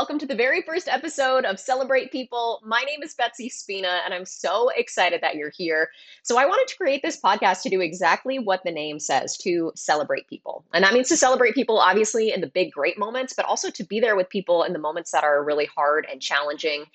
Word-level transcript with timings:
welcome 0.00 0.18
to 0.18 0.24
the 0.24 0.34
very 0.34 0.62
first 0.62 0.88
episode 0.88 1.44
of 1.44 1.60
Celebrate 1.60 2.10
People. 2.10 2.62
My 2.64 2.80
name 2.86 3.02
is 3.02 3.12
Betsy 3.12 3.50
Spina, 3.50 4.00
and 4.02 4.14
I'm 4.14 4.24
so 4.24 4.70
excited 4.70 5.20
that 5.20 5.34
you're 5.34 5.52
here. 5.54 5.90
So, 6.22 6.38
I 6.38 6.46
wanted 6.46 6.68
to 6.68 6.76
create 6.78 7.02
this 7.02 7.20
podcast 7.20 7.60
to 7.64 7.68
do 7.68 7.82
exactly 7.82 8.38
what 8.38 8.64
the 8.64 8.70
name 8.70 8.98
says 8.98 9.36
to 9.42 9.72
celebrate 9.76 10.26
people. 10.26 10.64
And 10.72 10.82
that 10.84 10.94
means 10.94 11.10
to 11.10 11.18
celebrate 11.18 11.54
people, 11.54 11.78
obviously, 11.78 12.32
in 12.32 12.40
the 12.40 12.46
big, 12.46 12.72
great 12.72 12.98
moments, 12.98 13.34
but 13.34 13.44
also 13.44 13.68
to 13.68 13.84
be 13.84 14.00
there 14.00 14.16
with 14.16 14.30
people 14.30 14.62
in 14.62 14.72
the 14.72 14.78
moments 14.78 15.10
that 15.10 15.22
are 15.22 15.44
really 15.44 15.66
hard 15.66 16.06
and 16.10 16.22
challenging 16.22 16.86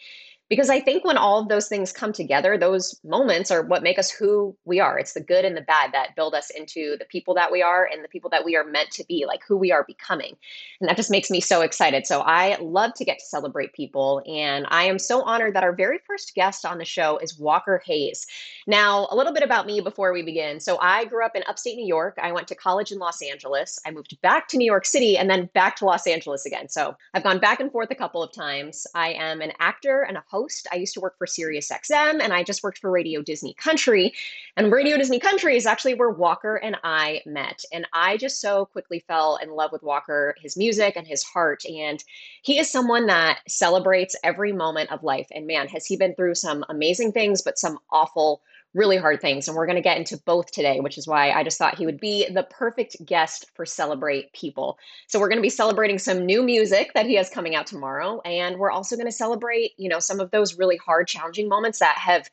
because 0.48 0.70
I 0.70 0.80
think 0.80 1.04
when 1.04 1.18
all 1.18 1.40
of 1.40 1.48
those 1.48 1.68
things 1.68 1.92
come 1.92 2.14
together, 2.14 2.56
those 2.56 3.00
moments 3.04 3.50
are 3.50 3.64
what 3.64 3.82
make 3.82 3.98
us 3.98 4.12
who 4.12 4.56
we 4.66 4.80
are. 4.80 5.00
It's 5.00 5.14
the 5.14 5.22
good 5.22 5.44
and 5.44 5.58
the 5.58 5.62
bad 5.62 5.92
that 5.94 6.16
build 6.16 6.36
us 6.36 6.52
into 6.52 6.98
the 7.00 7.06
people 7.06 7.34
that 7.34 7.52
we 7.52 7.64
are 7.64 7.90
and 7.92 8.04
the 8.04 8.08
people 8.08 8.30
that 8.30 8.46
we 8.46 8.56
are 8.56 8.64
meant 8.64 8.92
to 8.92 9.04
be, 9.06 9.26
like 9.26 9.42
who 9.48 9.58
we 9.58 9.72
are 9.72 9.84
becoming. 9.84 10.36
And 10.80 10.88
that 10.88 10.98
just 10.98 11.10
makes 11.10 11.32
me 11.32 11.42
so 11.42 11.62
excited. 11.62 12.06
So 12.06 12.22
I 12.22 12.58
love 12.62 12.94
to 12.96 13.06
get 13.06 13.18
to 13.20 13.26
celebrate 13.26 13.74
people. 13.74 14.22
And 14.28 14.68
I 14.70 14.84
am 14.84 15.00
so 15.00 15.24
honored 15.24 15.56
that 15.56 15.64
our 15.64 15.74
very 15.74 15.98
first 16.06 16.36
guest 16.36 16.64
on 16.64 16.78
the 16.78 16.86
show 16.86 17.18
is 17.18 17.40
Walker 17.40 17.82
Hayes. 17.86 18.28
Now, 18.68 19.08
a 19.10 19.16
little 19.16 19.34
bit 19.34 19.44
about 19.44 19.66
me 19.66 19.82
before 19.82 20.14
we 20.14 20.22
begin. 20.22 20.60
So 20.60 20.78
I 20.80 21.06
grew 21.06 21.26
up 21.26 21.36
in 21.36 21.44
upstate 21.48 21.76
New 21.76 21.88
York. 21.88 22.20
I 22.22 22.32
went 22.32 22.48
to 22.50 22.56
college 22.56 22.92
in 22.92 23.00
Los 23.00 23.24
Angeles. 23.24 23.80
I 23.84 23.90
moved 23.90 24.20
back 24.22 24.48
to 24.50 24.58
New 24.58 24.66
York 24.66 24.86
City 24.86 25.18
and 25.18 25.28
then 25.28 25.50
back 25.56 25.76
to 25.78 25.86
Los 25.86 26.06
Angeles 26.06 26.46
again. 26.46 26.70
So 26.70 26.96
I've 27.16 27.24
gone 27.24 27.40
back 27.40 27.60
and 27.60 27.72
forth 27.72 27.90
a 27.90 27.96
couple 27.96 28.22
of 28.22 28.32
times. 28.32 28.86
I 28.94 29.14
am 29.14 29.42
an 29.42 29.54
actor 29.60 30.04
and 30.04 30.18
a 30.18 30.24
host. 30.36 30.68
I 30.72 30.76
used 30.76 30.94
to 30.96 31.00
work 31.00 31.18
for 31.18 31.28
SiriusXM 31.28 32.22
and 32.22 32.34
I 32.34 32.44
just 32.44 32.64
worked 32.64 32.80
for 32.80 32.92
Radio 32.92 33.22
Disney 33.22 33.54
Country. 33.54 34.14
And 34.58 34.72
Radio 34.72 34.98
Disney 34.98 35.20
Country 35.20 35.56
is 35.56 35.66
actually 35.66 35.94
where 35.94 36.10
Walker 36.10 36.58
and 36.58 36.78
I 36.84 37.22
met. 37.26 37.64
And 37.72 37.88
I 37.94 38.18
just 38.18 38.42
so 38.42 38.66
quickly 38.66 39.04
fell 39.08 39.38
in 39.42 39.50
love 39.52 39.72
with 39.72 39.84
Walker, 39.84 40.36
his 40.42 40.58
music, 40.58 40.96
and 40.96 41.08
his 41.08 41.24
heart. 41.24 41.64
And 41.66 42.04
he 42.42 42.60
is 42.60 42.70
someone 42.70 43.06
that 43.08 43.40
celebrates 43.48 44.16
every 44.24 44.52
moment 44.52 44.92
of 44.92 45.04
life. 45.04 45.28
And 45.32 45.48
man, 45.48 45.68
has 45.70 45.86
he 45.86 45.96
been 45.96 46.16
through 46.16 46.36
some 46.36 46.66
amazing 46.70 47.14
things, 47.14 47.42
but 47.42 47.58
some 47.58 47.80
awful 47.90 48.42
really 48.76 48.98
hard 48.98 49.22
things. 49.22 49.48
And 49.48 49.56
we're 49.56 49.66
going 49.66 49.78
to 49.78 49.82
get 49.82 49.98
into 49.98 50.18
both 50.26 50.52
today, 50.52 50.80
which 50.82 50.98
is 50.98 51.08
why 51.08 51.32
I 51.32 51.44
just 51.44 51.58
thought 51.58 51.78
he 51.78 51.86
would 51.86 52.00
be 52.00 52.30
the 52.30 52.44
perfect 52.44 53.04
guest 53.06 53.48
for 53.56 53.66
Celebrate 53.66 54.32
People. 54.34 54.78
So 55.08 55.20
we're 55.20 55.30
going 55.30 55.40
to 55.40 55.42
be 55.42 55.50
celebrating 55.50 55.98
some 55.98 56.26
new 56.26 56.44
music 56.44 56.92
that 56.94 57.06
he 57.06 57.16
has 57.16 57.30
coming 57.30 57.56
out 57.56 57.66
tomorrow. 57.66 58.22
And 58.26 58.58
we're 58.58 58.72
also 58.72 58.96
going 58.96 59.08
to 59.08 59.12
celebrate, 59.12 59.72
you 59.78 59.90
know, 59.90 60.00
some 60.00 60.20
of 60.20 60.30
those 60.32 60.58
really 60.58 60.78
hard, 60.78 61.08
challenging 61.08 61.48
moments 61.48 61.80
that 61.80 61.98
have 61.98 62.30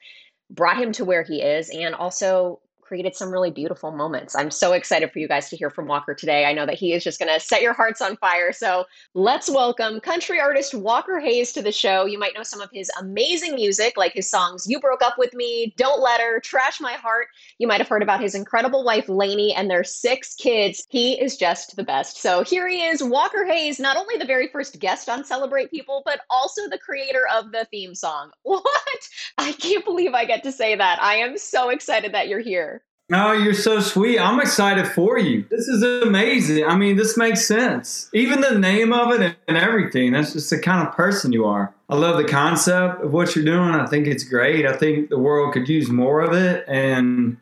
brought 0.51 0.77
him 0.77 0.93
to 0.93 1.05
where 1.05 1.23
he 1.23 1.41
is 1.41 1.71
and 1.71 1.95
also 1.95 2.61
created 2.93 3.17
some 3.17 3.31
really 3.31 3.51
beautiful 3.51 3.91
moments. 3.91 4.37
I'm 4.37 4.51
so 4.51 4.75
excited 4.75 5.11
for 5.11 5.19
you 5.19 5.27
guys 5.27 5.49
to 5.49 5.57
hear 5.57 5.71
from 5.71 5.87
Walker 5.87 6.13
today. 6.13 6.45
I 6.45 6.53
know 6.53 6.67
that 6.67 6.75
he 6.75 6.93
is 6.93 7.03
just 7.03 7.19
going 7.19 7.33
to 7.33 7.41
set 7.41 7.63
your 7.63 7.73
hearts 7.73 8.03
on 8.03 8.19
fire. 8.19 8.53
So 8.53 8.85
let's 9.15 9.49
welcome 9.49 9.99
country 9.99 10.39
artist 10.39 10.75
Walker 10.75 11.19
Hayes 11.19 11.53
to 11.53 11.63
the 11.63 11.73
show. 11.73 12.05
You 12.05 12.19
might 12.19 12.35
know 12.35 12.43
some 12.43 12.61
of 12.61 12.69
his 12.71 12.91
amazing 13.01 13.55
music, 13.55 13.95
like 13.97 14.13
his 14.13 14.29
songs 14.29 14.67
You 14.69 14.79
Broke 14.79 15.01
Up 15.03 15.15
With 15.17 15.33
Me, 15.33 15.73
Don't 15.79 16.03
Let 16.03 16.21
Her, 16.21 16.39
Trash 16.39 16.83
My 16.83 16.93
Heart. 16.93 17.29
You 17.57 17.67
might 17.67 17.81
have 17.81 17.89
heard 17.89 18.03
about 18.03 18.21
his 18.21 18.35
incredible 18.35 18.85
wife, 18.85 19.09
Laney, 19.09 19.55
and 19.55 19.71
their 19.71 19.85
six 19.85 20.35
kids. 20.35 20.85
He 20.91 21.19
is 21.19 21.39
just 21.39 21.75
the 21.77 21.85
best. 21.85 22.21
So 22.21 22.45
here 22.45 22.69
he 22.69 22.83
is, 22.83 23.03
Walker 23.03 23.47
Hayes, 23.47 23.81
not 23.81 23.97
only 23.97 24.19
the 24.19 24.27
very 24.27 24.49
first 24.49 24.79
guest 24.81 25.09
on 25.09 25.25
Celebrate 25.25 25.71
People, 25.71 26.03
but 26.05 26.21
also 26.29 26.69
the 26.69 26.77
creator 26.77 27.23
of 27.35 27.53
the 27.53 27.67
theme 27.71 27.95
song. 27.95 28.33
What? 28.43 29.09
I 29.39 29.53
can't 29.53 29.85
believe 29.85 30.13
I 30.13 30.27
get 30.27 30.43
to 30.43 30.53
say 30.53 30.77
that. 30.77 31.03
I 31.03 31.15
am 31.15 31.39
so 31.39 31.71
excited 31.71 32.13
that 32.13 32.29
you're 32.29 32.41
here. 32.41 32.82
Oh, 33.15 33.33
you're 33.33 33.53
so 33.53 33.81
sweet. 33.81 34.19
I'm 34.19 34.41
excited 34.41 34.87
for 34.87 35.19
you. 35.19 35.45
This 35.51 35.69
is 35.69 35.83
amazing. 35.83 36.65
I 36.65 36.77
mean, 36.77 36.97
this 36.97 37.17
makes 37.19 37.47
sense. 37.47 38.09
Even 38.15 38.41
the 38.41 38.59
name 38.59 38.93
of 38.93 39.13
it 39.13 39.37
and 39.47 39.57
everything. 39.57 40.13
That's 40.13 40.33
just 40.33 40.49
the 40.49 40.59
kind 40.59 40.87
of 40.87 40.95
person 40.95 41.31
you 41.31 41.45
are. 41.45 41.75
I 41.91 41.97
love 41.97 42.17
the 42.17 42.25
concept 42.25 43.03
of 43.03 43.13
what 43.13 43.37
you're 43.37 43.45
doing. 43.45 43.75
I 43.75 43.85
think 43.85 44.07
it's 44.07 44.25
great. 44.25 44.65
I 44.65 44.73
think 44.75 45.11
the 45.11 45.19
world 45.19 45.53
could 45.53 45.69
use 45.69 45.91
more 45.91 46.21
of 46.21 46.33
it. 46.33 46.65
And 46.67 47.37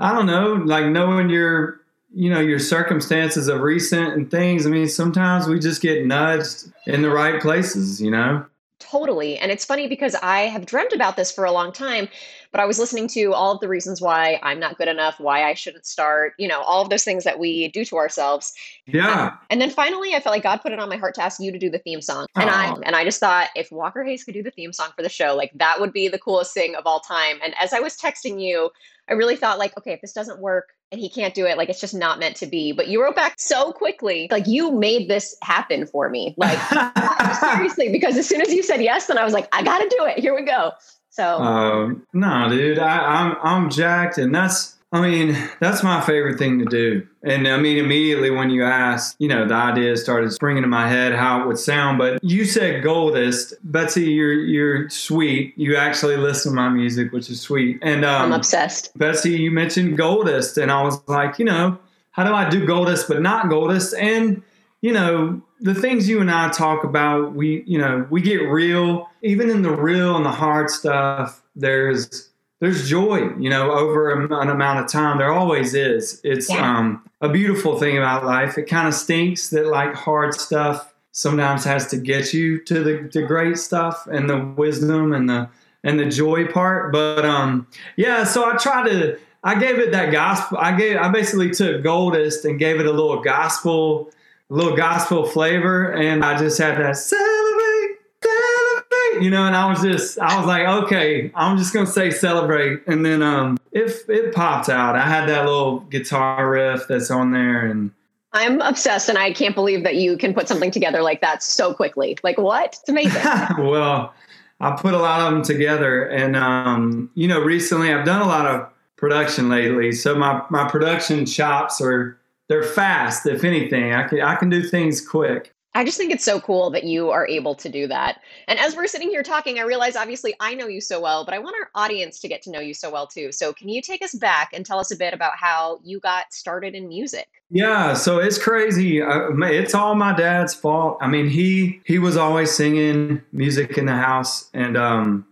I 0.00 0.12
don't 0.12 0.26
know, 0.26 0.54
like 0.54 0.86
knowing 0.86 1.30
your, 1.30 1.80
you 2.12 2.28
know, 2.28 2.40
your 2.40 2.58
circumstances 2.58 3.46
of 3.46 3.60
recent 3.60 4.14
and 4.14 4.28
things. 4.28 4.66
I 4.66 4.70
mean, 4.70 4.88
sometimes 4.88 5.46
we 5.46 5.60
just 5.60 5.80
get 5.80 6.04
nudged 6.04 6.64
in 6.86 7.02
the 7.02 7.10
right 7.10 7.40
places, 7.40 8.02
you 8.02 8.10
know? 8.10 8.44
Totally. 8.80 9.38
And 9.38 9.52
it's 9.52 9.64
funny 9.64 9.86
because 9.86 10.16
I 10.16 10.40
have 10.40 10.66
dreamt 10.66 10.92
about 10.92 11.16
this 11.16 11.30
for 11.30 11.44
a 11.44 11.52
long 11.52 11.72
time, 11.72 12.08
but 12.52 12.60
I 12.60 12.66
was 12.66 12.78
listening 12.78 13.08
to 13.08 13.32
all 13.32 13.52
of 13.52 13.60
the 13.60 13.68
reasons 13.68 14.00
why 14.00 14.38
I'm 14.42 14.60
not 14.60 14.76
good 14.76 14.88
enough, 14.88 15.18
why 15.18 15.44
I 15.48 15.54
shouldn't 15.54 15.86
start, 15.86 16.34
you 16.38 16.46
know, 16.46 16.60
all 16.60 16.82
of 16.82 16.90
those 16.90 17.02
things 17.02 17.24
that 17.24 17.38
we 17.38 17.68
do 17.68 17.84
to 17.86 17.96
ourselves. 17.96 18.52
Yeah. 18.86 19.28
Um, 19.28 19.38
and 19.50 19.60
then 19.60 19.70
finally 19.70 20.14
I 20.14 20.20
felt 20.20 20.34
like 20.34 20.42
God 20.42 20.58
put 20.58 20.72
it 20.72 20.78
on 20.78 20.88
my 20.88 20.96
heart 20.96 21.14
to 21.14 21.22
ask 21.22 21.40
you 21.40 21.50
to 21.50 21.58
do 21.58 21.70
the 21.70 21.78
theme 21.78 22.02
song. 22.02 22.26
And 22.36 22.50
I 22.50 22.76
and 22.84 22.94
I 22.94 23.04
just 23.04 23.20
thought 23.20 23.48
if 23.56 23.72
Walker 23.72 24.04
Hayes 24.04 24.22
could 24.22 24.34
do 24.34 24.42
the 24.42 24.50
theme 24.50 24.72
song 24.72 24.90
for 24.94 25.02
the 25.02 25.08
show, 25.08 25.34
like 25.34 25.50
that 25.54 25.80
would 25.80 25.92
be 25.92 26.08
the 26.08 26.18
coolest 26.18 26.52
thing 26.52 26.74
of 26.76 26.86
all 26.86 27.00
time. 27.00 27.38
And 27.42 27.54
as 27.58 27.72
I 27.72 27.80
was 27.80 27.96
texting 27.96 28.40
you, 28.40 28.70
I 29.08 29.14
really 29.14 29.36
thought 29.36 29.58
like, 29.58 29.76
okay, 29.78 29.92
if 29.92 30.00
this 30.00 30.12
doesn't 30.12 30.38
work, 30.38 30.68
and 30.92 31.00
he 31.00 31.08
can't 31.08 31.32
do 31.32 31.46
it. 31.46 31.56
Like 31.56 31.70
it's 31.70 31.80
just 31.80 31.94
not 31.94 32.18
meant 32.18 32.36
to 32.36 32.46
be. 32.46 32.70
But 32.70 32.86
you 32.86 33.02
wrote 33.02 33.16
back 33.16 33.34
so 33.38 33.72
quickly. 33.72 34.28
Like 34.30 34.46
you 34.46 34.70
made 34.70 35.08
this 35.08 35.34
happen 35.42 35.86
for 35.86 36.10
me. 36.10 36.34
Like 36.36 36.58
seriously, 37.40 37.88
because 37.88 38.18
as 38.18 38.28
soon 38.28 38.42
as 38.42 38.52
you 38.52 38.62
said 38.62 38.82
yes, 38.82 39.06
then 39.06 39.16
I 39.16 39.24
was 39.24 39.32
like, 39.32 39.48
I 39.52 39.62
gotta 39.62 39.88
do 39.88 40.04
it. 40.04 40.18
Here 40.18 40.34
we 40.34 40.42
go. 40.42 40.72
So 41.12 41.38
um, 41.38 42.06
no, 42.14 42.48
dude, 42.48 42.78
I, 42.78 42.98
I'm 42.98 43.36
I'm 43.42 43.70
jacked, 43.70 44.16
and 44.16 44.34
that's 44.34 44.78
I 44.92 45.00
mean, 45.02 45.36
that's 45.60 45.82
my 45.82 46.00
favorite 46.00 46.38
thing 46.38 46.58
to 46.58 46.64
do. 46.64 47.06
And 47.22 47.46
I 47.46 47.58
mean, 47.58 47.76
immediately 47.76 48.30
when 48.30 48.48
you 48.48 48.64
asked, 48.64 49.16
you 49.18 49.28
know, 49.28 49.46
the 49.46 49.54
idea 49.54 49.94
started 49.98 50.32
springing 50.32 50.64
in 50.64 50.70
my 50.70 50.88
head 50.88 51.14
how 51.14 51.42
it 51.42 51.46
would 51.46 51.58
sound. 51.58 51.98
But 51.98 52.24
you 52.24 52.46
said 52.46 52.82
Goldust, 52.82 53.52
Betsy. 53.62 54.04
You're 54.04 54.32
you're 54.32 54.88
sweet. 54.88 55.52
You 55.58 55.76
actually 55.76 56.16
listen 56.16 56.52
to 56.52 56.56
my 56.56 56.70
music, 56.70 57.12
which 57.12 57.28
is 57.28 57.42
sweet. 57.42 57.78
And 57.82 58.06
um, 58.06 58.22
I'm 58.22 58.32
obsessed. 58.32 58.96
Betsy, 58.96 59.32
you 59.32 59.50
mentioned 59.50 59.98
Goldust, 59.98 60.60
and 60.60 60.72
I 60.72 60.82
was 60.82 60.98
like, 61.08 61.38
you 61.38 61.44
know, 61.44 61.78
how 62.12 62.24
do 62.24 62.32
I 62.32 62.48
do 62.48 62.66
Goldust 62.66 63.06
but 63.06 63.20
not 63.20 63.46
Goldust? 63.46 63.94
And 63.98 64.42
you 64.80 64.94
know, 64.94 65.42
the 65.62 65.74
things 65.74 66.08
you 66.08 66.20
and 66.20 66.30
I 66.30 66.50
talk 66.50 66.84
about, 66.84 67.34
we 67.34 67.62
you 67.66 67.78
know, 67.78 68.06
we 68.10 68.20
get 68.20 68.42
real. 68.42 69.08
Even 69.22 69.48
in 69.48 69.62
the 69.62 69.70
real 69.70 70.16
and 70.16 70.26
the 70.26 70.30
hard 70.30 70.70
stuff, 70.70 71.42
there's 71.54 72.28
there's 72.60 72.88
joy, 72.88 73.30
you 73.38 73.50
know, 73.50 73.72
over 73.72 74.12
an 74.12 74.48
amount 74.48 74.80
of 74.80 74.88
time. 74.90 75.18
There 75.18 75.32
always 75.32 75.74
is. 75.74 76.20
It's 76.22 76.48
yeah. 76.50 76.78
um, 76.78 77.08
a 77.20 77.28
beautiful 77.28 77.78
thing 77.78 77.96
about 77.96 78.24
life. 78.24 78.58
It 78.58 78.64
kind 78.64 78.86
of 78.86 78.94
stinks 78.94 79.50
that 79.50 79.66
like 79.66 79.94
hard 79.94 80.34
stuff 80.34 80.94
sometimes 81.12 81.64
has 81.64 81.86
to 81.88 81.96
get 81.96 82.32
you 82.32 82.62
to 82.64 82.82
the, 82.82 83.10
the 83.12 83.22
great 83.22 83.58
stuff 83.58 84.06
and 84.06 84.28
the 84.28 84.38
wisdom 84.56 85.12
and 85.12 85.28
the 85.28 85.48
and 85.84 85.98
the 85.98 86.06
joy 86.06 86.46
part. 86.46 86.92
But 86.92 87.24
um, 87.24 87.66
yeah, 87.96 88.24
so 88.24 88.50
I 88.50 88.56
try 88.56 88.88
to. 88.88 89.18
I 89.44 89.58
gave 89.58 89.80
it 89.80 89.90
that 89.90 90.12
gospel. 90.12 90.58
I 90.58 90.76
gave. 90.76 90.96
I 90.96 91.08
basically 91.08 91.50
took 91.50 91.82
Goldust 91.82 92.44
and 92.44 92.58
gave 92.58 92.78
it 92.78 92.86
a 92.86 92.92
little 92.92 93.20
gospel, 93.20 94.12
little 94.52 94.76
gospel 94.76 95.24
flavor, 95.24 95.92
and 95.92 96.22
I 96.22 96.38
just 96.38 96.58
had 96.58 96.76
that 96.76 96.96
celebrate, 96.96 97.96
celebrate, 98.22 99.24
you 99.24 99.30
know, 99.30 99.46
and 99.46 99.56
I 99.56 99.68
was 99.70 99.80
just, 99.80 100.18
I 100.18 100.36
was 100.36 100.46
like, 100.46 100.66
okay, 100.84 101.32
I'm 101.34 101.56
just 101.56 101.72
gonna 101.72 101.86
say 101.86 102.10
celebrate, 102.10 102.82
and 102.86 103.04
then 103.04 103.22
um, 103.22 103.58
if 103.72 104.08
it 104.10 104.34
popped 104.34 104.68
out, 104.68 104.94
I 104.94 105.08
had 105.08 105.26
that 105.28 105.46
little 105.46 105.80
guitar 105.80 106.50
riff 106.50 106.86
that's 106.86 107.10
on 107.10 107.32
there, 107.32 107.64
and 107.64 107.92
I'm 108.34 108.60
obsessed, 108.60 109.08
and 109.08 109.16
I 109.16 109.32
can't 109.32 109.54
believe 109.54 109.84
that 109.84 109.96
you 109.96 110.18
can 110.18 110.34
put 110.34 110.48
something 110.48 110.70
together 110.70 111.02
like 111.02 111.22
that 111.22 111.42
so 111.42 111.72
quickly. 111.72 112.18
Like 112.22 112.36
what? 112.36 112.78
It's 112.80 112.88
amazing. 112.88 113.22
well, 113.58 114.12
I 114.60 114.72
put 114.72 114.92
a 114.92 114.98
lot 114.98 115.20
of 115.20 115.32
them 115.32 115.42
together, 115.42 116.04
and 116.04 116.36
um, 116.36 117.10
you 117.14 117.26
know, 117.26 117.40
recently 117.40 117.92
I've 117.92 118.04
done 118.04 118.20
a 118.20 118.28
lot 118.28 118.46
of 118.46 118.68
production 118.96 119.48
lately, 119.48 119.92
so 119.92 120.14
my 120.14 120.42
my 120.50 120.68
production 120.68 121.24
chops 121.24 121.80
are 121.80 122.18
they're 122.48 122.62
fast. 122.62 123.26
If 123.26 123.44
anything, 123.44 123.92
I 123.92 124.06
can 124.06 124.20
I 124.20 124.36
can 124.36 124.48
do 124.48 124.62
things 124.62 125.06
quick. 125.06 125.54
I 125.74 125.84
just 125.84 125.96
think 125.96 126.12
it's 126.12 126.24
so 126.24 126.38
cool 126.38 126.68
that 126.70 126.84
you 126.84 127.10
are 127.10 127.26
able 127.26 127.54
to 127.54 127.68
do 127.68 127.86
that. 127.86 128.20
And 128.46 128.58
as 128.58 128.76
we're 128.76 128.86
sitting 128.86 129.08
here 129.08 129.22
talking, 129.22 129.58
I 129.58 129.62
realize 129.62 129.96
obviously 129.96 130.34
I 130.38 130.52
know 130.52 130.66
you 130.66 130.82
so 130.82 131.00
well, 131.00 131.24
but 131.24 131.32
I 131.32 131.38
want 131.38 131.56
our 131.58 131.70
audience 131.74 132.20
to 132.20 132.28
get 132.28 132.42
to 132.42 132.50
know 132.50 132.60
you 132.60 132.74
so 132.74 132.90
well 132.90 133.06
too. 133.06 133.32
So, 133.32 133.54
can 133.54 133.70
you 133.70 133.80
take 133.80 134.02
us 134.02 134.14
back 134.14 134.50
and 134.52 134.66
tell 134.66 134.78
us 134.78 134.90
a 134.90 134.96
bit 134.96 135.14
about 135.14 135.36
how 135.36 135.80
you 135.82 135.98
got 135.98 136.32
started 136.32 136.74
in 136.74 136.88
music? 136.88 137.26
Yeah, 137.50 137.94
so 137.94 138.18
it's 138.18 138.36
crazy. 138.36 139.00
Uh, 139.00 139.30
it's 139.44 139.74
all 139.74 139.94
my 139.94 140.14
dad's 140.14 140.52
fault. 140.52 140.98
I 141.00 141.06
mean, 141.06 141.28
he 141.28 141.80
he 141.86 141.98
was 141.98 142.18
always 142.18 142.50
singing 142.50 143.22
music 143.32 143.78
in 143.78 143.86
the 143.86 143.94
house, 143.94 144.50
and 144.52 144.76
um, 144.76 145.26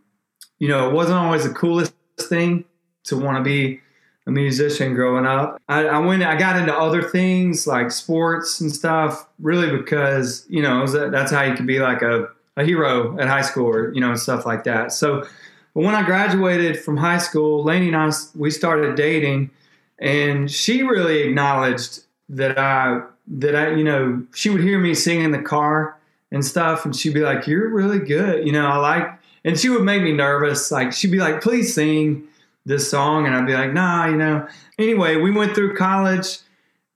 you 0.59 0.69
know, 0.69 0.89
it 0.89 0.95
wasn't 0.95 1.19
always 1.19 1.45
the 1.45 1.55
coolest 1.55 1.93
thing 2.19 2.65
to 3.05 3.19
want 3.19 3.37
to 3.37 3.43
be 3.43 3.81
a 4.27 4.31
musician 4.31 4.95
growing 4.95 5.27
up. 5.27 5.61
I, 5.69 5.87
I, 5.87 5.99
went, 5.99 6.23
I 6.23 6.37
got 6.37 6.57
into 6.57 6.75
other 6.75 7.03
things 7.03 7.67
like 7.67 7.91
sports 7.91 8.61
and 8.61 8.73
stuff, 8.73 9.27
really 9.39 9.77
because 9.77 10.47
you 10.49 10.63
know 10.63 10.87
that's 10.87 11.33
how 11.33 11.43
you 11.43 11.55
can 11.55 11.67
be 11.67 11.79
like 11.79 12.03
a, 12.03 12.29
a 12.57 12.65
hero 12.65 13.19
at 13.19 13.29
high 13.29 13.43
school, 13.43 13.67
or 13.67 13.93
you 13.95 14.01
know, 14.01 14.15
stuff 14.15 14.47
like 14.47 14.65
that. 14.65 14.93
So, 14.93 15.27
but 15.75 15.85
when 15.85 15.95
I 15.95 16.03
graduated 16.03 16.79
from 16.79 16.97
high 16.97 17.19
school, 17.19 17.65
Laney 17.65 17.89
and 17.89 17.97
I 17.97 18.11
we 18.35 18.51
started 18.51 18.97
dating, 18.97 19.51
and 19.99 20.51
she 20.51 20.83
really 20.83 21.23
acknowledged 21.23 22.01
that 22.29 22.59
I 22.59 23.03
that 23.29 23.57
I 23.57 23.71
you 23.75 23.85
know 23.85 24.25
she 24.35 24.51
would 24.51 24.63
hear 24.63 24.79
me 24.79 24.95
sing 24.95 25.23
in 25.23 25.31
the 25.31 25.43
car, 25.43 25.97
and 26.31 26.45
stuff. 26.45 26.85
And 26.85 26.95
she'd 26.95 27.15
be 27.15 27.21
like, 27.21 27.47
You're 27.47 27.69
really 27.69 27.99
good. 27.99 28.47
You 28.47 28.53
know, 28.53 28.67
I 28.67 28.77
like, 28.77 29.09
and 29.45 29.59
she 29.59 29.69
would 29.69 29.83
make 29.83 30.03
me 30.03 30.13
nervous. 30.13 30.71
Like, 30.71 30.93
she'd 30.93 31.11
be 31.11 31.19
like, 31.19 31.41
Please 31.41 31.75
sing 31.75 32.27
this 32.65 32.91
song. 32.91 33.27
And 33.27 33.35
I'd 33.35 33.47
be 33.47 33.55
like, 33.55 33.73
Nah, 33.73 34.07
you 34.07 34.17
know. 34.17 34.47
Anyway, 34.79 35.17
we 35.17 35.31
went 35.31 35.55
through 35.55 35.77
college 35.77 36.39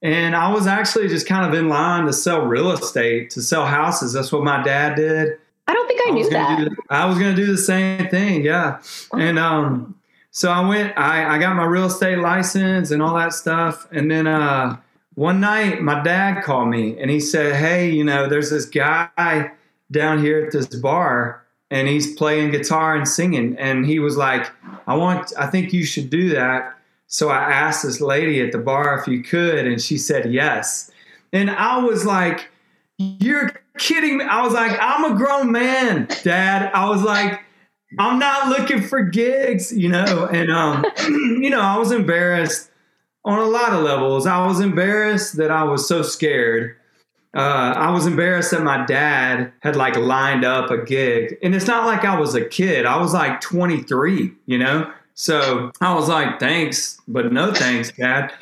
and 0.01 0.35
I 0.35 0.51
was 0.51 0.67
actually 0.67 1.07
just 1.07 1.27
kind 1.27 1.45
of 1.45 1.57
in 1.57 1.69
line 1.69 2.05
to 2.05 2.13
sell 2.13 2.45
real 2.45 2.71
estate, 2.71 3.29
to 3.31 3.41
sell 3.41 3.65
houses. 3.65 4.13
That's 4.13 4.31
what 4.31 4.43
my 4.43 4.61
dad 4.63 4.95
did. 4.95 5.37
I 5.67 5.73
don't 5.73 5.87
think 5.87 6.01
I, 6.01 6.09
I 6.09 6.13
knew 6.13 6.29
that. 6.29 6.59
The, 6.59 6.75
I 6.89 7.05
was 7.05 7.17
going 7.17 7.35
to 7.35 7.41
do 7.41 7.51
the 7.51 7.57
same 7.57 8.07
thing. 8.09 8.43
Yeah. 8.43 8.81
And, 9.13 9.39
um, 9.39 9.99
so 10.29 10.51
I 10.51 10.67
went, 10.67 10.97
I, 10.97 11.35
I 11.35 11.37
got 11.39 11.55
my 11.55 11.63
real 11.63 11.85
estate 11.85 12.19
license 12.19 12.91
and 12.91 13.01
all 13.01 13.15
that 13.15 13.33
stuff. 13.33 13.87
And 13.91 14.11
then, 14.11 14.27
uh, 14.27 14.77
one 15.15 15.39
night 15.39 15.81
my 15.81 16.03
dad 16.03 16.43
called 16.43 16.67
me 16.67 16.99
and 16.99 17.09
he 17.09 17.19
said, 17.19 17.55
Hey, 17.55 17.89
you 17.89 18.03
know, 18.03 18.27
there's 18.27 18.49
this 18.49 18.65
guy 18.65 19.51
down 19.91 20.21
here 20.21 20.45
at 20.45 20.51
this 20.51 20.67
bar 20.67 21.44
and 21.71 21.87
he's 21.87 22.15
playing 22.15 22.51
guitar 22.51 22.95
and 22.95 23.07
singing. 23.07 23.57
And 23.57 23.85
he 23.85 23.99
was 23.99 24.17
like, 24.17 24.51
I 24.87 24.95
want, 24.95 25.33
I 25.37 25.47
think 25.47 25.73
you 25.73 25.83
should 25.85 26.09
do 26.09 26.29
that. 26.29 26.75
So 27.07 27.29
I 27.29 27.51
asked 27.51 27.83
this 27.83 28.01
lady 28.01 28.41
at 28.41 28.51
the 28.51 28.57
bar 28.57 28.99
if 28.99 29.07
you 29.07 29.23
could, 29.23 29.67
and 29.67 29.81
she 29.81 29.97
said 29.97 30.31
yes. 30.31 30.91
And 31.31 31.49
I 31.51 31.77
was 31.77 32.05
like, 32.05 32.49
You're 32.97 33.51
kidding 33.77 34.17
me. 34.17 34.25
I 34.25 34.41
was 34.41 34.53
like, 34.53 34.77
I'm 34.81 35.13
a 35.13 35.17
grown 35.17 35.51
man, 35.51 36.07
dad. 36.23 36.71
I 36.73 36.89
was 36.89 37.03
like, 37.03 37.41
I'm 37.99 38.19
not 38.19 38.49
looking 38.49 38.81
for 38.81 39.03
gigs, 39.03 39.71
you 39.71 39.89
know. 39.89 40.27
And, 40.31 40.51
um, 40.51 40.85
you 41.07 41.49
know, 41.49 41.61
I 41.61 41.77
was 41.77 41.91
embarrassed 41.91 42.71
on 43.23 43.39
a 43.39 43.45
lot 43.45 43.73
of 43.73 43.83
levels. 43.83 44.25
I 44.27 44.45
was 44.45 44.59
embarrassed 44.59 45.37
that 45.37 45.51
I 45.51 45.63
was 45.63 45.87
so 45.87 46.01
scared. 46.01 46.75
Uh, 47.35 47.73
I 47.75 47.91
was 47.91 48.07
embarrassed 48.07 48.51
that 48.51 48.63
my 48.63 48.85
dad 48.85 49.51
had 49.59 49.75
like 49.75 49.97
lined 49.97 50.45
up 50.45 50.71
a 50.71 50.77
gig. 50.83 51.37
And 51.43 51.53
it's 51.53 51.67
not 51.67 51.85
like 51.85 52.05
I 52.05 52.17
was 52.17 52.33
a 52.33 52.45
kid, 52.45 52.85
I 52.85 52.97
was 52.97 53.13
like 53.13 53.41
23, 53.41 54.31
you 54.45 54.57
know? 54.57 54.91
So 55.15 55.71
I 55.81 55.93
was 55.93 56.09
like, 56.09 56.39
thanks, 56.39 56.99
but 57.07 57.31
no 57.31 57.53
thanks, 57.53 57.91
dad. 57.91 58.33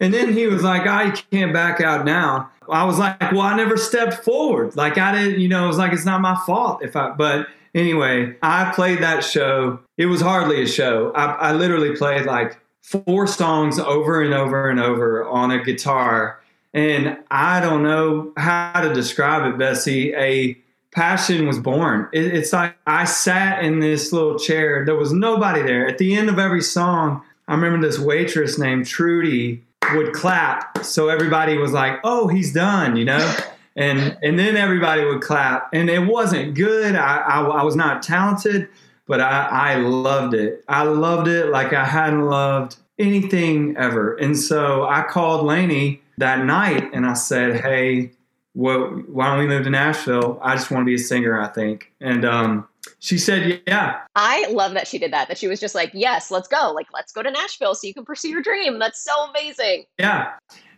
And 0.00 0.12
then 0.12 0.32
he 0.32 0.46
was 0.46 0.62
like, 0.62 0.86
I 0.86 1.10
can't 1.10 1.52
back 1.52 1.80
out 1.80 2.04
now. 2.04 2.50
I 2.68 2.84
was 2.84 2.98
like, 2.98 3.20
well, 3.32 3.42
I 3.42 3.56
never 3.56 3.76
stepped 3.76 4.24
forward. 4.24 4.76
Like 4.76 4.98
I 4.98 5.12
didn't, 5.12 5.40
you 5.40 5.48
know, 5.48 5.64
it 5.64 5.68
was 5.68 5.78
like, 5.78 5.92
it's 5.92 6.04
not 6.04 6.20
my 6.20 6.38
fault 6.46 6.82
if 6.82 6.96
I, 6.96 7.10
but 7.10 7.48
anyway, 7.74 8.36
I 8.42 8.72
played 8.74 9.00
that 9.00 9.24
show. 9.24 9.80
It 9.96 10.06
was 10.06 10.20
hardly 10.20 10.62
a 10.62 10.66
show. 10.66 11.12
I, 11.12 11.24
I 11.32 11.52
literally 11.52 11.96
played 11.96 12.26
like 12.26 12.58
four 12.82 13.26
songs 13.26 13.78
over 13.78 14.20
and 14.20 14.34
over 14.34 14.68
and 14.68 14.80
over 14.80 15.26
on 15.26 15.50
a 15.50 15.62
guitar. 15.62 16.40
And 16.74 17.16
I 17.30 17.60
don't 17.60 17.82
know 17.82 18.32
how 18.36 18.80
to 18.80 18.92
describe 18.92 19.50
it, 19.52 19.58
Betsy. 19.58 20.12
A 20.14 20.56
passion 20.92 21.46
was 21.46 21.58
born. 21.58 22.08
It, 22.12 22.26
it's 22.26 22.52
like 22.52 22.76
I 22.86 23.04
sat 23.04 23.64
in 23.64 23.80
this 23.80 24.12
little 24.12 24.38
chair. 24.38 24.84
There 24.84 24.96
was 24.96 25.12
nobody 25.12 25.62
there. 25.62 25.88
At 25.88 25.98
the 25.98 26.14
end 26.16 26.28
of 26.28 26.38
every 26.38 26.62
song, 26.62 27.22
I 27.48 27.54
remember 27.54 27.86
this 27.86 27.98
waitress 27.98 28.58
named 28.58 28.86
Trudy 28.86 29.62
would 29.94 30.12
clap. 30.12 30.84
So 30.84 31.08
everybody 31.08 31.56
was 31.56 31.72
like, 31.72 32.00
oh, 32.04 32.28
he's 32.28 32.52
done, 32.52 32.96
you 32.96 33.04
know? 33.04 33.36
And, 33.76 34.16
and 34.22 34.38
then 34.38 34.56
everybody 34.56 35.04
would 35.04 35.20
clap. 35.20 35.68
And 35.72 35.88
it 35.88 36.00
wasn't 36.00 36.54
good. 36.54 36.96
I, 36.96 37.18
I, 37.18 37.40
I 37.42 37.62
was 37.62 37.76
not 37.76 38.02
talented 38.02 38.68
but 39.06 39.20
I, 39.20 39.48
I 39.50 39.74
loved 39.76 40.34
it. 40.34 40.64
I 40.68 40.84
loved 40.84 41.28
it 41.28 41.50
like 41.50 41.72
I 41.72 41.84
hadn't 41.84 42.26
loved 42.26 42.76
anything 42.98 43.76
ever. 43.76 44.14
And 44.14 44.38
so 44.38 44.86
I 44.86 45.02
called 45.02 45.44
Laney 45.44 46.00
that 46.18 46.44
night 46.44 46.90
and 46.92 47.06
I 47.06 47.14
said, 47.14 47.60
Hey, 47.60 48.12
what, 48.52 49.08
why 49.08 49.30
don't 49.30 49.38
we 49.40 49.46
move 49.46 49.64
to 49.64 49.70
Nashville? 49.70 50.38
I 50.42 50.54
just 50.54 50.70
want 50.70 50.82
to 50.82 50.86
be 50.86 50.94
a 50.94 50.98
singer, 50.98 51.40
I 51.40 51.48
think. 51.48 51.92
And 52.00 52.24
um, 52.24 52.68
she 53.00 53.18
said, 53.18 53.62
Yeah. 53.66 54.00
I 54.14 54.46
love 54.50 54.74
that 54.74 54.86
she 54.86 54.98
did 54.98 55.12
that, 55.12 55.28
that 55.28 55.38
she 55.38 55.48
was 55.48 55.60
just 55.60 55.74
like, 55.74 55.90
Yes, 55.92 56.30
let's 56.30 56.48
go. 56.48 56.72
Like, 56.72 56.86
let's 56.92 57.12
go 57.12 57.22
to 57.22 57.30
Nashville 57.30 57.74
so 57.74 57.86
you 57.86 57.94
can 57.94 58.04
pursue 58.04 58.28
your 58.28 58.42
dream. 58.42 58.78
That's 58.78 59.02
so 59.02 59.12
amazing. 59.30 59.84
Yeah. 59.98 60.32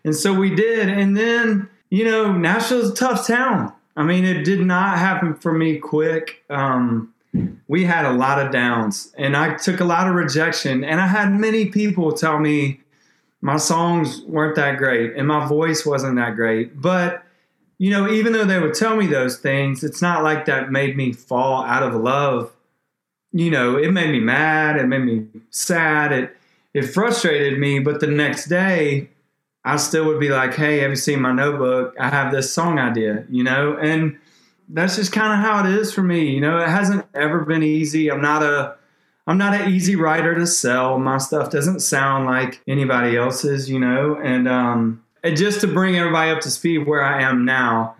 And 0.04 0.14
so 0.14 0.32
we 0.32 0.54
did. 0.54 0.88
And 0.88 1.16
then, 1.16 1.68
you 1.90 2.04
know, 2.04 2.32
Nashville's 2.32 2.90
a 2.90 2.94
tough 2.94 3.26
town. 3.26 3.72
I 3.96 4.02
mean, 4.02 4.24
it 4.24 4.44
did 4.44 4.60
not 4.60 4.98
happen 4.98 5.34
for 5.34 5.52
me 5.52 5.78
quick. 5.78 6.44
Um, 6.50 7.12
we 7.68 7.84
had 7.84 8.04
a 8.04 8.12
lot 8.12 8.44
of 8.44 8.52
downs 8.52 9.12
and 9.18 9.36
I 9.36 9.54
took 9.56 9.80
a 9.80 9.84
lot 9.84 10.08
of 10.08 10.14
rejection. 10.14 10.84
And 10.84 11.00
I 11.00 11.06
had 11.06 11.32
many 11.32 11.66
people 11.66 12.12
tell 12.12 12.38
me 12.38 12.80
my 13.40 13.56
songs 13.56 14.22
weren't 14.22 14.56
that 14.56 14.78
great 14.78 15.14
and 15.14 15.28
my 15.28 15.46
voice 15.46 15.84
wasn't 15.84 16.16
that 16.16 16.36
great. 16.36 16.80
But, 16.80 17.22
you 17.78 17.90
know, 17.90 18.08
even 18.08 18.32
though 18.32 18.44
they 18.44 18.58
would 18.58 18.74
tell 18.74 18.96
me 18.96 19.06
those 19.06 19.38
things, 19.38 19.84
it's 19.84 20.02
not 20.02 20.22
like 20.22 20.46
that 20.46 20.72
made 20.72 20.96
me 20.96 21.12
fall 21.12 21.62
out 21.62 21.82
of 21.82 21.94
love. 21.94 22.52
You 23.32 23.50
know, 23.50 23.76
it 23.76 23.92
made 23.92 24.10
me 24.10 24.20
mad, 24.20 24.76
it 24.76 24.86
made 24.86 25.04
me 25.04 25.26
sad, 25.50 26.12
it 26.12 26.36
it 26.72 26.82
frustrated 26.82 27.58
me, 27.58 27.78
but 27.78 28.00
the 28.00 28.06
next 28.06 28.48
day 28.48 29.08
I 29.64 29.76
still 29.76 30.04
would 30.06 30.20
be 30.20 30.28
like, 30.28 30.54
Hey, 30.54 30.78
have 30.78 30.90
you 30.90 30.96
seen 30.96 31.20
my 31.20 31.32
notebook? 31.32 31.94
I 31.98 32.08
have 32.10 32.32
this 32.32 32.52
song 32.52 32.78
idea, 32.78 33.24
you 33.30 33.42
know? 33.42 33.76
And 33.76 34.18
that's 34.68 34.96
just 34.96 35.12
kind 35.12 35.32
of 35.32 35.38
how 35.38 35.66
it 35.66 35.74
is 35.74 35.92
for 35.92 36.02
me. 36.02 36.30
You 36.30 36.40
know, 36.40 36.58
it 36.58 36.68
hasn't 36.68 37.06
ever 37.14 37.40
been 37.40 37.62
easy. 37.62 38.10
I'm 38.10 38.20
not 38.20 38.42
a 38.42 38.76
I'm 39.26 39.38
not 39.38 39.54
an 39.54 39.72
easy 39.72 39.96
writer 39.96 40.34
to 40.34 40.46
sell. 40.46 40.98
My 40.98 41.18
stuff 41.18 41.50
doesn't 41.50 41.80
sound 41.80 42.26
like 42.26 42.62
anybody 42.68 43.16
else's, 43.16 43.68
you 43.68 43.78
know. 43.78 44.20
And 44.22 44.48
um 44.48 45.02
and 45.22 45.36
just 45.36 45.60
to 45.62 45.66
bring 45.66 45.96
everybody 45.96 46.30
up 46.30 46.40
to 46.42 46.50
speed 46.50 46.86
where 46.86 47.02
I 47.02 47.22
am 47.22 47.44
now, 47.44 47.96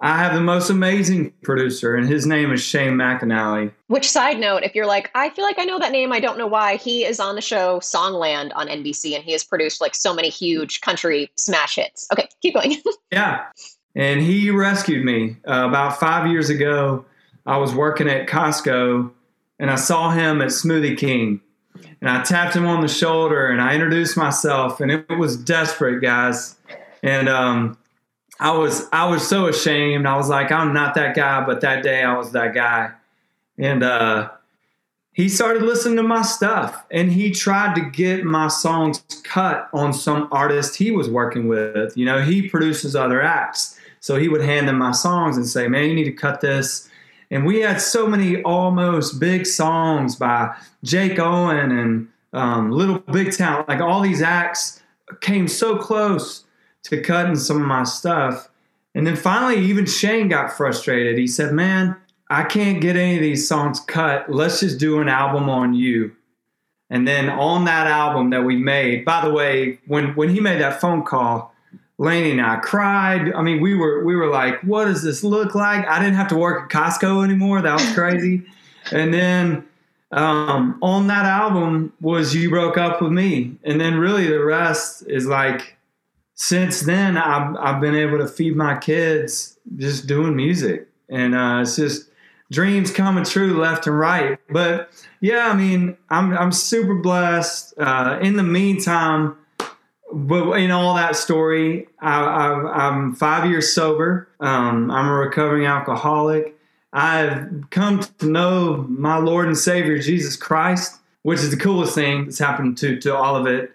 I 0.00 0.18
have 0.18 0.34
the 0.34 0.40
most 0.40 0.70
amazing 0.70 1.32
producer, 1.42 1.94
and 1.94 2.06
his 2.08 2.26
name 2.26 2.52
is 2.52 2.60
Shane 2.60 2.94
McAnally. 2.94 3.72
Which 3.86 4.10
side 4.10 4.38
note, 4.38 4.64
if 4.64 4.74
you're 4.74 4.86
like, 4.86 5.10
I 5.14 5.30
feel 5.30 5.44
like 5.44 5.58
I 5.58 5.64
know 5.64 5.78
that 5.78 5.92
name, 5.92 6.12
I 6.12 6.20
don't 6.20 6.36
know 6.36 6.48
why, 6.48 6.76
he 6.76 7.04
is 7.04 7.20
on 7.20 7.36
the 7.36 7.40
show 7.40 7.78
Songland 7.78 8.50
on 8.54 8.66
NBC, 8.66 9.14
and 9.14 9.24
he 9.24 9.32
has 9.32 9.44
produced 9.44 9.80
like 9.80 9.94
so 9.94 10.12
many 10.12 10.28
huge 10.28 10.80
country 10.80 11.30
smash 11.36 11.76
hits. 11.76 12.06
Okay, 12.12 12.28
keep 12.42 12.54
going. 12.54 12.82
yeah, 13.12 13.46
and 13.94 14.20
he 14.20 14.50
rescued 14.50 15.04
me 15.04 15.36
uh, 15.48 15.68
about 15.68 15.98
five 16.00 16.26
years 16.26 16.50
ago. 16.50 17.04
I 17.46 17.56
was 17.56 17.74
working 17.74 18.08
at 18.08 18.26
Costco 18.26 19.10
and 19.58 19.70
I 19.70 19.76
saw 19.76 20.10
him 20.10 20.42
at 20.42 20.48
Smoothie 20.48 20.98
King. 20.98 21.40
And 22.00 22.10
I 22.10 22.22
tapped 22.22 22.54
him 22.54 22.66
on 22.66 22.82
the 22.82 22.88
shoulder 22.88 23.46
and 23.48 23.60
I 23.60 23.74
introduced 23.74 24.16
myself, 24.16 24.80
and 24.80 24.90
it 24.90 25.08
was 25.18 25.36
desperate, 25.36 26.00
guys. 26.00 26.56
And 27.02 27.28
um, 27.28 27.78
I 28.40 28.52
was 28.52 28.86
I 28.92 29.06
was 29.06 29.26
so 29.26 29.46
ashamed. 29.46 30.06
I 30.06 30.16
was 30.16 30.28
like, 30.28 30.52
I'm 30.52 30.72
not 30.72 30.94
that 30.94 31.16
guy, 31.16 31.44
but 31.44 31.60
that 31.62 31.82
day 31.82 32.02
I 32.02 32.16
was 32.16 32.32
that 32.32 32.54
guy. 32.54 32.90
And 33.58 33.82
uh, 33.82 34.30
he 35.12 35.28
started 35.28 35.62
listening 35.62 35.96
to 35.96 36.02
my 36.02 36.22
stuff, 36.22 36.84
and 36.90 37.12
he 37.12 37.30
tried 37.30 37.76
to 37.76 37.82
get 37.82 38.24
my 38.24 38.48
songs 38.48 39.02
cut 39.22 39.68
on 39.72 39.92
some 39.92 40.28
artist 40.32 40.76
he 40.76 40.90
was 40.90 41.08
working 41.08 41.46
with. 41.46 41.96
You 41.96 42.04
know, 42.04 42.20
he 42.20 42.48
produces 42.48 42.96
other 42.96 43.22
acts, 43.22 43.78
so 44.00 44.16
he 44.16 44.28
would 44.28 44.42
hand 44.42 44.68
them 44.68 44.78
my 44.78 44.90
songs 44.92 45.36
and 45.36 45.46
say, 45.46 45.68
"Man, 45.68 45.84
you 45.84 45.94
need 45.94 46.04
to 46.04 46.12
cut 46.12 46.40
this." 46.40 46.90
And 47.30 47.44
we 47.44 47.60
had 47.60 47.80
so 47.80 48.06
many 48.06 48.42
almost 48.42 49.20
big 49.20 49.46
songs 49.46 50.16
by 50.16 50.54
Jake 50.82 51.18
Owen 51.18 51.72
and 51.72 52.08
um, 52.32 52.70
Little 52.70 52.98
Big 52.98 53.36
Town. 53.36 53.64
Like 53.66 53.80
all 53.80 54.00
these 54.00 54.22
acts 54.22 54.82
came 55.20 55.48
so 55.48 55.76
close 55.76 56.44
to 56.84 57.00
cutting 57.00 57.36
some 57.36 57.60
of 57.60 57.66
my 57.66 57.84
stuff. 57.84 58.48
And 58.94 59.06
then 59.06 59.16
finally, 59.16 59.64
even 59.64 59.86
Shane 59.86 60.28
got 60.28 60.52
frustrated. 60.52 61.18
He 61.18 61.26
said, 61.26 61.52
Man, 61.52 61.96
I 62.30 62.44
can't 62.44 62.80
get 62.80 62.96
any 62.96 63.16
of 63.16 63.22
these 63.22 63.48
songs 63.48 63.80
cut. 63.80 64.30
Let's 64.30 64.60
just 64.60 64.78
do 64.78 65.00
an 65.00 65.08
album 65.08 65.48
on 65.48 65.74
you. 65.74 66.14
And 66.90 67.08
then 67.08 67.28
on 67.28 67.64
that 67.64 67.86
album 67.86 68.30
that 68.30 68.44
we 68.44 68.56
made, 68.56 69.04
by 69.04 69.24
the 69.24 69.32
way, 69.32 69.80
when, 69.86 70.14
when 70.14 70.28
he 70.28 70.40
made 70.40 70.60
that 70.60 70.80
phone 70.80 71.02
call, 71.02 71.53
Laney 71.98 72.32
and 72.32 72.40
I 72.40 72.56
cried. 72.56 73.32
I 73.32 73.42
mean, 73.42 73.60
we 73.60 73.74
were 73.74 74.04
we 74.04 74.16
were 74.16 74.28
like, 74.28 74.60
"What 74.62 74.86
does 74.86 75.02
this 75.02 75.22
look 75.22 75.54
like?" 75.54 75.86
I 75.86 75.98
didn't 76.00 76.16
have 76.16 76.28
to 76.28 76.36
work 76.36 76.64
at 76.64 76.70
Costco 76.70 77.24
anymore. 77.24 77.62
That 77.62 77.74
was 77.74 77.92
crazy. 77.94 78.42
and 78.92 79.14
then 79.14 79.64
um, 80.10 80.78
on 80.82 81.06
that 81.06 81.24
album 81.24 81.92
was 82.00 82.34
"You 82.34 82.50
Broke 82.50 82.76
Up 82.76 83.00
with 83.00 83.12
Me," 83.12 83.56
and 83.62 83.80
then 83.80 83.96
really 83.96 84.26
the 84.26 84.44
rest 84.44 85.04
is 85.06 85.26
like. 85.26 85.76
Since 86.36 86.80
then, 86.80 87.16
I've 87.16 87.54
I've 87.56 87.80
been 87.80 87.94
able 87.94 88.18
to 88.18 88.26
feed 88.26 88.56
my 88.56 88.76
kids 88.76 89.56
just 89.76 90.08
doing 90.08 90.34
music, 90.34 90.88
and 91.08 91.32
uh, 91.32 91.60
it's 91.62 91.76
just 91.76 92.10
dreams 92.50 92.90
coming 92.90 93.22
true 93.24 93.56
left 93.60 93.86
and 93.86 93.96
right. 93.96 94.36
But 94.50 94.90
yeah, 95.20 95.48
I 95.48 95.54
mean, 95.54 95.96
I'm 96.10 96.36
I'm 96.36 96.50
super 96.50 96.96
blessed. 96.96 97.74
Uh, 97.78 98.18
in 98.20 98.36
the 98.36 98.42
meantime 98.42 99.36
but 100.14 100.52
in 100.52 100.70
all 100.70 100.94
that 100.94 101.16
story, 101.16 101.88
I, 102.00 102.86
am 102.86 103.14
five 103.14 103.50
years 103.50 103.72
sober. 103.72 104.28
Um, 104.38 104.90
I'm 104.90 105.08
a 105.08 105.12
recovering 105.12 105.66
alcoholic. 105.66 106.56
I've 106.92 107.68
come 107.70 108.00
to 108.18 108.26
know 108.26 108.86
my 108.88 109.16
Lord 109.18 109.46
and 109.46 109.58
Savior 109.58 109.98
Jesus 109.98 110.36
Christ, 110.36 111.00
which 111.22 111.40
is 111.40 111.50
the 111.50 111.56
coolest 111.56 111.96
thing 111.96 112.26
that's 112.26 112.38
happened 112.38 112.78
to 112.78 113.00
to 113.00 113.16
all 113.16 113.34
of 113.34 113.46
it. 113.46 113.72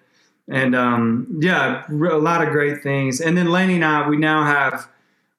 And 0.47 0.75
um, 0.75 1.27
yeah, 1.41 1.83
a 1.89 2.17
lot 2.17 2.41
of 2.41 2.49
great 2.49 2.81
things. 2.81 3.19
And 3.19 3.37
then 3.37 3.51
Laney 3.51 3.75
and 3.75 3.85
I, 3.85 4.07
we 4.07 4.15
now 4.15 4.45
have 4.45 4.87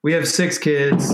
we 0.02 0.12
have 0.12 0.28
six 0.28 0.58
kids, 0.58 1.10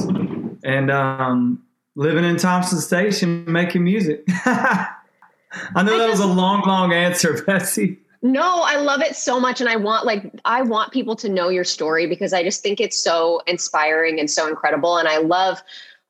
and 0.65 0.91
um, 0.91 1.63
living 1.95 2.25
in 2.25 2.37
Thompson 2.39 2.81
Station, 2.81 3.45
making 3.47 3.85
music. 3.85 4.25
I 4.29 5.83
know 5.83 5.97
that 5.97 6.11
was 6.11 6.21
a 6.21 6.27
long, 6.27 6.63
long 6.63 6.93
answer, 6.93 7.43
Betsy. 7.47 8.01
No, 8.27 8.63
I 8.65 8.77
love 8.77 9.03
it 9.03 9.15
so 9.15 9.39
much. 9.39 9.61
And 9.61 9.71
I 9.71 9.77
want 9.77 10.05
like 10.05 10.33
I 10.45 10.63
want 10.63 10.93
people 10.93 11.15
to 11.17 11.29
know 11.29 11.49
your 11.49 11.63
story 11.63 12.07
because 12.07 12.33
I 12.33 12.43
just 12.43 12.61
think 12.61 12.81
it's 12.81 12.99
so 12.99 13.41
inspiring 13.47 14.19
and 14.19 14.29
so 14.29 14.49
incredible. 14.49 14.97
And 14.97 15.07
I 15.07 15.19
love 15.19 15.63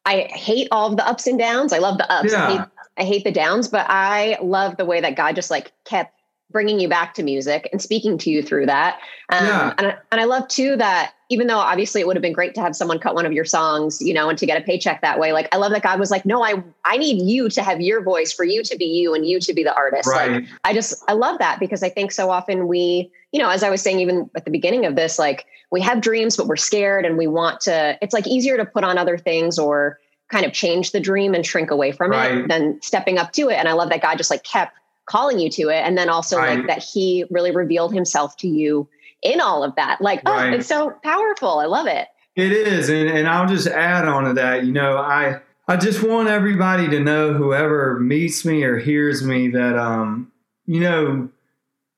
I 0.07 0.29
hate 0.33 0.69
all 0.71 0.91
of 0.91 0.97
the 0.97 1.07
ups 1.07 1.27
and 1.27 1.39
downs. 1.39 1.75
I 1.75 1.79
love 1.79 1.99
the 1.99 2.11
ups. 2.11 2.33
Yeah. 2.33 2.47
I, 2.47 2.51
hate, 2.53 2.61
I 2.97 3.05
hate 3.05 3.25
the 3.25 3.33
downs, 3.33 3.69
but 3.69 3.85
I 3.91 4.39
love 4.41 4.79
the 4.79 4.87
way 4.87 5.01
that 5.01 5.15
God 5.15 5.35
just 5.35 5.51
like 5.51 5.73
kept 5.85 6.16
bringing 6.51 6.79
you 6.79 6.89
back 6.89 7.13
to 7.15 7.23
music 7.23 7.69
and 7.73 7.83
speaking 7.83 8.17
to 8.19 8.31
you 8.31 8.43
through 8.43 8.67
that. 8.67 9.01
Um, 9.31 9.45
yeah. 9.45 9.75
and, 9.79 9.87
I, 9.89 9.97
and 10.13 10.21
I 10.21 10.25
love 10.25 10.47
too 10.49 10.77
that 10.77 11.13
even 11.29 11.49
though 11.49 11.59
obviously 11.59 12.01
it 12.01 12.07
would 12.07 12.15
have 12.15 12.23
been 12.23 12.33
great 12.33 12.55
to 12.55 12.61
have 12.61 12.77
someone 12.77 13.01
cut 13.01 13.17
one 13.17 13.27
of 13.27 13.33
your 13.33 13.45
songs, 13.45 14.01
you 14.01 14.15
know, 14.15 14.29
and 14.29 14.39
to 14.39 14.47
get 14.47 14.61
a 14.61 14.65
paycheck 14.65 15.01
that 15.01 15.19
way. 15.19 15.33
Like 15.33 15.53
I 15.53 15.57
love 15.57 15.73
that 15.73 15.83
God 15.83 15.99
was 15.99 16.11
like, 16.11 16.25
no, 16.25 16.45
I 16.45 16.63
I 16.85 16.97
need 16.97 17.21
you 17.21 17.49
to 17.49 17.63
have 17.63 17.81
your 17.81 18.01
voice 18.03 18.33
for 18.33 18.45
you 18.45 18.63
to 18.63 18.77
be 18.77 18.85
you 18.85 19.13
and 19.13 19.27
you 19.27 19.41
to 19.41 19.53
be 19.53 19.65
the 19.65 19.75
artist. 19.75 20.09
Right. 20.09 20.31
Like 20.31 20.45
I 20.65 20.73
just 20.73 21.03
I 21.09 21.15
love 21.15 21.39
that 21.39 21.59
because 21.59 21.83
I 21.83 21.89
think 21.89 22.13
so 22.13 22.31
often 22.31 22.69
we, 22.69 23.11
you 23.33 23.41
know, 23.41 23.51
as 23.51 23.65
I 23.65 23.71
was 23.71 23.83
saying 23.83 23.99
even 23.99 24.31
at 24.37 24.45
the 24.45 24.51
beginning 24.53 24.87
of 24.87 24.95
this, 24.95 25.19
like 25.19 25.47
we 25.71 25.81
have 25.81 26.01
dreams, 26.01 26.37
but 26.37 26.47
we're 26.47 26.57
scared 26.57 27.05
and 27.05 27.19
we 27.19 27.27
want 27.27 27.61
to, 27.63 27.99
it's 28.01 28.15
like 28.15 28.27
easier 28.27 28.57
to 28.57 28.65
put 28.65 28.85
on 28.85 28.99
other 28.99 29.19
things 29.19 29.59
or 29.59 29.99
kind 30.31 30.47
of 30.47 30.53
change 30.53 30.93
the 30.93 31.01
dream 31.01 31.35
and 31.35 31.45
shrink 31.45 31.71
away 31.71 31.93
from 31.93 32.13
right. 32.13 32.39
it 32.39 32.49
than 32.49 32.81
stepping 32.83 33.19
up 33.19 33.33
to 33.33 33.49
it. 33.49 33.55
And 33.55 33.69
I 33.69 33.73
love 33.73 33.91
that 33.91 34.03
God 34.03 34.17
just 34.17 34.31
like 34.31 34.45
kept 34.45 34.77
calling 35.07 35.39
you 35.39 35.49
to 35.51 35.69
it. 35.69 35.83
And 35.85 35.97
then 35.97 36.09
also 36.09 36.37
right. 36.37 36.59
like 36.59 36.67
that 36.67 36.83
he 36.83 37.25
really 37.31 37.51
revealed 37.51 37.95
himself 37.95 38.37
to 38.39 38.49
you 38.49 38.89
in 39.23 39.41
all 39.41 39.65
of 39.65 39.75
that. 39.77 40.01
Like, 40.01 40.21
oh, 40.27 40.33
right. 40.33 40.53
it's 40.53 40.67
so 40.67 40.91
powerful. 41.03 41.59
I 41.59 41.67
love 41.67 41.87
it. 41.87 42.09
It 42.35 42.53
is. 42.53 42.89
And, 42.89 43.09
and 43.09 43.27
I'll 43.27 43.49
just 43.49 43.67
add 43.67 44.07
on 44.07 44.25
to 44.25 44.35
that, 44.35 44.65
you 44.65 44.73
know, 44.73 44.99
I, 44.99 45.41
I 45.69 45.77
just 45.77 46.03
want 46.03 46.29
everybody 46.29 46.89
to 46.89 47.01
know, 47.01 47.33
whoever 47.33 47.99
meets 47.99 48.45
me 48.45 48.63
or 48.63 48.79
hears 48.79 49.25
me, 49.25 49.49
that, 49.49 49.79
um, 49.79 50.31
you 50.67 50.81
know, 50.81 51.29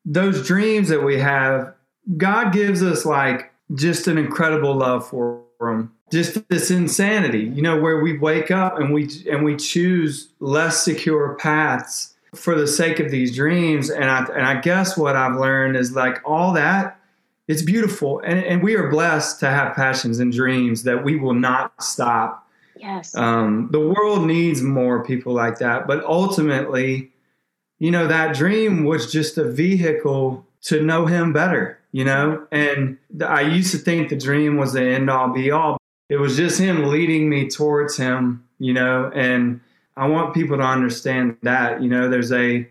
those 0.05 0.47
dreams 0.47 0.89
that 0.89 1.03
we 1.03 1.19
have, 1.19 1.75
God 2.17 2.53
gives 2.53 2.83
us 2.83 3.05
like 3.05 3.53
just 3.75 4.07
an 4.07 4.17
incredible 4.17 4.75
love 4.75 5.07
for 5.07 5.43
them. 5.61 5.93
Just 6.11 6.49
this 6.49 6.71
insanity, 6.71 7.41
you 7.41 7.61
know, 7.61 7.79
where 7.79 8.01
we 8.01 8.17
wake 8.17 8.51
up 8.51 8.79
and 8.79 8.95
we 8.95 9.11
and 9.31 9.45
we 9.45 9.57
choose 9.57 10.29
less 10.41 10.83
secure 10.83 11.37
paths 11.39 12.15
for 12.35 12.55
the 12.55 12.67
sake 12.67 13.01
of 13.01 13.11
these 13.11 13.35
dreams. 13.35 13.91
And 13.91 14.05
I 14.05 14.25
and 14.27 14.47
I 14.47 14.61
guess 14.61 14.97
what 14.97 15.17
I've 15.17 15.37
learned 15.37 15.77
is 15.77 15.95
like 15.95 16.21
all 16.25 16.53
that 16.55 16.99
it's 17.49 17.63
beautiful. 17.63 18.21
And, 18.21 18.45
and 18.45 18.63
we 18.63 18.77
are 18.77 18.91
blessed 18.91 19.41
to 19.41 19.49
have 19.49 19.75
passions 19.75 20.19
and 20.21 20.31
dreams 20.31 20.83
that 20.83 21.03
we 21.03 21.17
will 21.17 21.35
not 21.35 21.83
stop. 21.83 22.47
Yes. 22.77 23.17
Um, 23.17 23.71
the 23.73 23.81
world 23.81 24.27
needs 24.27 24.61
more 24.61 25.03
people 25.03 25.33
like 25.33 25.59
that. 25.59 25.87
But 25.87 26.05
ultimately 26.05 27.11
you 27.81 27.91
know 27.91 28.07
that 28.07 28.35
dream 28.35 28.85
was 28.85 29.11
just 29.11 29.39
a 29.39 29.45
vehicle 29.45 30.45
to 30.63 30.83
know 30.83 31.07
him 31.07 31.33
better 31.33 31.79
you 31.91 32.05
know? 32.05 32.47
And 32.53 32.99
i 33.27 33.41
used 33.41 33.71
to 33.73 33.79
think 33.79 34.11
the 34.11 34.17
dream 34.17 34.57
was 34.57 34.75
the 34.75 34.83
end 34.83 35.09
all 35.09 35.33
be 35.33 35.51
all. 35.51 35.79
It 36.09 36.17
was 36.17 36.37
just 36.37 36.61
him 36.61 36.85
leading 36.91 37.29
me 37.31 37.49
towards 37.49 37.97
him 37.97 38.45
you 38.59 38.73
know? 38.73 39.11
And 39.15 39.61
i 39.99 40.07
want 40.07 40.33
people 40.33 40.57
to 40.57 40.63
understand 40.63 41.37
that 41.43 41.83
you 41.83 41.89
know 41.89 42.09
there's 42.09 42.33
a 42.33 42.67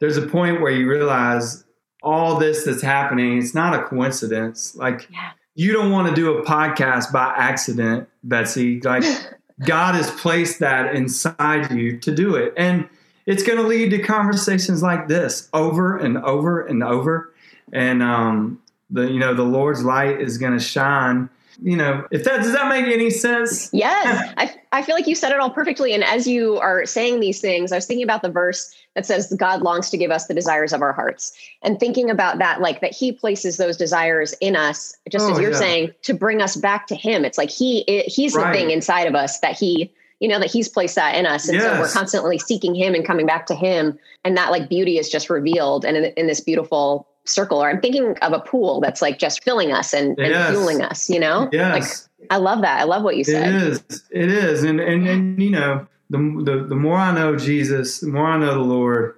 there's 0.00 0.16
a 0.16 0.26
point 0.26 0.60
where 0.60 0.72
you 0.72 0.88
realize 0.88 1.64
all 2.04 2.38
this 2.38 2.64
that's 2.64 2.82
happening, 2.82 3.38
it's 3.38 3.54
not 3.54 3.74
a 3.74 3.82
coincidence. 3.82 4.76
Like 4.76 5.08
yeah. 5.10 5.30
you 5.54 5.72
don't 5.72 5.90
want 5.90 6.08
to 6.08 6.14
do 6.14 6.36
a 6.36 6.44
podcast 6.44 7.10
by 7.12 7.32
accident, 7.36 8.08
Betsy. 8.22 8.80
Like 8.80 9.04
God 9.66 9.94
has 9.94 10.10
placed 10.12 10.60
that 10.60 10.94
inside 10.94 11.72
you 11.72 11.98
to 12.00 12.14
do 12.14 12.36
it. 12.36 12.52
And 12.56 12.88
it's 13.26 13.42
going 13.42 13.58
to 13.58 13.66
lead 13.66 13.90
to 13.90 13.98
conversations 14.02 14.82
like 14.82 15.08
this 15.08 15.48
over 15.54 15.96
and 15.96 16.18
over 16.18 16.60
and 16.60 16.84
over. 16.84 17.32
And 17.72 18.02
um, 18.02 18.60
the 18.90 19.10
you 19.10 19.18
know 19.18 19.32
the 19.32 19.42
Lord's 19.42 19.82
light 19.82 20.20
is 20.20 20.36
going 20.36 20.52
to 20.52 20.62
shine 20.62 21.30
you 21.62 21.76
know, 21.76 22.06
if 22.10 22.24
that 22.24 22.42
does 22.42 22.52
that 22.52 22.68
make 22.68 22.86
any 22.86 23.10
sense? 23.10 23.70
Yes. 23.84 24.32
I, 24.36 24.54
I 24.72 24.82
feel 24.82 24.94
like 24.94 25.06
you 25.06 25.14
said 25.14 25.32
it 25.32 25.40
all 25.40 25.50
perfectly. 25.50 25.92
And 25.92 26.04
as 26.04 26.26
you 26.26 26.58
are 26.58 26.86
saying 26.86 27.20
these 27.20 27.40
things, 27.40 27.72
I 27.72 27.76
was 27.76 27.86
thinking 27.86 28.04
about 28.04 28.22
the 28.22 28.30
verse 28.30 28.74
that 28.94 29.04
says 29.04 29.34
God 29.38 29.62
longs 29.62 29.90
to 29.90 29.98
give 29.98 30.10
us 30.10 30.26
the 30.26 30.34
desires 30.34 30.72
of 30.72 30.80
our 30.80 30.92
hearts. 30.92 31.32
And 31.62 31.78
thinking 31.78 32.10
about 32.10 32.38
that, 32.38 32.60
like 32.60 32.80
that 32.80 32.94
he 32.94 33.12
places 33.12 33.56
those 33.56 33.76
desires 33.76 34.34
in 34.40 34.56
us, 34.56 34.96
just 35.10 35.26
oh, 35.28 35.32
as 35.32 35.40
you're 35.40 35.52
yeah. 35.52 35.58
saying, 35.58 35.90
to 36.02 36.14
bring 36.14 36.40
us 36.40 36.56
back 36.56 36.86
to 36.88 36.94
him. 36.94 37.24
It's 37.24 37.38
like 37.38 37.50
he 37.50 37.82
he's 38.06 38.34
right. 38.34 38.52
the 38.52 38.58
thing 38.58 38.70
inside 38.70 39.06
of 39.06 39.14
us 39.14 39.40
that 39.40 39.58
he 39.58 39.92
you 40.20 40.28
know 40.28 40.38
that 40.38 40.50
he's 40.50 40.68
placed 40.68 40.94
that 40.94 41.16
in 41.16 41.26
us 41.26 41.48
and 41.48 41.58
yes. 41.58 41.64
so 41.64 41.80
we're 41.80 41.92
constantly 41.92 42.38
seeking 42.38 42.74
him 42.74 42.94
and 42.94 43.04
coming 43.04 43.26
back 43.26 43.46
to 43.46 43.54
him 43.54 43.98
and 44.24 44.36
that 44.36 44.50
like 44.50 44.68
beauty 44.68 44.96
is 44.96 45.10
just 45.10 45.28
revealed 45.28 45.84
and 45.84 45.96
in, 45.96 46.04
in 46.16 46.26
this 46.28 46.40
beautiful 46.40 47.06
circle 47.26 47.62
or 47.62 47.70
i'm 47.70 47.80
thinking 47.80 48.16
of 48.18 48.32
a 48.32 48.40
pool 48.40 48.80
that's 48.80 49.00
like 49.00 49.18
just 49.18 49.42
filling 49.42 49.72
us 49.72 49.92
and, 49.92 50.18
and 50.18 50.28
yes. 50.28 50.50
fueling 50.50 50.82
us 50.82 51.08
you 51.08 51.18
know? 51.18 51.48
Yes. 51.52 52.08
like 52.20 52.30
i 52.30 52.36
love 52.36 52.62
that. 52.62 52.80
I 52.80 52.84
love 52.84 53.02
what 53.02 53.16
you 53.16 53.24
said. 53.24 53.54
it 53.54 53.62
is. 53.62 54.02
It 54.10 54.30
is. 54.30 54.62
And 54.62 54.80
and, 54.80 55.06
and 55.06 55.42
you 55.42 55.50
know 55.50 55.86
the, 56.10 56.18
the 56.18 56.66
the 56.68 56.74
more 56.74 56.96
i 56.96 57.12
know 57.12 57.36
jesus 57.36 58.00
the 58.00 58.08
more 58.08 58.26
i 58.26 58.38
know 58.38 58.54
the 58.54 58.60
lord 58.60 59.14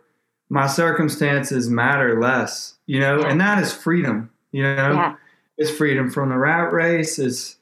my 0.49 0.67
circumstances 0.67 1.69
matter 1.69 2.21
less 2.21 2.75
you 2.87 3.01
know? 3.01 3.21
Yeah. 3.21 3.29
and 3.29 3.41
that 3.41 3.63
is 3.63 3.73
freedom 3.73 4.31
you 4.53 4.63
know? 4.63 4.93
Yeah. 4.93 5.17
it's 5.59 5.71
freedom 5.71 6.11
from 6.11 6.31
the 6.31 6.39
rat 6.39 6.73
race. 6.73 7.19
It's 7.19 7.57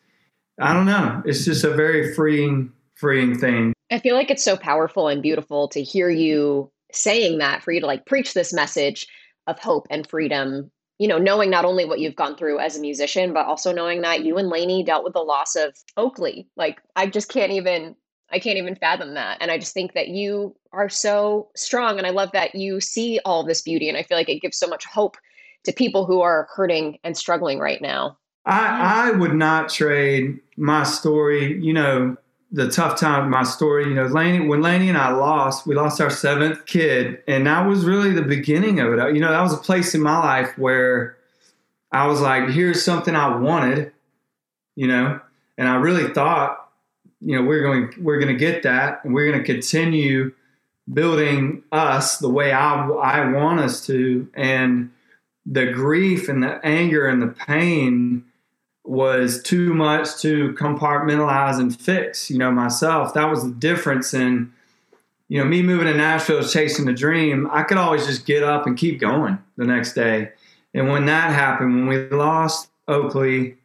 i 0.61 0.73
don't 0.73 0.87
know. 0.87 1.23
It's 1.25 1.45
just 1.45 1.65
a 1.65 1.71
very 1.71 2.15
freeing 2.15 2.73
freeing 2.95 3.39
thing. 3.39 3.73
I 3.91 3.99
feel 3.99 4.15
like 4.15 4.31
it's 4.31 4.45
so 4.45 4.57
powerful 4.57 5.09
and 5.09 5.23
beautiful 5.23 5.69
to 5.69 5.83
hear 5.83 6.09
you 6.09 6.71
saying 6.93 7.39
that 7.39 7.63
for 7.63 7.73
you 7.73 7.81
to 7.81 7.87
like 7.87 8.07
preach 8.07 8.35
this 8.35 8.53
message 8.53 9.09
of 9.47 9.59
hope 9.59 9.87
and 9.91 10.07
freedom 10.07 10.71
you 10.99 11.09
know 11.09 11.19
knowing 11.19 11.51
not 11.51 11.65
only 11.65 11.85
what 11.85 12.01
you've 12.01 12.17
gone 12.17 12.37
through 12.37 12.59
as 12.59 12.77
a 12.77 12.81
musician 12.81 13.33
but 13.33 13.47
also 13.47 13.73
knowing 13.73 14.03
that 14.03 14.25
you 14.25 14.39
and 14.39 14.49
Laney 14.49 14.83
dealt 14.85 15.05
with 15.05 15.13
the 15.13 15.21
loss 15.21 15.57
of 15.57 15.75
Oakley. 15.97 16.49
Like 16.57 16.81
I 16.97 17.07
just 17.07 17.29
can't 17.29 17.53
even 17.53 17.97
I 18.31 18.39
can't 18.39 18.59
even 18.59 18.75
fathom 18.75 19.15
that. 19.15 19.39
And 19.41 19.51
I 19.51 19.59
just 19.59 19.75
think 19.75 19.93
that 19.93 20.09
you 20.09 20.57
are 20.73 20.89
so 20.89 21.51
strong 21.55 21.99
and 21.99 22.07
I 22.07 22.11
love 22.11 22.31
that 22.33 22.55
you 22.55 22.81
see 22.81 23.21
all 23.25 23.45
this 23.45 23.63
beauty 23.63 23.89
and 23.89 23.99
I 23.99 24.03
feel 24.03 24.17
like 24.17 24.29
it 24.29 24.41
gives 24.41 24.59
so 24.59 24.67
much 24.67 24.85
hope 24.87 25.17
to 25.65 25.73
people 25.73 26.05
who 26.05 26.21
are 26.21 26.49
hurting 26.55 26.99
and 27.05 27.17
struggling 27.17 27.59
right 27.59 27.81
now. 27.81 28.19
I, 28.47 29.09
I 29.09 29.11
would 29.13 29.35
not 29.35 29.71
trade 29.71 30.39
my 30.57 30.85
story 30.85 31.59
you 31.61 31.73
know 31.73 32.17
the 32.55 32.71
tough 32.71 32.99
time 32.99 33.25
of 33.25 33.31
my 33.31 33.43
story. 33.43 33.89
You 33.89 33.95
know, 33.95 34.07
Laney, 34.07 34.47
when 34.47 34.63
Laney 34.63 34.89
and 34.89 34.97
I 34.97 35.13
lost, 35.13 35.67
we 35.67 35.75
lost 35.75 36.01
our 36.01 36.09
seventh 36.09 36.67
kid, 36.67 37.21
and 37.27 37.47
that 37.49 37.67
was 37.67 37.85
really 37.85 38.13
the 38.13 38.23
beginning 38.23 38.79
of 38.79 38.93
it. 38.93 39.15
You 39.15 39.21
know, 39.21 39.33
that 39.33 39.43
was 39.43 39.53
a 39.53 39.59
place 39.59 39.93
in 39.93 40.01
my 40.01 40.19
life 40.21 40.57
where 40.57 41.17
I 41.91 42.07
was 42.07 42.21
like, 42.21 42.49
here's 42.51 42.85
something 42.85 43.17
I 43.17 43.37
wanted, 43.37 43.93
you 44.77 44.87
know, 44.87 45.21
and 45.59 45.69
I 45.69 45.75
really 45.75 46.15
thought, 46.15 46.71
you 47.21 47.37
know, 47.37 47.43
we're 47.43 47.63
going 47.63 47.93
we're 48.01 48.21
going 48.21 48.33
to 48.33 48.39
get 48.39 48.63
that, 48.63 49.05
and 49.05 49.13
we're 49.13 49.31
going 49.31 49.45
to 49.45 49.53
continue 49.53 50.33
building 50.93 51.65
us 51.73 52.19
the 52.19 52.29
way 52.29 52.53
I 52.53 52.87
I 52.89 53.33
want 53.33 53.59
us 53.61 53.85
to, 53.87 54.29
and 54.35 54.93
the 55.45 55.73
grief 55.73 56.29
and 56.29 56.41
the 56.41 56.65
anger 56.65 57.09
and 57.09 57.21
the 57.21 57.29
pain 57.29 58.25
was 58.85 59.43
too 59.43 59.73
much 59.73 60.19
to 60.19 60.53
compartmentalize 60.55 61.59
and 61.59 61.79
fix, 61.79 62.31
you 62.31 62.38
know, 62.38 62.50
myself. 62.50 63.14
That 63.14 63.31
was 63.31 63.43
the 63.43 63.53
difference 63.53 64.12
in, 64.12 64.53
you 65.29 65.38
know, 65.38 65.45
me 65.45 65.62
moving 65.62 65.87
to 65.87 65.95
Nashville 65.95 66.47
chasing 66.47 66.88
a 66.88 66.93
dream. 66.93 67.49
I 67.50 67.62
could 67.62 67.79
always 67.79 68.07
just 68.07 68.26
get 68.26 68.43
up 68.43 68.67
and 68.67 68.76
keep 68.76 69.00
going 69.00 69.38
the 69.57 69.64
next 69.64 69.95
day. 69.95 70.33
And 70.75 70.88
when 70.88 71.07
that 71.07 71.33
happened, 71.33 71.75
when 71.75 71.87
we 71.87 72.09
lost 72.11 72.69
Oakley, 72.87 73.57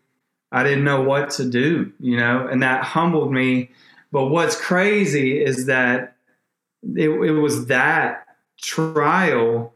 I 0.52 0.64
didn't 0.64 0.86
know 0.86 1.02
what 1.02 1.32
to 1.32 1.46
do, 1.46 1.92
you 2.00 2.18
know, 2.18 2.48
and 2.48 2.64
that 2.64 2.84
humbled 2.84 3.34
me. 3.34 3.72
But 4.12 4.28
what's 4.28 4.60
crazy 4.60 5.44
is 5.44 5.66
that 5.66 6.16
it, 6.96 7.10
it 7.10 7.32
was 7.32 7.66
that 7.66 8.26
trial 8.62 9.74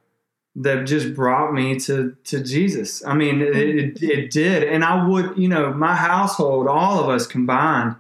that 0.56 0.86
just 0.86 1.14
brought 1.14 1.54
me 1.54 1.80
to 1.80 2.16
to 2.26 2.44
Jesus. 2.44 3.04
I 3.06 3.16
mean, 3.16 3.42
it, 3.42 3.56
it, 3.56 4.04
it, 4.04 4.32
did, 4.32 4.64
and 4.64 4.84
I 4.84 5.08
would, 5.08 5.38
you 5.38 5.48
know, 5.48 5.74
my 5.74 5.96
household, 5.96 6.68
all 6.68 7.00
of 7.00 7.10
us 7.10 7.26
combined, 7.26 7.96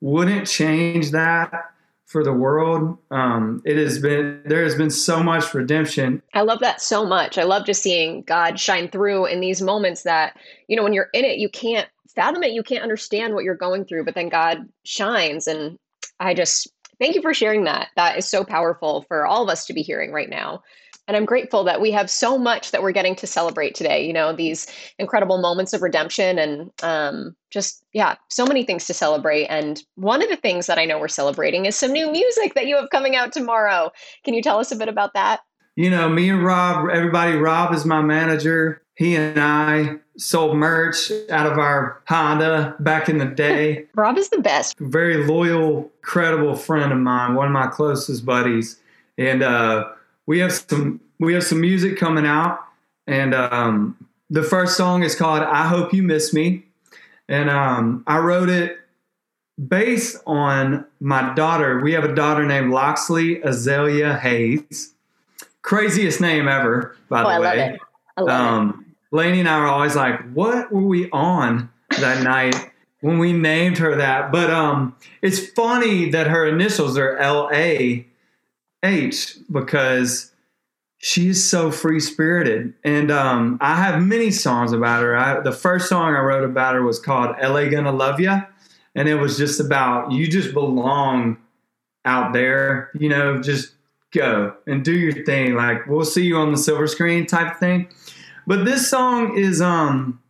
wouldn't 0.00 0.46
change 0.46 1.10
that 1.10 1.72
for 2.06 2.24
the 2.24 2.32
world. 2.32 2.98
Um, 3.10 3.62
it 3.64 3.76
has 3.76 3.98
been 3.98 4.42
there 4.46 4.64
has 4.64 4.74
been 4.74 4.90
so 4.90 5.22
much 5.22 5.52
redemption. 5.52 6.22
I 6.34 6.40
love 6.40 6.60
that 6.60 6.80
so 6.80 7.04
much. 7.04 7.36
I 7.36 7.42
love 7.42 7.66
just 7.66 7.82
seeing 7.82 8.22
God 8.22 8.58
shine 8.58 8.88
through 8.88 9.26
in 9.26 9.40
these 9.40 9.60
moments 9.60 10.02
that 10.02 10.36
you 10.68 10.76
know 10.76 10.82
when 10.82 10.94
you're 10.94 11.10
in 11.12 11.24
it, 11.24 11.38
you 11.38 11.48
can't 11.48 11.88
fathom 12.08 12.42
it, 12.42 12.52
you 12.52 12.62
can't 12.62 12.82
understand 12.82 13.34
what 13.34 13.44
you're 13.44 13.54
going 13.54 13.84
through, 13.84 14.04
but 14.04 14.14
then 14.14 14.28
God 14.28 14.68
shines, 14.84 15.46
and 15.46 15.78
I 16.18 16.32
just 16.32 16.72
thank 16.98 17.14
you 17.14 17.22
for 17.22 17.34
sharing 17.34 17.64
that. 17.64 17.88
That 17.96 18.16
is 18.16 18.26
so 18.26 18.42
powerful 18.42 19.04
for 19.06 19.26
all 19.26 19.42
of 19.42 19.50
us 19.50 19.66
to 19.66 19.74
be 19.74 19.82
hearing 19.82 20.12
right 20.12 20.30
now. 20.30 20.62
And 21.10 21.16
I'm 21.16 21.24
grateful 21.24 21.64
that 21.64 21.80
we 21.80 21.90
have 21.90 22.08
so 22.08 22.38
much 22.38 22.70
that 22.70 22.84
we're 22.84 22.92
getting 22.92 23.16
to 23.16 23.26
celebrate 23.26 23.74
today. 23.74 24.06
You 24.06 24.12
know, 24.12 24.32
these 24.32 24.68
incredible 24.96 25.38
moments 25.38 25.72
of 25.72 25.82
redemption 25.82 26.38
and 26.38 26.70
um, 26.84 27.34
just, 27.50 27.82
yeah, 27.92 28.14
so 28.28 28.46
many 28.46 28.62
things 28.62 28.86
to 28.86 28.94
celebrate. 28.94 29.46
And 29.46 29.82
one 29.96 30.22
of 30.22 30.28
the 30.28 30.36
things 30.36 30.68
that 30.68 30.78
I 30.78 30.84
know 30.84 31.00
we're 31.00 31.08
celebrating 31.08 31.66
is 31.66 31.74
some 31.74 31.90
new 31.90 32.12
music 32.12 32.54
that 32.54 32.68
you 32.68 32.76
have 32.76 32.90
coming 32.90 33.16
out 33.16 33.32
tomorrow. 33.32 33.90
Can 34.22 34.34
you 34.34 34.40
tell 34.40 34.60
us 34.60 34.70
a 34.70 34.76
bit 34.76 34.86
about 34.86 35.12
that? 35.14 35.40
You 35.74 35.90
know, 35.90 36.08
me 36.08 36.30
and 36.30 36.44
Rob, 36.44 36.88
everybody, 36.90 37.36
Rob 37.36 37.74
is 37.74 37.84
my 37.84 38.00
manager. 38.00 38.80
He 38.94 39.16
and 39.16 39.36
I 39.36 39.96
sold 40.16 40.56
merch 40.56 41.10
out 41.28 41.50
of 41.50 41.58
our 41.58 42.04
Honda 42.06 42.76
back 42.78 43.08
in 43.08 43.18
the 43.18 43.26
day. 43.26 43.86
Rob 43.96 44.16
is 44.16 44.28
the 44.28 44.38
best. 44.38 44.78
Very 44.78 45.26
loyal, 45.26 45.90
credible 46.02 46.54
friend 46.54 46.92
of 46.92 46.98
mine, 46.98 47.34
one 47.34 47.48
of 47.48 47.52
my 47.52 47.66
closest 47.66 48.24
buddies. 48.24 48.78
And, 49.18 49.42
uh, 49.42 49.88
we 50.30 50.38
have 50.38 50.52
some 50.52 51.00
we 51.18 51.34
have 51.34 51.42
some 51.42 51.60
music 51.60 51.98
coming 51.98 52.24
out, 52.24 52.60
and 53.08 53.34
um, 53.34 53.96
the 54.30 54.44
first 54.44 54.76
song 54.76 55.02
is 55.02 55.16
called 55.16 55.42
"I 55.42 55.66
Hope 55.66 55.92
You 55.92 56.04
Miss 56.04 56.32
Me," 56.32 56.64
and 57.28 57.50
um, 57.50 58.04
I 58.06 58.18
wrote 58.18 58.48
it 58.48 58.78
based 59.66 60.18
on 60.28 60.86
my 61.00 61.34
daughter. 61.34 61.80
We 61.80 61.94
have 61.94 62.04
a 62.04 62.14
daughter 62.14 62.46
named 62.46 62.70
Loxley 62.70 63.42
Azalea 63.42 64.16
Hayes. 64.18 64.94
Craziest 65.62 66.20
name 66.20 66.46
ever, 66.46 66.96
by 67.08 67.22
oh, 67.22 67.24
the 67.24 67.28
I 67.30 67.38
way. 67.40 67.46
Love 67.46 67.58
it. 67.58 67.80
I 68.16 68.20
love 68.20 68.40
um, 68.40 68.86
it. 68.86 69.16
Laney 69.16 69.40
and 69.40 69.48
I 69.48 69.58
were 69.58 69.66
always 69.66 69.96
like, 69.96 70.32
"What 70.32 70.70
were 70.70 70.86
we 70.86 71.10
on 71.10 71.68
that 71.98 72.22
night?" 72.36 72.54
When 73.00 73.18
we 73.18 73.32
named 73.32 73.78
her 73.78 73.96
that, 73.96 74.30
but 74.30 74.50
um, 74.50 74.94
it's 75.22 75.44
funny 75.52 76.10
that 76.10 76.28
her 76.28 76.46
initials 76.46 76.96
are 76.96 77.16
L 77.16 77.48
A 77.52 78.06
H 78.82 79.36
because 79.50 80.32
she 80.98 81.28
is 81.28 81.48
so 81.48 81.70
free 81.70 82.00
spirited. 82.00 82.74
And 82.84 83.10
um, 83.10 83.58
I 83.60 83.76
have 83.76 84.02
many 84.02 84.30
songs 84.30 84.72
about 84.72 85.02
her. 85.02 85.16
I, 85.16 85.40
the 85.40 85.52
first 85.52 85.88
song 85.88 86.14
I 86.14 86.20
wrote 86.20 86.44
about 86.44 86.74
her 86.74 86.82
was 86.82 86.98
called 86.98 87.34
LA 87.42 87.66
Gonna 87.66 87.92
Love 87.92 88.20
Ya. 88.20 88.42
And 88.94 89.08
it 89.08 89.14
was 89.14 89.38
just 89.38 89.60
about 89.60 90.12
you 90.12 90.28
just 90.28 90.52
belong 90.52 91.38
out 92.04 92.32
there, 92.32 92.90
you 92.94 93.08
know, 93.08 93.40
just 93.40 93.72
go 94.12 94.54
and 94.66 94.84
do 94.84 94.92
your 94.92 95.24
thing. 95.24 95.54
Like 95.54 95.86
we'll 95.86 96.04
see 96.04 96.24
you 96.24 96.36
on 96.36 96.52
the 96.52 96.58
silver 96.58 96.86
screen 96.86 97.26
type 97.26 97.58
thing. 97.58 97.88
But 98.46 98.64
this 98.64 98.88
song 98.88 99.36
is 99.38 99.60
um 99.60 100.20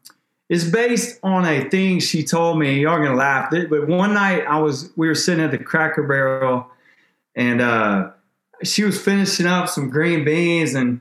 is 0.49 0.71
based 0.71 1.19
on 1.23 1.47
a 1.47 1.69
thing 1.71 2.00
she 2.00 2.25
told 2.25 2.59
me. 2.59 2.80
Y'all 2.80 2.99
gonna 2.99 3.14
laugh. 3.14 3.50
But 3.50 3.88
one 3.88 4.14
night 4.14 4.45
I 4.47 4.59
was 4.59 4.90
we 4.97 5.09
were 5.09 5.14
sitting 5.14 5.45
at 5.45 5.50
the 5.50 5.59
Cracker 5.59 6.02
Barrel 6.02 6.66
and 7.35 7.61
uh 7.61 8.11
she 8.62 8.85
was 8.85 9.00
finishing 9.00 9.47
up 9.47 9.69
some 9.69 9.90
green 9.90 10.25
beans 10.25 10.75
and 10.75 11.00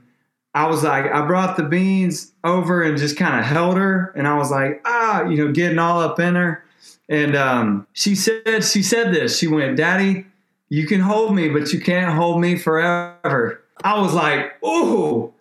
I 0.54 0.66
was 0.66 0.82
like, 0.82 1.06
I 1.12 1.24
brought 1.26 1.56
the 1.56 1.62
beans 1.62 2.32
over 2.42 2.82
and 2.82 2.98
just 2.98 3.16
kind 3.16 3.38
of 3.38 3.44
held 3.44 3.76
her. 3.76 4.12
And 4.16 4.26
I 4.26 4.36
was 4.36 4.50
like, 4.50 4.80
ah, 4.84 5.22
you 5.22 5.36
know, 5.36 5.52
getting 5.52 5.78
all 5.78 6.00
up 6.00 6.18
in 6.18 6.34
her. 6.34 6.64
And 7.08 7.36
um, 7.36 7.86
she 7.92 8.14
said, 8.14 8.64
she 8.64 8.82
said 8.82 9.14
this. 9.14 9.38
She 9.38 9.46
went, 9.46 9.76
Daddy, 9.76 10.26
you 10.68 10.86
can 10.86 11.00
hold 11.00 11.34
me, 11.34 11.48
but 11.48 11.72
you 11.72 11.80
can't 11.80 12.14
hold 12.14 12.40
me 12.40 12.56
forever. 12.56 13.62
I 13.84 14.00
was 14.00 14.12
like, 14.12 14.54
oh, 14.62 15.32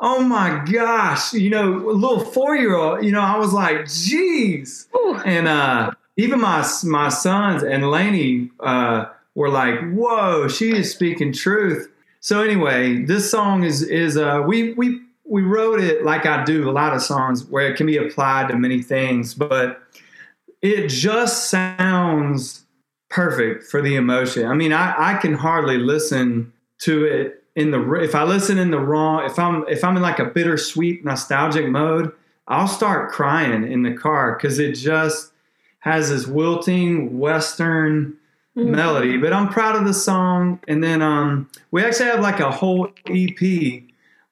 oh 0.00 0.22
my 0.22 0.64
gosh. 0.70 1.32
You 1.32 1.50
know, 1.50 1.90
a 1.90 1.92
little 1.92 2.20
four 2.20 2.56
year 2.56 2.74
old, 2.74 3.04
you 3.04 3.12
know, 3.12 3.20
I 3.20 3.36
was 3.36 3.52
like, 3.52 3.88
geez. 3.88 4.88
And 5.24 5.46
uh, 5.46 5.92
even 6.16 6.40
my, 6.40 6.68
my 6.84 7.08
sons 7.08 7.62
and 7.62 7.90
Laney, 7.90 8.50
uh, 8.60 9.06
were 9.38 9.48
like, 9.48 9.78
"Whoa, 9.92 10.48
she 10.48 10.74
is 10.74 10.90
speaking 10.90 11.32
truth." 11.32 11.88
So 12.18 12.42
anyway, 12.42 13.04
this 13.04 13.30
song 13.30 13.62
is 13.62 13.82
is 13.82 14.16
uh, 14.16 14.42
we 14.44 14.72
we 14.74 15.00
we 15.24 15.42
wrote 15.42 15.80
it 15.80 16.04
like 16.04 16.26
I 16.26 16.42
do 16.44 16.68
a 16.68 16.72
lot 16.72 16.92
of 16.92 17.02
songs 17.02 17.44
where 17.44 17.70
it 17.70 17.76
can 17.76 17.86
be 17.86 17.96
applied 17.96 18.48
to 18.48 18.56
many 18.56 18.82
things, 18.82 19.34
but 19.34 19.80
it 20.60 20.88
just 20.88 21.50
sounds 21.50 22.64
perfect 23.10 23.62
for 23.62 23.80
the 23.80 23.94
emotion. 23.94 24.44
I 24.44 24.54
mean, 24.54 24.72
I, 24.72 25.14
I 25.14 25.18
can 25.18 25.34
hardly 25.34 25.78
listen 25.78 26.52
to 26.80 27.04
it 27.04 27.44
in 27.54 27.70
the 27.70 27.92
if 27.94 28.16
I 28.16 28.24
listen 28.24 28.58
in 28.58 28.72
the 28.72 28.80
wrong 28.80 29.24
if 29.24 29.38
I'm 29.38 29.64
if 29.68 29.84
I'm 29.84 29.96
in 29.96 30.02
like 30.02 30.18
a 30.18 30.24
bittersweet 30.24 31.04
nostalgic 31.04 31.68
mode, 31.68 32.10
I'll 32.48 32.66
start 32.66 33.12
crying 33.12 33.70
in 33.70 33.84
the 33.84 33.94
car 33.94 34.34
because 34.34 34.58
it 34.58 34.72
just 34.72 35.30
has 35.78 36.10
this 36.10 36.26
wilting 36.26 37.20
western 37.20 38.17
mm-hmm. 38.58 38.70
melody. 38.70 39.16
But 39.16 39.32
I'm 39.32 39.48
proud 39.48 39.76
of 39.76 39.84
the 39.84 39.94
song. 39.94 40.60
And 40.68 40.82
then 40.82 41.02
um, 41.02 41.50
we 41.70 41.84
actually 41.84 42.06
have 42.06 42.20
like 42.20 42.40
a 42.40 42.50
whole 42.50 42.88
EP 43.06 43.82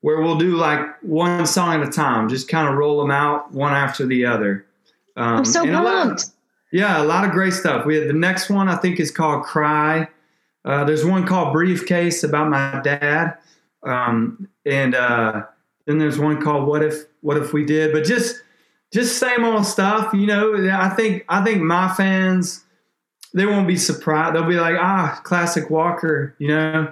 where 0.00 0.20
we'll 0.20 0.38
do 0.38 0.56
like 0.56 1.02
one 1.02 1.46
song 1.46 1.82
at 1.82 1.88
a 1.88 1.90
time, 1.90 2.28
just 2.28 2.48
kind 2.48 2.68
of 2.68 2.74
roll 2.74 3.00
them 3.00 3.10
out 3.10 3.52
one 3.52 3.72
after 3.72 4.06
the 4.06 4.24
other. 4.24 4.66
Um, 5.16 5.38
I'm 5.38 5.44
so 5.44 5.64
pumped. 5.64 6.26
Yeah, 6.72 7.02
a 7.02 7.04
lot 7.04 7.24
of 7.24 7.30
great 7.30 7.54
stuff. 7.54 7.86
We 7.86 7.96
had 7.96 8.08
the 8.08 8.12
next 8.12 8.50
one 8.50 8.68
I 8.68 8.76
think 8.76 9.00
is 9.00 9.10
called 9.10 9.44
Cry. 9.44 10.08
Uh, 10.64 10.84
there's 10.84 11.04
one 11.04 11.26
called 11.26 11.52
Briefcase 11.52 12.24
about 12.24 12.50
my 12.50 12.80
dad, 12.82 13.38
um, 13.84 14.48
and 14.64 14.94
uh, 14.94 15.44
then 15.86 15.98
there's 15.98 16.18
one 16.18 16.42
called 16.42 16.66
What 16.66 16.82
If 16.82 17.04
What 17.20 17.36
If 17.36 17.52
We 17.52 17.64
Did. 17.64 17.92
But 17.92 18.04
just 18.04 18.42
just 18.92 19.18
same 19.18 19.44
old 19.44 19.64
stuff, 19.64 20.12
you 20.12 20.26
know. 20.26 20.54
I 20.72 20.88
think 20.90 21.24
I 21.28 21.42
think 21.44 21.62
my 21.62 21.92
fans 21.94 22.64
they 23.36 23.44
won't 23.44 23.68
be 23.68 23.76
surprised. 23.76 24.34
They'll 24.34 24.48
be 24.48 24.54
like, 24.54 24.76
ah, 24.78 25.20
classic 25.22 25.68
Walker, 25.68 26.34
you 26.38 26.48
know, 26.48 26.90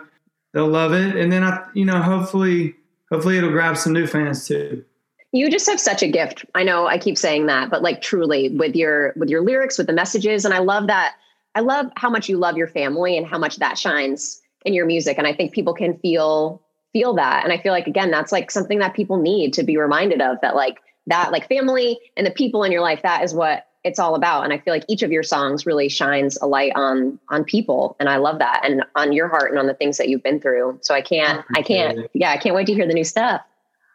they'll 0.53 0.69
love 0.69 0.93
it. 0.93 1.17
And 1.17 1.33
then 1.33 1.43
I, 1.43 1.67
you 1.73 1.87
know, 1.87 2.03
hopefully, 2.03 2.77
hopefully 3.11 3.39
it'll 3.39 3.51
grab 3.51 3.79
some 3.79 3.95
new 3.95 4.07
fans 4.07 4.47
too. 4.47 4.85
You 5.33 5.51
just 5.51 5.67
have 5.69 5.81
such 5.81 6.03
a 6.03 6.09
gift. 6.09 6.45
I 6.55 6.63
know 6.63 6.87
I 6.87 6.99
keep 6.99 7.17
saying 7.17 7.47
that, 7.47 7.71
but 7.71 7.83
like 7.83 8.03
truly 8.03 8.51
with 8.51 8.77
your, 8.77 9.15
with 9.17 9.31
your 9.31 9.41
lyrics, 9.41 9.79
with 9.79 9.87
the 9.87 9.95
messages. 9.95 10.45
And 10.45 10.53
I 10.53 10.59
love 10.59 10.87
that. 10.87 11.15
I 11.55 11.61
love 11.61 11.87
how 11.97 12.11
much 12.11 12.29
you 12.29 12.37
love 12.37 12.59
your 12.59 12.69
family 12.69 13.17
and 13.17 13.27
how 13.27 13.39
much 13.39 13.57
that 13.57 13.79
shines 13.79 14.43
in 14.67 14.75
your 14.75 14.85
music. 14.85 15.17
And 15.17 15.27
I 15.27 15.33
think 15.33 15.53
people 15.53 15.73
can 15.73 15.97
feel, 15.99 16.63
feel 16.93 17.15
that. 17.15 17.43
And 17.43 17.55
I 17.55 17.59
feel 17.59 17.73
like, 17.73 17.87
again, 17.87 18.11
that's 18.11 18.33
like 18.33 18.51
something 18.51 18.81
that 18.81 18.95
people 18.95 19.17
need 19.17 19.55
to 19.55 19.63
be 19.63 19.79
reminded 19.79 20.21
of 20.21 20.37
that, 20.43 20.55
like 20.55 20.79
that, 21.07 21.33
like 21.33 21.49
family 21.49 21.99
and 22.19 22.27
the 22.27 22.31
people 22.31 22.65
in 22.65 22.71
your 22.71 22.83
life, 22.83 23.01
that 23.03 23.25
is 23.25 23.33
what 23.35 23.67
it's 23.85 23.99
all 23.99 24.15
about. 24.15 24.45
And 24.45 24.53
i 24.53 24.59
feel 24.59 24.73
like 24.75 24.85
each 24.89 25.03
of 25.03 25.13
your 25.13 25.23
songs 25.23 25.67
really 25.67 25.89
shines 25.89 26.37
a 26.41 26.47
light 26.47 26.73
on 26.75 27.19
on 27.29 27.45
people. 27.45 27.97
And 28.01 28.09
i 28.09 28.17
love 28.17 28.39
that. 28.39 28.63
And 28.65 28.83
on 28.97 29.13
your 29.13 29.29
heart 29.29 29.51
and 29.51 29.59
on 29.59 29.67
the 29.67 29.75
things 29.75 29.99
that 29.99 30.09
you've 30.09 30.23
been 30.23 30.41
through. 30.41 30.79
So 30.83 30.95
i 30.95 31.03
can't 31.03 31.45
i 31.55 31.63
can't 31.63 31.99
it. 31.99 32.11
yeah 32.15 32.33
i 32.33 32.37
can't 32.37 32.55
wait 32.55 32.67
to 32.67 32.75
hear 32.75 32.87
the 32.87 32.95
new 32.95 33.05
stuff. 33.05 33.43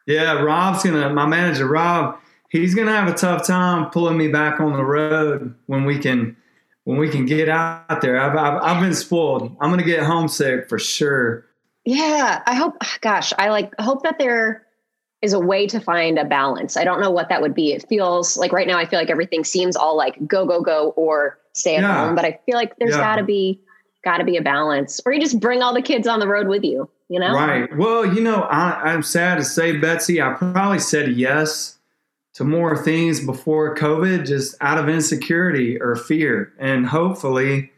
Yeah 0.06 0.34
rob's 0.34 0.84
gonna 0.84 1.10
my 1.10 1.26
manager 1.26 1.68
rob 1.68 2.18
he's 2.50 2.76
gonna 2.76 2.96
have 2.96 3.08
a 3.08 3.14
tough 3.14 3.46
time 3.46 3.90
pulling 3.90 4.18
me 4.18 4.28
back 4.28 4.60
on 4.60 4.74
the 4.74 4.86
road 4.86 5.54
when 5.66 5.86
we 5.86 5.98
can 5.98 6.38
when 6.86 6.98
we 6.98 7.10
can 7.10 7.28
get 7.28 7.50
out 7.50 8.02
there. 8.02 8.20
I've, 8.20 8.36
I've, 8.36 8.64
I've 8.64 8.82
been 8.82 8.96
spoiled. 8.96 9.56
I'm 9.60 9.70
gonna 9.70 9.84
get 9.84 10.04
homesick 10.04 10.70
for 10.70 10.80
sure. 10.80 11.46
Yeah 11.86 12.44
i 12.46 12.54
hope 12.54 12.78
gosh 13.02 13.34
i 13.40 13.50
like 13.50 13.74
hope 13.80 14.04
that 14.04 14.20
they're 14.20 14.66
is 15.22 15.34
a 15.34 15.40
way 15.40 15.68
to 15.68 15.80
find 15.80 16.18
a 16.18 16.26
balance. 16.26 16.78
I 16.78 16.84
don't 16.84 17.02
know 17.02 17.12
what 17.12 17.30
that 17.30 17.42
would 17.42 17.54
be. 17.54 17.74
It 17.74 17.86
feels 17.90 18.38
like 18.38 18.54
right 18.54 18.68
now 18.68 18.78
I 18.78 18.86
feel 18.86 19.00
like 19.00 19.10
everything 19.10 19.44
seems 19.44 19.76
all 19.76 19.98
like 19.98 20.16
go 20.28 20.46
go 20.46 20.62
go 20.62 20.92
or 20.92 21.40
stay 21.54 21.76
at 21.76 21.82
yeah. 21.82 22.06
home, 22.06 22.16
but 22.16 22.26
I 22.26 22.40
feel 22.46 22.56
like 22.56 22.76
there's 22.78 22.92
yeah. 22.92 23.02
got 23.02 23.16
to 23.18 23.24
be 23.24 23.60
got 24.04 24.18
to 24.18 24.24
be 24.24 24.38
a 24.38 24.42
balance. 24.42 25.02
Or 25.06 25.12
you 25.12 25.20
just 25.20 25.40
bring 25.40 25.62
all 25.62 25.74
the 25.74 25.82
kids 25.82 26.08
on 26.08 26.20
the 26.20 26.28
road 26.28 26.48
with 26.48 26.64
you, 26.64 26.90
you 27.10 27.20
know? 27.20 27.34
Right. 27.34 27.76
Well, 27.78 28.06
you 28.06 28.22
know, 28.22 28.44
I, 28.44 28.94
I'm 28.94 29.04
sad 29.04 29.38
to 29.40 29.44
say, 29.44 29.78
Betsy, 29.78 30.22
I 30.22 30.34
probably 30.34 30.80
said 30.80 31.12
yes 31.14 31.78
to 32.36 32.44
more 32.44 32.78
things 32.78 33.26
before 33.26 33.76
COVID 33.76 34.26
just 34.26 34.56
out 34.62 34.78
of 34.78 34.88
insecurity 34.88 35.80
or 35.82 35.96
fear. 35.96 36.54
And 36.60 36.86
hopefully 36.86 37.72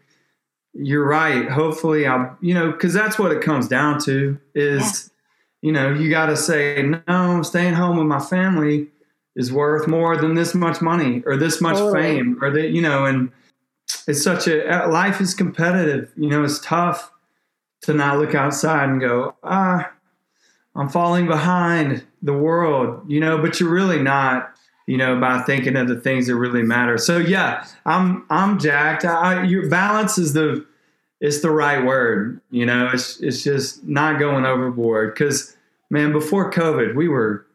you're 0.74 1.08
right. 1.08 1.50
Hopefully 1.50 2.06
I'll, 2.06 2.38
you 2.42 2.54
know, 2.54 2.72
cuz 2.72 2.94
that's 2.94 3.18
what 3.18 3.32
it 3.32 3.42
comes 3.42 3.68
down 3.68 4.00
to 4.02 4.38
is 4.54 5.10
you 5.62 5.72
know, 5.72 5.94
you 5.94 6.10
got 6.10 6.28
to 6.28 6.36
say, 6.36 6.92
no, 7.08 7.42
staying 7.44 7.76
home 7.76 7.98
with 7.98 8.08
my 8.08 8.20
family 8.20 8.88
is 9.36 9.52
worth 9.52 9.88
more 9.88 10.18
than 10.18 10.34
this 10.34 10.54
much 10.54 10.82
money 10.82 11.24
or 11.26 11.38
this 11.38 11.62
much 11.62 11.78
totally. 11.78 12.02
fame 12.02 12.38
or 12.42 12.50
that, 12.52 12.72
you 12.72 12.82
know, 12.82 13.06
and 13.06 13.32
it's 14.08 14.24
such 14.24 14.48
a, 14.48 14.88
life 14.88 15.22
is 15.22 15.34
competitive. 15.34 16.12
You 16.18 16.30
know, 16.30 16.44
it's 16.44 16.60
tough 16.60 17.12
to 17.82 17.94
not 17.94 18.18
look 18.18 18.36
outside 18.36 18.90
and 18.90 19.00
go, 19.00 19.36
ah, 19.44 19.92
I'm 20.76 20.90
falling 20.90 21.28
behind 21.28 22.06
the 22.22 22.34
world, 22.34 23.04
you 23.10 23.20
know, 23.20 23.38
but 23.38 23.60
you're 23.60 23.70
really 23.70 24.02
not, 24.02 24.54
you 24.88 24.98
know, 24.98 25.20
by 25.20 25.42
thinking 25.42 25.76
of 25.76 25.88
the 25.88 26.00
things 26.00 26.28
that 26.28 26.36
really 26.36 26.64
matter. 26.64 26.98
So 26.98 27.18
yeah, 27.18 27.66
I'm, 27.86 28.26
I'm 28.30 28.60
jacked. 28.60 29.06
I, 29.06 29.44
your 29.44 29.70
balance 29.70 30.18
is 30.18 30.34
the, 30.34 30.66
it's 31.22 31.42
the 31.42 31.52
right 31.52 31.86
word. 31.86 32.42
You 32.50 32.66
know, 32.66 32.90
it's 32.92 33.22
it's 33.22 33.44
just 33.44 33.84
not 33.86 34.20
going 34.20 34.46
overboard 34.46 35.14
because 35.14 35.56
man, 35.90 36.12
before 36.12 36.52
COVID, 36.52 36.96
we 36.96 37.08
were 37.08 37.46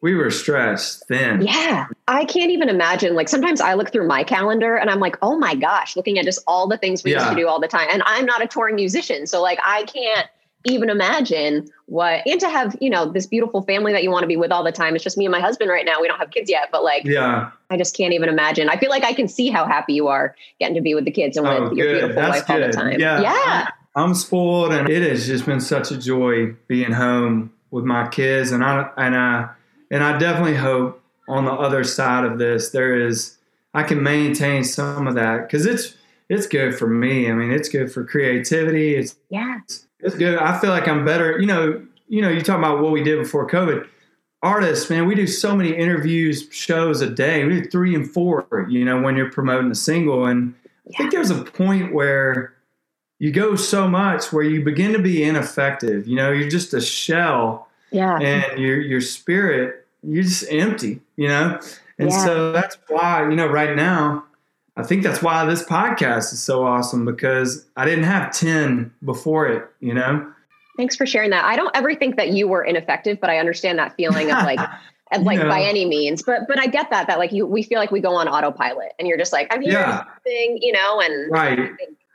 we 0.00 0.14
were 0.14 0.30
stressed 0.30 1.06
thin. 1.06 1.42
Yeah. 1.42 1.86
I 2.08 2.24
can't 2.24 2.50
even 2.50 2.68
imagine. 2.68 3.14
Like 3.14 3.28
sometimes 3.28 3.60
I 3.60 3.74
look 3.74 3.92
through 3.92 4.06
my 4.06 4.24
calendar 4.24 4.76
and 4.76 4.90
I'm 4.90 5.00
like, 5.00 5.16
oh 5.22 5.38
my 5.38 5.54
gosh, 5.54 5.96
looking 5.96 6.18
at 6.18 6.24
just 6.24 6.40
all 6.46 6.66
the 6.66 6.76
things 6.76 7.04
we 7.04 7.12
yeah. 7.12 7.20
used 7.20 7.30
to 7.30 7.36
do 7.36 7.48
all 7.48 7.60
the 7.60 7.68
time. 7.68 7.88
And 7.90 8.02
I'm 8.04 8.26
not 8.26 8.42
a 8.42 8.46
touring 8.46 8.74
musician. 8.74 9.26
So 9.26 9.40
like 9.40 9.58
I 9.62 9.84
can't 9.84 10.28
even 10.64 10.88
imagine 10.90 11.68
what 11.86 12.22
and 12.26 12.40
to 12.40 12.48
have 12.48 12.76
you 12.80 12.88
know 12.88 13.10
this 13.10 13.26
beautiful 13.26 13.62
family 13.62 13.92
that 13.92 14.02
you 14.02 14.10
want 14.10 14.22
to 14.22 14.26
be 14.26 14.36
with 14.36 14.50
all 14.50 14.64
the 14.64 14.72
time 14.72 14.94
it's 14.94 15.04
just 15.04 15.18
me 15.18 15.24
and 15.26 15.32
my 15.32 15.40
husband 15.40 15.70
right 15.70 15.84
now 15.84 16.00
we 16.00 16.08
don't 16.08 16.18
have 16.18 16.30
kids 16.30 16.48
yet 16.50 16.68
but 16.72 16.82
like 16.82 17.04
yeah 17.04 17.50
i 17.70 17.76
just 17.76 17.94
can't 17.96 18.14
even 18.14 18.28
imagine 18.28 18.68
i 18.70 18.76
feel 18.78 18.90
like 18.90 19.04
i 19.04 19.12
can 19.12 19.28
see 19.28 19.50
how 19.50 19.66
happy 19.66 19.92
you 19.92 20.08
are 20.08 20.34
getting 20.58 20.74
to 20.74 20.80
be 20.80 20.94
with 20.94 21.04
the 21.04 21.10
kids 21.10 21.36
and 21.36 21.46
oh, 21.46 21.62
with 21.64 21.72
Oh, 21.72 21.74
your 21.74 21.86
good. 21.86 21.98
beautiful 22.00 22.22
That's 22.22 22.48
wife 22.48 22.50
all 22.50 22.60
the 22.66 22.72
time 22.72 22.98
Yeah. 23.00 23.20
yeah 23.20 23.68
I'm 23.96 24.12
spoiled, 24.14 24.72
and 24.72 24.88
it 24.88 25.08
has 25.08 25.24
just 25.26 25.46
been 25.46 25.60
such 25.60 25.92
a 25.92 25.96
joy 25.96 26.52
being 26.66 26.90
home 26.90 27.52
with 27.70 27.84
my 27.84 28.08
kids, 28.08 28.50
and 28.50 28.64
I 28.64 28.90
and 28.96 29.14
I 29.14 29.50
and 29.88 30.02
I 30.02 30.18
definitely 30.18 30.56
hope 30.56 31.00
on 31.28 31.44
the 31.44 31.52
other 31.52 31.84
side 31.84 32.24
of 32.24 32.38
this 32.38 32.70
there 32.70 33.06
is 33.06 33.38
I 33.72 33.84
can 33.84 34.02
maintain 34.02 34.64
some 34.64 35.06
of 35.06 35.14
that 35.14 35.42
because 35.42 35.64
it's 35.64 35.94
it's 36.28 36.48
good 36.48 36.74
for 36.74 36.88
me. 36.88 37.30
I 37.30 37.34
mean, 37.34 37.52
it's 37.52 37.68
good 37.68 37.92
for 37.92 38.04
creativity. 38.04 38.96
It's 38.96 39.14
yeah 39.30 39.58
it's 39.62 39.86
good. 40.14 40.38
I 40.38 40.58
feel 40.60 40.70
like 40.70 40.86
I'm 40.88 41.04
better. 41.04 41.38
You 41.38 41.46
know, 41.46 41.86
you 42.08 42.20
know, 42.20 42.28
you 42.28 42.40
talk 42.42 42.58
about 42.58 42.80
what 42.80 42.92
we 42.92 43.02
did 43.02 43.18
before 43.18 43.48
COVID. 43.48 43.86
Artists, 44.42 44.90
man, 44.90 45.06
we 45.06 45.14
do 45.14 45.26
so 45.26 45.56
many 45.56 45.74
interviews, 45.74 46.46
shows 46.50 47.00
a 47.00 47.08
day. 47.08 47.44
We 47.44 47.62
do 47.62 47.70
three 47.70 47.94
and 47.94 48.10
four. 48.10 48.46
You 48.68 48.84
know, 48.84 49.00
when 49.00 49.16
you're 49.16 49.30
promoting 49.30 49.70
a 49.70 49.74
single, 49.74 50.26
and 50.26 50.54
I 50.92 50.96
think 50.98 51.12
there's 51.12 51.30
a 51.30 51.42
point 51.42 51.94
where 51.94 52.52
you 53.18 53.32
go 53.32 53.56
so 53.56 53.88
much 53.88 54.32
where 54.32 54.44
you 54.44 54.62
begin 54.62 54.92
to 54.92 54.98
be 54.98 55.22
ineffective. 55.24 56.06
You 56.06 56.16
know, 56.16 56.30
you're 56.30 56.50
just 56.50 56.74
a 56.74 56.80
shell, 56.80 57.68
yeah 57.90 58.18
and 58.18 58.58
your 58.58 58.80
your 58.80 59.00
spirit, 59.00 59.86
you're 60.02 60.24
just 60.24 60.44
empty. 60.50 61.00
You 61.16 61.28
know, 61.28 61.58
and 61.98 62.10
Yeah. 62.10 62.24
so 62.24 62.52
that's 62.52 62.76
why 62.88 63.26
you 63.30 63.36
know 63.36 63.46
right 63.46 63.74
now. 63.74 64.24
I 64.76 64.82
think 64.82 65.02
that's 65.04 65.22
why 65.22 65.44
this 65.44 65.62
podcast 65.64 66.32
is 66.32 66.42
so 66.42 66.64
awesome 66.64 67.04
because 67.04 67.64
I 67.76 67.84
didn't 67.84 68.04
have 68.04 68.32
10 68.32 68.92
before 69.04 69.46
it, 69.48 69.64
you 69.80 69.94
know? 69.94 70.30
thanks 70.76 70.96
for 70.96 71.06
sharing 71.06 71.30
that 71.30 71.44
i 71.44 71.54
don't 71.54 71.70
ever 71.76 71.94
think 71.94 72.16
that 72.16 72.30
you 72.30 72.48
were 72.48 72.64
ineffective 72.64 73.20
but 73.20 73.30
i 73.30 73.38
understand 73.38 73.78
that 73.78 73.94
feeling 73.94 74.28
of 74.32 74.42
like 74.42 74.58
of 75.12 75.22
like 75.22 75.38
Yeah. 75.38 75.46
by 75.46 75.62
any 75.62 75.84
means 75.84 76.20
but 76.24 76.48
but 76.48 76.58
i 76.58 76.66
get 76.66 76.90
that 76.90 77.06
that 77.06 77.20
like 77.20 77.30
you 77.30 77.46
we 77.46 77.62
feel 77.62 77.78
like 77.78 77.92
we 77.92 78.00
go 78.00 78.16
on 78.16 78.26
autopilot 78.26 78.90
and 78.98 79.06
you're 79.06 79.16
just 79.16 79.32
like 79.32 79.46
i'm 79.54 79.60
here 79.62 79.74
Yeah. 79.74 80.02
thing 80.24 80.58
you 80.60 80.72
know 80.72 81.00
and 81.00 81.30
right. 81.30 81.60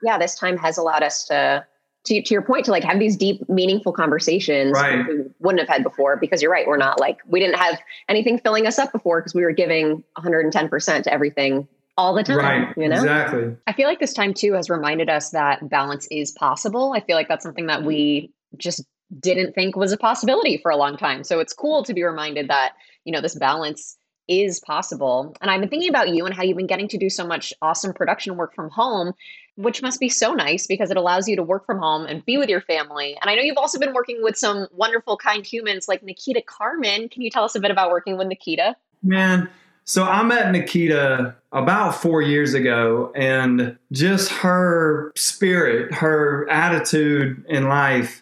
yeah, 0.03 0.17
this 0.17 0.35
time 0.35 0.57
has 0.57 0.77
allowed 0.77 1.03
us 1.03 1.23
to, 1.27 1.65
to, 2.03 2.21
to 2.21 2.33
your 2.33 2.41
point, 2.41 2.65
to 2.65 2.71
like 2.71 2.83
have 2.83 2.99
these 2.99 3.15
deep, 3.15 3.47
meaningful 3.47 3.93
conversations 3.93 4.73
Right. 4.73 5.07
we 5.07 5.23
wouldn't 5.39 5.59
have 5.61 5.69
had 5.69 5.81
before. 5.83 6.17
Because 6.17 6.41
you're 6.41 6.51
right, 6.51 6.67
we're 6.67 6.77
not 6.77 6.99
like 6.99 7.19
we 7.27 7.39
didn't 7.39 7.57
have 7.59 7.79
anything 8.09 8.39
filling 8.39 8.67
us 8.67 8.77
up 8.79 8.91
before 8.91 9.21
because 9.21 9.33
we 9.33 9.43
were 9.43 9.51
giving 9.53 10.03
110 10.15 10.67
percent 10.69 11.03
to 11.05 11.13
everything 11.13 11.65
all 11.99 12.13
the 12.13 12.23
time. 12.23 12.37
Right. 12.37 12.77
You 12.77 12.87
know, 12.87 12.95
Exactly. 12.95 13.55
I 13.67 13.73
feel 13.73 13.87
like 13.87 13.99
this 13.99 14.13
time 14.13 14.33
too 14.33 14.53
has 14.53 14.69
reminded 14.69 15.09
us 15.09 15.31
that 15.31 15.69
balance 15.69 16.07
is 16.09 16.31
possible. 16.31 16.93
I 16.95 17.01
feel 17.01 17.17
like 17.17 17.27
that's 17.27 17.43
something 17.43 17.67
that 17.67 17.83
we 17.83 18.31
just 18.57 18.83
didn't 19.19 19.53
think 19.53 19.75
was 19.75 19.91
a 19.91 19.97
possibility 19.97 20.57
for 20.57 20.71
a 20.71 20.77
long 20.77 20.95
time. 20.95 21.23
So 21.25 21.39
it's 21.39 21.53
cool 21.53 21.83
to 21.83 21.93
be 21.93 22.03
reminded 22.03 22.47
that 22.47 22.73
you 23.03 23.11
know 23.11 23.21
this 23.21 23.35
balance 23.35 23.97
is 24.29 24.59
possible. 24.61 25.35
And 25.41 25.51
I've 25.51 25.59
been 25.59 25.69
thinking 25.69 25.89
about 25.89 26.09
you 26.09 26.25
and 26.25 26.33
how 26.33 26.43
you've 26.43 26.55
been 26.55 26.67
getting 26.67 26.87
to 26.89 26.97
do 26.97 27.09
so 27.09 27.25
much 27.25 27.53
awesome 27.61 27.93
production 27.93 28.37
work 28.37 28.53
from 28.53 28.69
home, 28.69 29.13
which 29.55 29.81
must 29.81 29.99
be 29.99 30.07
so 30.07 30.33
nice 30.33 30.67
because 30.67 30.91
it 30.91 30.97
allows 30.97 31.27
you 31.27 31.35
to 31.35 31.43
work 31.43 31.65
from 31.65 31.79
home 31.79 32.05
and 32.05 32.23
be 32.23 32.37
with 32.37 32.47
your 32.47 32.61
family. 32.61 33.17
And 33.19 33.29
I 33.29 33.35
know 33.35 33.41
you've 33.41 33.57
also 33.57 33.79
been 33.79 33.93
working 33.93 34.19
with 34.21 34.37
some 34.37 34.67
wonderful, 34.71 35.17
kind 35.17 35.43
humans 35.43 35.87
like 35.87 36.03
Nikita 36.03 36.43
Carmen. 36.45 37.09
Can 37.09 37.23
you 37.23 37.31
tell 37.31 37.43
us 37.43 37.55
a 37.55 37.59
bit 37.59 37.71
about 37.71 37.89
working 37.89 38.17
with 38.17 38.27
Nikita? 38.27 38.75
Man, 39.01 39.49
so 39.89 40.03
I 40.03 40.21
met 40.21 40.51
Nikita 40.51 41.33
about 41.51 41.95
four 41.95 42.21
years 42.21 42.53
ago, 42.53 43.11
and 43.15 43.75
just 43.91 44.29
her 44.29 45.11
spirit, 45.15 45.91
her 45.95 46.47
attitude 46.47 47.43
in 47.49 47.67
life, 47.67 48.21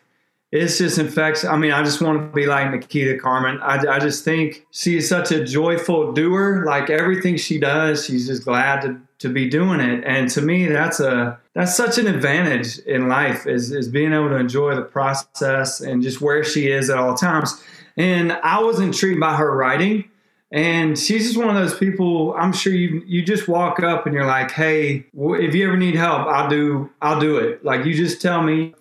it's 0.53 0.77
just 0.77 0.97
infectious. 0.97 1.43
I 1.43 1.57
mean, 1.57 1.73
I 1.73 1.83
just 1.83 2.01
want 2.01 2.19
to 2.19 2.33
be 2.33 2.45
like 2.45 2.71
Nikita 2.71 3.19
Carmen. 3.19 3.59
I, 3.61 3.85
I 3.85 3.99
just 3.99 4.23
think 4.23 4.65
she 4.71 4.95
is 4.95 5.09
such 5.09 5.33
a 5.33 5.43
joyful 5.43 6.13
doer. 6.13 6.63
Like 6.65 6.89
everything 6.89 7.35
she 7.35 7.59
does, 7.59 8.05
she's 8.05 8.27
just 8.27 8.45
glad 8.45 8.83
to, 8.83 9.01
to 9.19 9.27
be 9.27 9.49
doing 9.49 9.81
it. 9.81 10.05
And 10.05 10.29
to 10.31 10.41
me, 10.41 10.67
that's 10.67 11.01
a 11.01 11.37
that's 11.53 11.75
such 11.75 11.97
an 11.97 12.07
advantage 12.07 12.79
in 12.79 13.09
life 13.09 13.45
is, 13.45 13.73
is 13.73 13.89
being 13.89 14.13
able 14.13 14.29
to 14.29 14.37
enjoy 14.37 14.73
the 14.73 14.83
process 14.83 15.81
and 15.81 16.01
just 16.01 16.21
where 16.21 16.45
she 16.45 16.71
is 16.71 16.89
at 16.89 16.97
all 16.97 17.13
times. 17.13 17.61
And 17.97 18.31
I 18.31 18.61
was 18.61 18.79
intrigued 18.79 19.19
by 19.19 19.35
her 19.35 19.53
writing. 19.53 20.09
And 20.51 20.97
she's 20.97 21.25
just 21.25 21.37
one 21.37 21.49
of 21.49 21.55
those 21.55 21.77
people. 21.77 22.33
I'm 22.37 22.53
sure 22.53 22.71
you 22.71 23.03
you 23.05 23.21
just 23.21 23.47
walk 23.47 23.81
up 23.81 24.05
and 24.05 24.15
you're 24.15 24.25
like, 24.25 24.51
"Hey, 24.51 25.05
if 25.13 25.53
you 25.53 25.67
ever 25.67 25.75
need 25.75 25.95
help, 25.95 26.27
I'll 26.27 26.49
do 26.49 26.89
I'll 27.01 27.19
do 27.19 27.37
it." 27.37 27.65
Like 27.65 27.85
you 27.85 27.93
just 27.93 28.21
tell 28.21 28.41
me. 28.41 28.73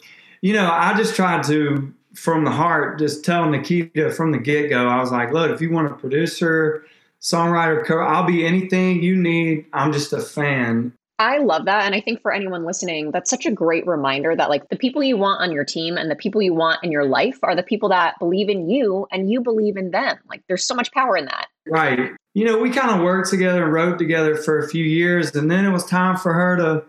You 0.43 0.53
know, 0.53 0.71
I 0.71 0.95
just 0.95 1.17
tried 1.17 1.43
to 1.45 1.93
from 2.15 2.45
the 2.45 2.51
heart 2.53 2.99
just 2.99 3.25
tell 3.25 3.49
Nikita 3.49 4.11
from 4.13 4.31
the 4.33 4.39
get 4.39 4.71
go. 4.71 4.87
I 4.87 5.01
was 5.01 5.11
like, 5.11 5.33
"Look, 5.33 5.51
if 5.51 5.61
you 5.61 5.71
want 5.73 5.91
a 5.91 5.95
producer, 5.95 6.85
songwriter, 7.21 8.07
I'll 8.07 8.25
be 8.25 8.47
anything 8.47 9.03
you 9.03 9.17
need. 9.17 9.67
I'm 9.73 9.93
just 9.93 10.13
a 10.13 10.21
fan." 10.21 10.93
I 11.19 11.39
love 11.39 11.65
that. 11.65 11.85
And 11.85 11.95
I 11.95 12.01
think 12.01 12.21
for 12.21 12.31
anyone 12.31 12.65
listening, 12.65 13.11
that's 13.11 13.31
such 13.31 13.47
a 13.47 13.51
great 13.51 13.87
reminder 13.87 14.37
that 14.37 14.51
like 14.51 14.69
the 14.69 14.77
people 14.77 15.03
you 15.03 15.17
want 15.17 15.41
on 15.41 15.51
your 15.51 15.65
team 15.65 15.97
and 15.97 16.11
the 16.11 16.17
people 16.17 16.43
you 16.43 16.53
want 16.53 16.85
in 16.85 16.93
your 16.93 17.07
life 17.07 17.39
are 17.43 17.57
the 17.57 17.63
people 17.63 17.89
that 17.89 18.19
believe 18.19 18.51
in 18.51 18.69
you 18.69 19.07
and 19.11 19.31
you 19.31 19.41
believe 19.41 19.77
in 19.77 19.91
them. 19.91 20.19
Like 20.29 20.43
there's 20.47 20.67
so 20.67 20.75
much 20.75 20.93
power 20.93 21.17
in 21.17 21.25
that. 21.25 21.49
Right. 21.67 22.13
You 22.35 22.45
know, 22.45 22.59
we 22.59 22.71
kind 22.71 22.91
of 22.91 23.03
worked 23.03 23.31
together 23.31 23.65
and 23.65 23.73
wrote 23.73 23.99
together 23.99 24.37
for 24.37 24.59
a 24.59 24.69
few 24.69 24.85
years, 24.85 25.35
and 25.35 25.51
then 25.51 25.65
it 25.65 25.71
was 25.71 25.85
time 25.85 26.17
for 26.17 26.35
her 26.35 26.57
to 26.57 26.85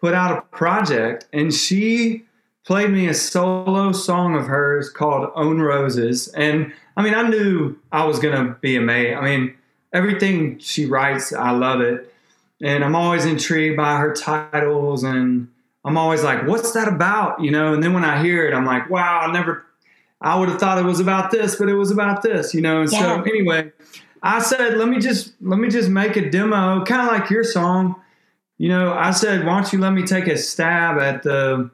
put 0.00 0.14
out 0.14 0.36
a 0.36 0.42
project. 0.54 1.26
And 1.32 1.52
she 1.52 2.24
played 2.64 2.90
me 2.90 3.08
a 3.08 3.14
solo 3.14 3.92
song 3.92 4.34
of 4.36 4.46
hers 4.46 4.90
called 4.90 5.30
Own 5.34 5.60
Roses. 5.60 6.28
And 6.28 6.72
I 6.96 7.02
mean, 7.02 7.14
I 7.14 7.28
knew 7.28 7.78
I 7.90 8.04
was 8.04 8.18
going 8.18 8.34
to 8.34 8.54
be 8.60 8.76
amazed. 8.76 9.18
I 9.18 9.22
mean, 9.22 9.54
everything 9.92 10.58
she 10.58 10.86
writes, 10.86 11.32
I 11.32 11.50
love 11.50 11.80
it. 11.80 12.12
And 12.60 12.84
I'm 12.84 12.94
always 12.94 13.24
intrigued 13.24 13.76
by 13.76 13.96
her 13.96 14.14
titles, 14.14 15.02
and 15.02 15.48
I'm 15.84 15.98
always 15.98 16.22
like, 16.22 16.46
what's 16.46 16.72
that 16.72 16.86
about? 16.86 17.42
You 17.42 17.50
know, 17.50 17.74
and 17.74 17.82
then 17.82 17.92
when 17.92 18.04
I 18.04 18.22
hear 18.22 18.46
it, 18.46 18.54
I'm 18.54 18.64
like, 18.64 18.88
wow, 18.88 19.20
I 19.20 19.32
never, 19.32 19.64
I 20.20 20.38
would 20.38 20.48
have 20.48 20.60
thought 20.60 20.78
it 20.78 20.84
was 20.84 21.00
about 21.00 21.32
this, 21.32 21.56
but 21.56 21.68
it 21.68 21.74
was 21.74 21.90
about 21.90 22.22
this, 22.22 22.54
you 22.54 22.60
know. 22.60 22.82
And 22.82 22.90
so, 22.90 23.22
anyway, 23.22 23.72
I 24.22 24.40
said, 24.40 24.78
let 24.78 24.88
me 24.88 25.00
just 25.00 25.32
let 25.40 25.58
me 25.58 25.68
just 25.68 25.88
make 25.88 26.16
a 26.16 26.30
demo, 26.30 26.84
kind 26.84 27.02
of 27.02 27.08
like 27.08 27.30
your 27.30 27.44
song. 27.44 27.96
You 28.58 28.68
know, 28.68 28.92
I 28.92 29.10
said, 29.10 29.44
why 29.44 29.60
don't 29.60 29.72
you 29.72 29.80
let 29.80 29.92
me 29.92 30.04
take 30.04 30.28
a 30.28 30.36
stab 30.36 31.00
at 31.00 31.24
the 31.24 31.70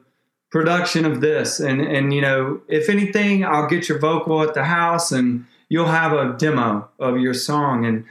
production 0.49 1.05
of 1.05 1.21
this, 1.21 1.59
and 1.59 1.81
and 1.81 2.11
you 2.13 2.21
know, 2.21 2.61
if 2.67 2.89
anything, 2.89 3.45
I'll 3.45 3.67
get 3.67 3.87
your 3.87 3.99
vocal 3.99 4.41
at 4.41 4.55
the 4.55 4.63
house, 4.63 5.11
and 5.11 5.45
you'll 5.69 5.85
have 5.85 6.13
a 6.13 6.35
demo 6.37 6.89
of 6.97 7.19
your 7.19 7.35
song. 7.35 7.85
And 7.85 8.05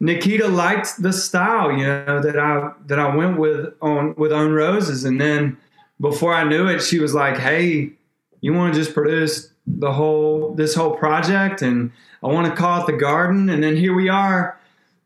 Nikita 0.00 0.48
liked 0.48 1.02
the 1.02 1.12
style, 1.12 1.70
you 1.70 1.84
know, 1.84 2.20
that 2.22 2.38
I 2.38 2.72
that 2.86 2.98
I 2.98 3.14
went 3.14 3.38
with 3.38 3.74
on 3.82 4.14
with 4.16 4.32
Own 4.32 4.52
Roses, 4.52 5.04
and 5.04 5.20
then 5.20 5.58
before 6.00 6.32
I 6.32 6.44
knew 6.44 6.66
it, 6.66 6.80
she 6.80 6.98
was 6.98 7.14
like, 7.14 7.36
"Hey, 7.36 7.92
you 8.40 8.54
want 8.54 8.72
to 8.72 8.80
just 8.80 8.94
produce 8.94 9.50
the 9.66 9.92
whole 9.92 10.54
this 10.54 10.74
whole 10.74 10.92
project 10.96 11.60
and 11.60 11.90
I 12.22 12.28
want 12.28 12.46
to 12.46 12.54
call 12.54 12.82
it 12.82 12.86
the 12.86 12.96
garden 12.96 13.48
and 13.48 13.62
then 13.62 13.76
here 13.76 13.94
we 13.94 14.08
are 14.08 14.58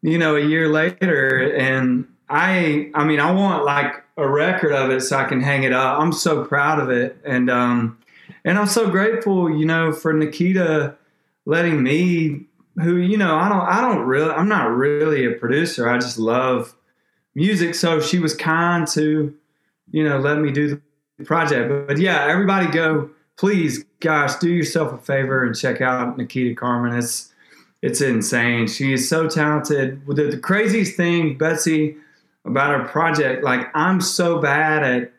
you 0.02 0.18
know 0.18 0.36
a 0.36 0.44
year 0.44 0.68
later 0.68 1.52
and 1.54 2.06
I 2.28 2.90
I 2.94 3.04
mean 3.04 3.20
I 3.20 3.32
want 3.32 3.64
like 3.64 4.04
a 4.16 4.28
record 4.28 4.72
of 4.72 4.90
it 4.90 5.00
so 5.00 5.16
I 5.16 5.24
can 5.24 5.40
hang 5.40 5.62
it 5.62 5.72
up. 5.72 5.98
I'm 5.98 6.12
so 6.12 6.44
proud 6.44 6.78
of 6.78 6.90
it 6.90 7.18
and 7.24 7.50
um 7.50 7.98
and 8.44 8.58
I'm 8.58 8.66
so 8.66 8.90
grateful 8.90 9.54
you 9.54 9.64
know 9.64 9.92
for 9.92 10.12
Nikita 10.12 10.94
letting 11.46 11.82
me 11.82 12.44
who 12.82 12.96
you 12.96 13.16
know 13.16 13.36
I 13.36 13.48
don't 13.48 13.62
I 13.62 13.80
don't 13.80 14.06
really 14.06 14.30
I'm 14.30 14.48
not 14.48 14.70
really 14.76 15.24
a 15.24 15.32
producer. 15.32 15.88
I 15.88 15.98
just 15.98 16.18
love 16.18 16.76
music 17.34 17.74
so 17.74 18.00
she 18.00 18.18
was 18.18 18.34
kind 18.34 18.86
to 18.88 19.34
you 19.90 20.04
know 20.06 20.18
let 20.18 20.38
me 20.38 20.52
do 20.52 20.80
the 21.18 21.24
project. 21.24 21.70
But, 21.70 21.86
but 21.88 21.98
yeah 21.98 22.26
everybody 22.28 22.66
go 22.66 23.10
please, 23.40 23.86
gosh, 24.00 24.36
do 24.36 24.50
yourself 24.50 24.92
a 24.92 24.98
favor 24.98 25.46
and 25.46 25.56
check 25.56 25.80
out 25.80 26.18
Nikita 26.18 26.54
Carmen. 26.54 26.96
It's 26.96 27.32
it's 27.80 28.02
insane. 28.02 28.66
She 28.66 28.92
is 28.92 29.08
so 29.08 29.26
talented. 29.26 30.06
The, 30.06 30.24
the 30.24 30.36
craziest 30.36 30.94
thing, 30.94 31.38
Betsy, 31.38 31.96
about 32.44 32.78
her 32.78 32.86
project, 32.86 33.42
like 33.42 33.68
I'm 33.74 34.02
so 34.02 34.38
bad 34.42 34.82
at 34.82 35.12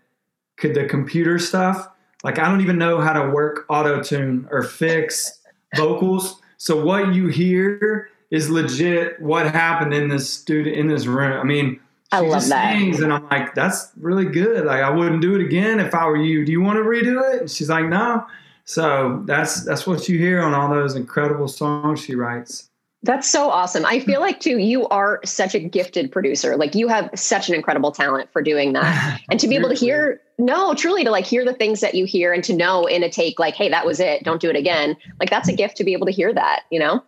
c- 0.60 0.72
the 0.72 0.86
computer 0.86 1.40
stuff. 1.40 1.88
Like 2.24 2.38
I 2.38 2.48
don't 2.48 2.62
even 2.62 2.78
know 2.78 3.02
how 3.02 3.14
to 3.14 3.32
work 3.32 3.66
auto 3.68 4.04
tune 4.04 4.48
or 4.52 4.62
fix 4.62 5.40
vocals. 5.76 6.40
So 6.58 6.86
what 6.86 7.16
you 7.16 7.28
hear 7.28 8.10
is 8.30 8.52
legit 8.52 9.20
what 9.20 9.52
happened 9.52 9.96
in 9.96 10.10
this 10.10 10.32
studio 10.32 10.72
in 10.72 10.88
this 10.88 11.08
room. 11.08 11.40
I 11.40 11.44
mean, 11.44 11.80
I 12.12 12.20
she 12.22 12.28
love 12.28 12.34
just 12.40 12.50
that. 12.50 12.78
sings, 12.78 13.00
and 13.02 13.14
I'm 13.14 13.28
like, 13.30 13.56
that's 13.56 13.92
really 13.98 14.26
good. 14.26 14.66
Like 14.66 14.82
I 14.82 14.90
wouldn't 14.90 15.22
do 15.22 15.36
it 15.36 15.42
again 15.42 15.80
if 15.80 15.94
I 15.96 16.06
were 16.06 16.18
you. 16.18 16.46
Do 16.46 16.52
you 16.52 16.62
want 16.62 16.78
to 16.78 16.84
redo 16.84 17.34
it? 17.34 17.42
And 17.42 17.52
she's 17.52 17.70
like, 17.70 17.86
no. 17.86 18.26
So 18.66 19.24
that's 19.26 19.64
that's 19.64 19.88
what 19.88 20.08
you 20.08 20.18
hear 20.18 20.42
on 20.42 20.54
all 20.54 20.70
those 20.70 20.96
incredible 20.96 21.48
songs 21.48 22.02
she 22.02 22.16
writes. 22.16 22.70
That's 23.04 23.28
so 23.28 23.50
awesome. 23.50 23.84
I 23.86 24.00
feel 24.00 24.22
like 24.22 24.40
too, 24.40 24.60
you 24.60 24.88
are 24.90 25.22
such 25.26 25.56
a 25.56 25.60
gifted 25.60 26.12
producer. 26.12 26.56
Like 26.56 26.76
you 26.76 26.88
have 26.88 27.10
such 27.16 27.50
an 27.50 27.56
incredible 27.56 27.92
talent 27.92 28.32
for 28.32 28.44
doing 28.44 28.74
that. 28.74 29.20
And 29.32 29.40
to 29.40 29.48
be 29.48 29.56
able 29.56 29.70
to 29.70 29.76
hear 29.76 30.22
No, 30.38 30.76
truly 30.76 31.04
to 31.04 31.10
like 31.10 31.26
hear 31.26 31.44
the 31.44 31.54
things 31.54 31.80
that 31.80 31.96
you 31.96 32.06
hear 32.06 32.32
and 32.32 32.44
to 32.44 32.54
know 32.54 32.86
in 32.86 33.02
a 33.02 33.10
take, 33.10 33.40
like, 33.40 33.56
hey, 33.56 33.70
that 33.70 33.88
was 33.88 34.00
it. 34.00 34.24
Don't 34.24 34.40
do 34.40 34.52
it 34.52 34.56
again. 34.56 34.96
Like 35.20 35.32
that's 35.32 35.50
a 35.50 35.54
gift 35.54 35.78
to 35.78 35.84
be 35.84 35.94
able 35.94 36.06
to 36.06 36.12
hear 36.12 36.32
that, 36.32 36.64
you 36.70 36.80
know? 36.80 37.04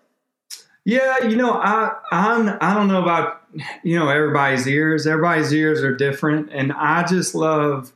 Yeah, 0.85 1.23
you 1.23 1.37
know, 1.37 1.53
I 1.53 1.93
I'm 2.11 2.57
I 2.61 2.73
don't 2.73 2.87
know 2.87 3.01
about 3.01 3.41
you 3.83 3.97
know 3.97 4.09
everybody's 4.09 4.67
ears. 4.67 5.07
Everybody's 5.07 5.53
ears 5.53 5.81
are 5.81 5.95
different, 5.95 6.49
and 6.51 6.73
I 6.73 7.05
just 7.05 7.33
love 7.35 7.93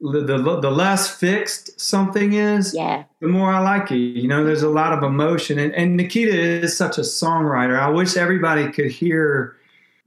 the 0.00 0.20
the, 0.20 0.60
the 0.60 0.70
less 0.70 1.08
fixed 1.08 1.80
something 1.80 2.34
is. 2.34 2.74
Yeah. 2.74 3.04
The 3.20 3.28
more 3.28 3.50
I 3.50 3.58
like 3.58 3.90
it. 3.90 3.96
You 3.96 4.28
know, 4.28 4.44
there's 4.44 4.62
a 4.62 4.68
lot 4.68 4.92
of 4.92 5.02
emotion, 5.02 5.58
and, 5.58 5.74
and 5.74 5.96
Nikita 5.96 6.32
is 6.32 6.76
such 6.76 6.98
a 6.98 7.02
songwriter. 7.02 7.78
I 7.78 7.88
wish 7.88 8.16
everybody 8.16 8.70
could 8.70 8.90
hear 8.90 9.56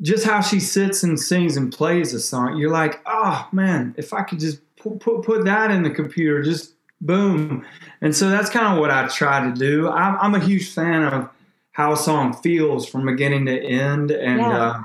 just 0.01 0.25
how 0.25 0.41
she 0.41 0.59
sits 0.59 1.03
and 1.03 1.19
sings 1.19 1.57
and 1.57 1.71
plays 1.71 2.13
a 2.13 2.19
song. 2.19 2.57
You're 2.57 2.71
like, 2.71 3.01
oh 3.05 3.47
man, 3.51 3.93
if 3.97 4.13
I 4.13 4.23
could 4.23 4.39
just 4.39 4.59
put 4.77 4.99
put, 4.99 5.23
put 5.23 5.45
that 5.45 5.71
in 5.71 5.83
the 5.83 5.89
computer, 5.89 6.43
just 6.43 6.75
boom. 7.01 7.65
And 8.01 8.15
so 8.15 8.29
that's 8.29 8.49
kind 8.49 8.73
of 8.73 8.79
what 8.79 8.91
I 8.91 9.07
try 9.07 9.43
to 9.49 9.53
do. 9.53 9.89
I'm, 9.89 10.17
I'm 10.19 10.35
a 10.35 10.43
huge 10.43 10.73
fan 10.73 11.03
of 11.03 11.29
how 11.75 11.91
a 11.91 11.97
song 11.97 12.33
feels 12.33 12.87
from 12.87 13.05
beginning 13.05 13.45
to 13.47 13.61
end, 13.61 14.11
and 14.11 14.39
yeah. 14.39 14.57
uh, 14.57 14.83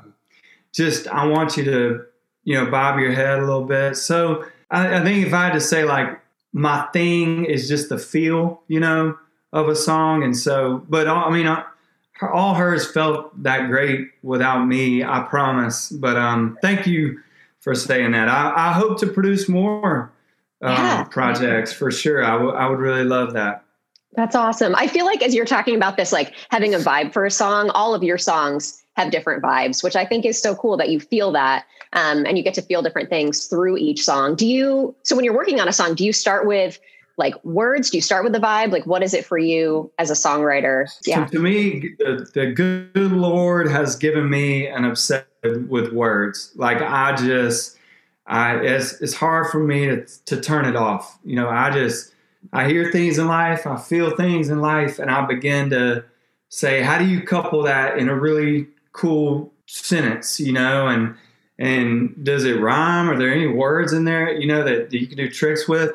just 0.73 1.07
I 1.07 1.27
want 1.27 1.57
you 1.57 1.65
to 1.65 2.05
you 2.45 2.55
know 2.55 2.71
bob 2.71 2.99
your 2.99 3.13
head 3.13 3.39
a 3.39 3.43
little 3.47 3.65
bit. 3.65 3.97
So 3.97 4.45
I, 4.71 4.97
I 4.97 5.05
think 5.05 5.27
if 5.27 5.33
I 5.33 5.45
had 5.45 5.53
to 5.53 5.61
say 5.61 5.85
like 5.85 6.21
my 6.53 6.87
thing 6.93 7.45
is 7.45 7.69
just 7.69 7.91
the 7.91 7.99
feel, 7.99 8.63
you 8.67 8.81
know, 8.81 9.17
of 9.53 9.69
a 9.69 9.77
song, 9.77 10.25
and 10.25 10.37
so 10.37 10.85
but 10.89 11.07
all, 11.07 11.25
I 11.25 11.31
mean. 11.31 11.47
I, 11.47 11.65
all 12.35 12.53
hers 12.53 12.91
felt 12.93 13.43
that 13.43 13.69
great 13.69 14.11
without 14.23 14.67
me, 14.67 15.03
I 15.03 15.21
promise. 15.21 15.89
But 15.89 16.19
um, 16.19 16.59
thank 16.61 16.87
you 16.87 17.19
for 17.61 17.75
saying 17.75 18.13
that. 18.13 18.29
I, 18.29 18.53
I 18.55 18.73
hope 18.73 18.99
to 19.01 19.07
produce 19.07 19.49
more 19.49 20.13
um, 20.61 20.75
yeah. 20.75 21.05
projects 21.05 21.73
for 21.73 21.91
sure. 21.91 22.23
I, 22.23 22.33
w- 22.33 22.53
I 22.53 22.67
would 22.69 22.79
really 22.79 23.05
love 23.05 23.33
that. 23.33 23.65
That's 24.15 24.35
awesome. 24.35 24.75
I 24.75 24.89
feel 24.89 25.07
like 25.07 25.23
as 25.23 25.35
you're 25.35 25.45
talking 25.45 25.77
about 25.77 25.97
this, 25.97 26.13
like 26.13 26.35
having 26.51 26.75
a 26.75 26.79
vibe 26.79 27.13
for 27.13 27.25
a 27.25 27.31
song, 27.31 27.71
all 27.71 27.95
of 27.95 28.03
your 28.03 28.19
songs 28.19 28.83
have 28.97 29.13
different 29.13 29.43
vibes, 29.43 29.85
which 29.85 29.95
I 29.95 30.05
think 30.05 30.25
is 30.25 30.41
so 30.41 30.55
cool 30.57 30.77
that 30.79 30.89
you 30.89 30.99
feel 30.99 31.31
that 31.33 31.65
um, 31.93 32.27
and 32.27 32.37
you 32.37 32.43
get 32.43 32.55
to 32.55 32.63
feel 32.63 32.83
different 32.83 33.09
things 33.09 33.47
through 33.47 33.77
each 33.77 34.03
song. 34.03 34.35
Do 34.35 34.47
you, 34.47 34.95
so 35.03 35.15
when 35.15 35.25
you're 35.25 35.35
working 35.35 35.61
on 35.61 35.69
a 35.69 35.73
song, 35.73 35.95
do 35.95 36.05
you 36.05 36.13
start 36.13 36.47
with 36.47 36.81
like 37.19 37.43
words? 37.45 37.91
Do 37.91 37.99
you 37.99 38.03
start 38.03 38.25
with 38.25 38.33
the 38.33 38.41
vibe? 38.41 38.73
Like, 38.73 38.87
what 38.87 39.03
is 39.03 39.15
it 39.15 39.25
for 39.25 39.39
you 39.39 39.93
as 39.99 40.11
a 40.11 40.15
songwriter? 40.15 40.89
Yeah. 41.07 41.27
So 41.27 41.33
to 41.33 41.39
me, 41.39 41.95
the, 41.99 42.29
the 42.35 42.47
good 42.47 43.13
Lord 43.13 43.69
has 43.69 43.95
given 43.95 44.29
me 44.29 44.67
an 44.67 44.85
obsession 44.85 45.69
with 45.69 45.93
words. 45.93 46.53
Like, 46.57 46.83
I 46.83 47.15
just, 47.15 47.77
I, 48.27 48.57
it's, 48.57 49.01
it's 49.01 49.15
hard 49.15 49.49
for 49.49 49.61
me 49.61 49.87
to, 49.87 50.07
to 50.27 50.41
turn 50.41 50.65
it 50.65 50.77
off. 50.77 51.19
You 51.25 51.37
know, 51.37 51.49
I 51.49 51.71
just, 51.71 52.13
I 52.53 52.69
hear 52.69 52.91
things 52.91 53.19
in 53.19 53.27
life, 53.27 53.67
I 53.67 53.77
feel 53.77 54.17
things 54.17 54.49
in 54.49 54.61
life, 54.61 54.99
and 54.99 55.11
I 55.11 55.25
begin 55.25 55.71
to 55.71 56.05
say, 56.49 56.83
how 56.83 56.99
do 56.99 57.07
you 57.07 57.23
couple 57.23 57.63
that 57.63 57.99
in 57.99 58.09
a 58.09 58.15
really 58.15 58.67
cool 58.93 59.53
sentence, 59.67 60.41
you 60.41 60.53
know, 60.53 60.89
and 60.89 61.15
and 61.59 62.15
does 62.25 62.45
it 62.45 62.59
rhyme? 62.59 63.11
Are 63.11 63.19
there 63.19 63.33
any 63.33 63.47
words 63.47 63.93
in 63.93 64.05
there, 64.05 64.33
you 64.33 64.47
know, 64.47 64.65
that 64.65 64.93
you 64.93 65.07
can 65.07 65.17
do 65.17 65.29
tricks 65.29 65.69
with? 65.69 65.93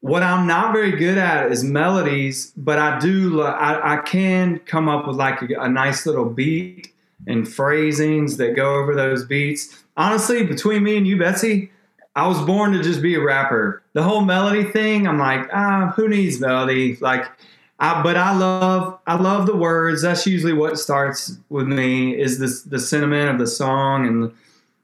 What 0.00 0.22
I'm 0.22 0.46
not 0.46 0.72
very 0.72 0.92
good 0.92 1.18
at 1.18 1.50
is 1.50 1.64
melodies, 1.64 2.52
but 2.56 2.78
I 2.78 2.98
do, 3.00 3.42
I, 3.42 3.94
I 3.94 3.96
can 4.02 4.60
come 4.60 4.88
up 4.88 5.06
with 5.06 5.16
like 5.16 5.42
a, 5.42 5.60
a 5.60 5.68
nice 5.68 6.06
little 6.06 6.24
beat 6.24 6.92
and 7.26 7.46
phrasings 7.46 8.36
that 8.36 8.56
go 8.56 8.76
over 8.76 8.94
those 8.94 9.24
beats. 9.24 9.84
Honestly, 9.96 10.44
between 10.44 10.84
me 10.84 10.96
and 10.96 11.06
you, 11.06 11.18
Betsy, 11.18 11.70
I 12.14 12.26
was 12.26 12.40
born 12.42 12.72
to 12.72 12.82
just 12.82 13.00
be 13.00 13.14
a 13.14 13.20
rapper. 13.20 13.82
The 13.94 14.02
whole 14.02 14.20
melody 14.20 14.64
thing, 14.64 15.08
I'm 15.08 15.18
like, 15.18 15.48
ah, 15.52 15.92
who 15.96 16.08
needs 16.08 16.40
melody? 16.40 16.96
Like, 17.00 17.26
I, 17.78 18.02
but 18.02 18.16
I 18.16 18.36
love, 18.36 18.98
I 19.06 19.14
love 19.14 19.46
the 19.46 19.56
words. 19.56 20.02
That's 20.02 20.26
usually 20.26 20.52
what 20.52 20.78
starts 20.78 21.38
with 21.48 21.66
me 21.66 22.18
is 22.18 22.38
this 22.38 22.62
the 22.62 22.78
sentiment 22.78 23.30
of 23.30 23.38
the 23.38 23.46
song 23.46 24.06
and 24.06 24.32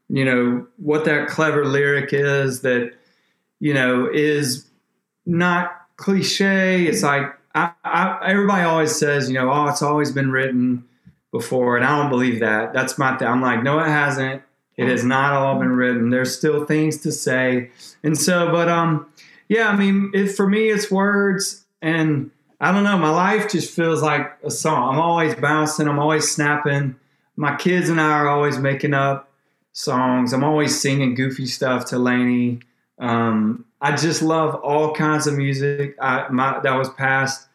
you 0.09 0.25
know 0.25 0.67
what 0.77 1.05
that 1.05 1.27
clever 1.27 1.65
lyric 1.65 2.09
is 2.11 2.61
that 2.61 2.93
you 3.59 3.73
know 3.73 4.09
is 4.11 4.65
not 5.25 5.71
cliche. 5.97 6.85
It's 6.87 7.03
like 7.03 7.31
I, 7.55 7.71
I, 7.83 8.19
everybody 8.25 8.63
always 8.63 8.95
says, 8.95 9.29
you 9.29 9.35
know, 9.35 9.51
oh, 9.51 9.67
it's 9.67 9.81
always 9.81 10.11
been 10.11 10.31
written 10.31 10.83
before, 11.31 11.77
and 11.77 11.85
I 11.85 11.97
don't 11.97 12.09
believe 12.09 12.39
that. 12.39 12.73
That's 12.73 12.97
my 12.97 13.17
thing. 13.17 13.27
I'm 13.27 13.41
like, 13.41 13.63
no, 13.63 13.79
it 13.79 13.87
hasn't. 13.87 14.41
It 14.79 14.87
has 14.87 15.03
not 15.03 15.33
all 15.33 15.59
been 15.59 15.71
written. 15.71 16.09
There's 16.09 16.35
still 16.37 16.65
things 16.65 16.97
to 17.01 17.11
say. 17.11 17.69
And 18.03 18.17
so, 18.17 18.51
but 18.51 18.69
um, 18.69 19.11
yeah, 19.49 19.67
I 19.67 19.75
mean, 19.75 20.11
it, 20.13 20.29
for 20.29 20.47
me, 20.47 20.69
it's 20.69 20.89
words. 20.89 21.65
And 21.81 22.31
I 22.61 22.71
don't 22.71 22.83
know, 22.83 22.97
my 22.97 23.09
life 23.09 23.51
just 23.51 23.73
feels 23.73 24.01
like 24.01 24.37
a 24.43 24.51
song. 24.51 24.93
I'm 24.93 25.01
always 25.01 25.35
bouncing, 25.35 25.87
I'm 25.87 25.99
always 25.99 26.31
snapping. 26.31 26.95
My 27.35 27.55
kids 27.55 27.89
and 27.89 27.99
I 27.99 28.09
are 28.09 28.27
always 28.27 28.57
making 28.57 28.93
up 28.93 29.29
songs. 29.73 30.33
I'm 30.33 30.43
always 30.43 30.79
singing 30.79 31.15
goofy 31.15 31.45
stuff 31.45 31.85
to 31.85 31.99
Laney. 31.99 32.59
Um, 32.99 33.65
I 33.81 33.95
just 33.95 34.21
love 34.21 34.55
all 34.55 34.93
kinds 34.93 35.27
of 35.27 35.35
music. 35.35 35.95
I, 36.01 36.27
my, 36.29 36.59
that 36.59 36.75
was 36.75 36.89
passed 36.91 37.47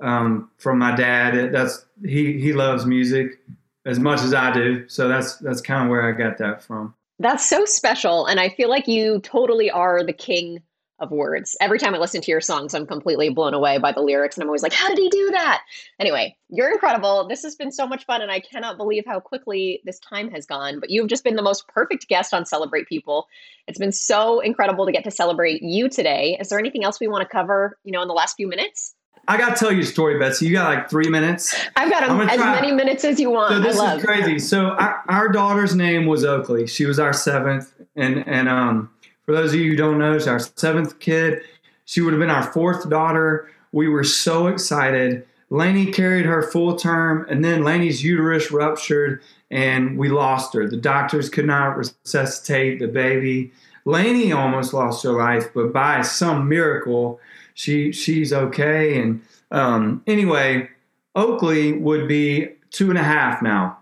um, 0.00 0.50
from 0.58 0.78
my 0.78 0.94
dad. 0.94 1.52
That's 1.52 1.84
he 2.04 2.40
he 2.40 2.52
loves 2.52 2.86
music, 2.86 3.40
as 3.88 3.98
much 3.98 4.20
as 4.20 4.34
I 4.34 4.52
do. 4.52 4.86
So 4.88 5.08
that's 5.08 5.36
that's 5.36 5.62
kind 5.62 5.84
of 5.84 5.90
where 5.90 6.06
I 6.06 6.12
got 6.12 6.38
that 6.38 6.62
from. 6.62 6.94
That's 7.18 7.48
so 7.48 7.64
special. 7.64 8.26
And 8.26 8.38
I 8.38 8.50
feel 8.50 8.68
like 8.68 8.86
you 8.86 9.20
totally 9.20 9.70
are 9.70 10.04
the 10.04 10.12
king 10.12 10.62
of 11.00 11.10
words. 11.10 11.56
Every 11.60 11.78
time 11.78 11.94
I 11.94 11.98
listen 11.98 12.20
to 12.20 12.30
your 12.30 12.40
songs, 12.40 12.74
I'm 12.74 12.86
completely 12.86 13.28
blown 13.30 13.54
away 13.54 13.78
by 13.78 13.92
the 13.92 14.00
lyrics. 14.00 14.36
And 14.36 14.42
I'm 14.42 14.48
always 14.48 14.62
like, 14.62 14.72
how 14.72 14.88
did 14.88 14.98
he 14.98 15.08
do 15.08 15.30
that? 15.30 15.62
Anyway, 16.00 16.36
you're 16.48 16.72
incredible. 16.72 17.26
This 17.26 17.42
has 17.44 17.54
been 17.54 17.70
so 17.70 17.86
much 17.86 18.04
fun. 18.04 18.20
And 18.20 18.30
I 18.30 18.40
cannot 18.40 18.76
believe 18.76 19.04
how 19.06 19.20
quickly 19.20 19.80
this 19.84 20.00
time 20.00 20.30
has 20.32 20.44
gone. 20.44 20.80
But 20.80 20.90
you've 20.90 21.08
just 21.08 21.24
been 21.24 21.36
the 21.36 21.42
most 21.42 21.66
perfect 21.68 22.08
guest 22.08 22.34
on 22.34 22.44
Celebrate 22.44 22.88
People. 22.88 23.26
It's 23.68 23.78
been 23.78 23.92
so 23.92 24.40
incredible 24.40 24.86
to 24.86 24.92
get 24.92 25.04
to 25.04 25.10
celebrate 25.10 25.62
you 25.62 25.88
today. 25.88 26.36
Is 26.40 26.48
there 26.48 26.58
anything 26.58 26.84
else 26.84 27.00
we 27.00 27.08
want 27.08 27.22
to 27.22 27.28
cover, 27.28 27.78
you 27.84 27.92
know, 27.92 28.02
in 28.02 28.08
the 28.08 28.14
last 28.14 28.36
few 28.36 28.48
minutes? 28.48 28.94
I 29.28 29.36
got 29.36 29.50
to 29.50 29.56
tell 29.56 29.70
you 29.70 29.80
a 29.80 29.84
story, 29.84 30.18
Betsy. 30.18 30.46
You 30.46 30.52
got 30.52 30.74
like 30.74 30.88
three 30.88 31.10
minutes. 31.10 31.54
I've 31.76 31.90
got 31.90 32.02
a, 32.02 32.32
as 32.32 32.38
many 32.38 32.72
minutes 32.72 33.04
as 33.04 33.20
you 33.20 33.30
want. 33.30 33.52
So 33.52 33.60
this 33.60 33.76
is 33.78 34.02
crazy. 34.02 34.38
So 34.38 34.70
our, 34.70 35.04
our, 35.08 35.28
daughter's 35.28 35.74
name 35.74 36.06
was 36.06 36.24
Oakley. 36.24 36.66
She 36.66 36.86
was 36.86 36.98
our 36.98 37.12
seventh, 37.12 37.74
and 37.94 38.26
and 38.26 38.48
um, 38.48 38.90
for 39.26 39.34
those 39.34 39.52
of 39.52 39.60
you 39.60 39.70
who 39.70 39.76
don't 39.76 39.98
know, 39.98 40.18
she's 40.18 40.26
our 40.26 40.38
seventh 40.38 40.98
kid. 40.98 41.42
She 41.84 42.00
would 42.00 42.14
have 42.14 42.20
been 42.20 42.30
our 42.30 42.50
fourth 42.52 42.88
daughter. 42.88 43.50
We 43.70 43.86
were 43.88 44.04
so 44.04 44.46
excited. 44.46 45.26
Laney 45.50 45.92
carried 45.92 46.24
her 46.24 46.42
full 46.42 46.76
term, 46.76 47.26
and 47.28 47.44
then 47.44 47.64
Laney's 47.64 48.02
uterus 48.02 48.50
ruptured, 48.50 49.20
and 49.50 49.98
we 49.98 50.08
lost 50.08 50.54
her. 50.54 50.66
The 50.66 50.78
doctors 50.78 51.28
could 51.28 51.46
not 51.46 51.76
resuscitate 51.76 52.78
the 52.78 52.88
baby. 52.88 53.52
Laney 53.84 54.32
almost 54.32 54.72
lost 54.72 55.02
her 55.04 55.12
life, 55.12 55.48
but 55.54 55.72
by 55.72 56.00
some 56.00 56.48
miracle, 56.48 57.20
she 57.58 57.90
she's 57.90 58.32
okay. 58.32 59.00
And 59.00 59.20
um, 59.50 60.02
anyway, 60.06 60.68
Oakley 61.16 61.72
would 61.72 62.06
be 62.06 62.50
two 62.70 62.88
and 62.88 62.98
a 62.98 63.02
half 63.02 63.42
now, 63.42 63.78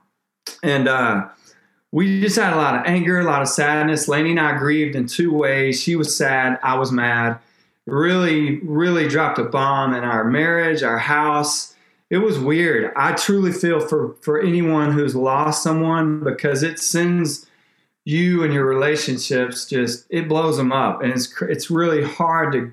and 0.62 0.88
uh, 0.88 1.28
we 1.92 2.22
just 2.22 2.36
had 2.36 2.54
a 2.54 2.56
lot 2.56 2.74
of 2.74 2.86
anger, 2.86 3.20
a 3.20 3.24
lot 3.24 3.42
of 3.42 3.48
sadness. 3.48 4.08
Laney 4.08 4.30
and 4.30 4.40
I 4.40 4.56
grieved 4.56 4.96
in 4.96 5.06
two 5.06 5.32
ways. 5.32 5.82
She 5.82 5.94
was 5.94 6.16
sad, 6.16 6.58
I 6.62 6.78
was 6.78 6.90
mad. 6.90 7.38
Really, 7.84 8.60
really 8.60 9.08
dropped 9.08 9.38
a 9.38 9.44
bomb 9.44 9.94
in 9.94 10.04
our 10.04 10.24
marriage, 10.24 10.82
our 10.82 10.98
house. 10.98 11.74
It 12.08 12.18
was 12.18 12.38
weird. 12.38 12.92
I 12.96 13.12
truly 13.12 13.52
feel 13.52 13.80
for 13.80 14.14
for 14.22 14.40
anyone 14.40 14.92
who's 14.92 15.14
lost 15.14 15.62
someone 15.62 16.24
because 16.24 16.62
it 16.62 16.78
sends 16.78 17.46
you 18.06 18.42
and 18.42 18.54
your 18.54 18.64
relationships 18.64 19.66
just 19.66 20.06
it 20.08 20.28
blows 20.28 20.56
them 20.56 20.72
up 20.72 21.02
and 21.02 21.12
it's 21.12 21.34
it's 21.42 21.70
really 21.70 22.04
hard 22.04 22.52
to 22.52 22.72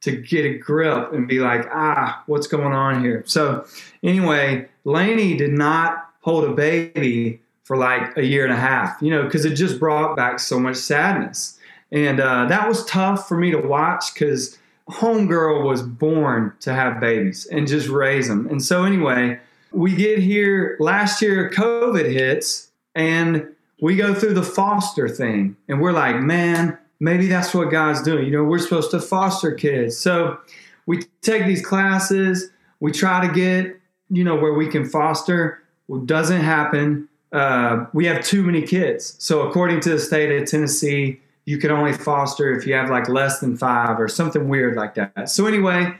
to 0.00 0.12
get 0.12 0.44
a 0.44 0.58
grip 0.58 1.12
and 1.12 1.26
be 1.26 1.40
like, 1.40 1.66
ah, 1.72 2.22
what's 2.26 2.46
going 2.46 2.72
on 2.72 3.02
here? 3.02 3.22
So, 3.26 3.66
anyway, 4.02 4.68
Laney 4.84 5.36
did 5.36 5.52
not 5.52 6.10
hold 6.20 6.44
a 6.44 6.52
baby 6.52 7.40
for 7.64 7.76
like 7.76 8.16
a 8.16 8.24
year 8.24 8.44
and 8.44 8.52
a 8.52 8.56
half, 8.56 9.00
you 9.02 9.10
know, 9.10 9.24
because 9.24 9.44
it 9.44 9.54
just 9.54 9.78
brought 9.78 10.16
back 10.16 10.38
so 10.38 10.58
much 10.58 10.76
sadness. 10.76 11.58
And 11.90 12.20
uh, 12.20 12.46
that 12.46 12.68
was 12.68 12.84
tough 12.86 13.28
for 13.28 13.36
me 13.36 13.50
to 13.50 13.58
watch 13.58 14.14
because 14.14 14.58
Homegirl 14.88 15.64
was 15.64 15.82
born 15.82 16.52
to 16.60 16.72
have 16.72 17.00
babies 17.00 17.46
and 17.46 17.66
just 17.66 17.88
raise 17.88 18.28
them. 18.28 18.46
And 18.48 18.62
so, 18.62 18.84
anyway, 18.84 19.38
we 19.72 19.94
get 19.94 20.18
here 20.18 20.76
last 20.80 21.20
year, 21.20 21.50
COVID 21.50 22.10
hits, 22.10 22.70
and 22.94 23.54
we 23.80 23.96
go 23.96 24.14
through 24.14 24.34
the 24.34 24.42
foster 24.42 25.08
thing, 25.08 25.56
and 25.68 25.80
we're 25.80 25.92
like, 25.92 26.16
man, 26.20 26.78
maybe 27.00 27.26
that's 27.26 27.54
what 27.54 27.70
God's 27.70 28.02
doing. 28.02 28.24
You 28.24 28.32
know, 28.32 28.44
we're 28.44 28.58
supposed 28.58 28.90
to 28.92 29.00
foster 29.00 29.52
kids. 29.52 29.96
So 29.96 30.38
we 30.86 31.02
take 31.22 31.46
these 31.46 31.64
classes, 31.64 32.50
we 32.80 32.92
try 32.92 33.26
to 33.26 33.32
get, 33.32 33.78
you 34.10 34.24
know, 34.24 34.36
where 34.36 34.54
we 34.54 34.68
can 34.68 34.88
foster. 34.88 35.62
It 35.88 36.06
doesn't 36.06 36.40
happen. 36.40 37.08
Uh, 37.32 37.86
we 37.92 38.06
have 38.06 38.24
too 38.24 38.42
many 38.42 38.62
kids. 38.62 39.14
So 39.18 39.42
according 39.42 39.80
to 39.80 39.90
the 39.90 39.98
state 39.98 40.30
of 40.40 40.48
Tennessee, 40.48 41.20
you 41.44 41.58
can 41.58 41.70
only 41.70 41.92
foster 41.92 42.52
if 42.52 42.66
you 42.66 42.74
have 42.74 42.90
like 42.90 43.08
less 43.08 43.40
than 43.40 43.56
five 43.56 43.98
or 44.00 44.08
something 44.08 44.48
weird 44.48 44.76
like 44.76 44.94
that. 44.94 45.30
So 45.30 45.46
anyway, 45.46 45.94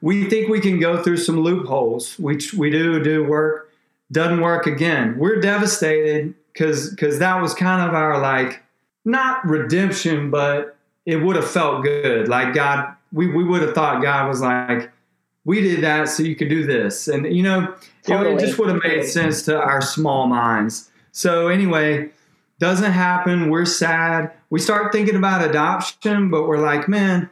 we 0.00 0.28
think 0.28 0.48
we 0.48 0.60
can 0.60 0.78
go 0.78 1.02
through 1.02 1.16
some 1.18 1.40
loopholes. 1.40 2.18
which 2.18 2.54
we 2.54 2.70
do 2.70 3.02
do 3.02 3.24
work, 3.24 3.72
doesn't 4.12 4.40
work 4.40 4.66
again. 4.66 5.16
We're 5.18 5.40
devastated 5.40 6.34
because 6.52 6.90
because 6.90 7.18
that 7.20 7.40
was 7.40 7.54
kind 7.54 7.88
of 7.88 7.94
our 7.94 8.20
like 8.20 8.63
not 9.04 9.44
redemption, 9.46 10.30
but 10.30 10.76
it 11.06 11.16
would 11.16 11.36
have 11.36 11.50
felt 11.50 11.82
good. 11.82 12.28
Like 12.28 12.54
God, 12.54 12.94
we, 13.12 13.26
we 13.26 13.44
would 13.44 13.62
have 13.62 13.74
thought 13.74 14.02
God 14.02 14.28
was 14.28 14.40
like, 14.40 14.90
we 15.44 15.60
did 15.60 15.82
that 15.82 16.08
so 16.08 16.22
you 16.22 16.34
could 16.34 16.48
do 16.48 16.64
this. 16.66 17.06
And, 17.06 17.26
you 17.34 17.42
know, 17.42 17.74
totally. 18.06 18.34
it 18.34 18.40
just 18.40 18.58
would 18.58 18.70
have 18.70 18.82
made 18.82 19.04
sense 19.04 19.42
to 19.42 19.60
our 19.60 19.82
small 19.82 20.26
minds. 20.26 20.90
So, 21.12 21.48
anyway, 21.48 22.10
doesn't 22.58 22.92
happen. 22.92 23.50
We're 23.50 23.66
sad. 23.66 24.32
We 24.48 24.58
start 24.58 24.90
thinking 24.92 25.16
about 25.16 25.48
adoption, 25.48 26.30
but 26.30 26.48
we're 26.48 26.58
like, 26.58 26.88
man, 26.88 27.28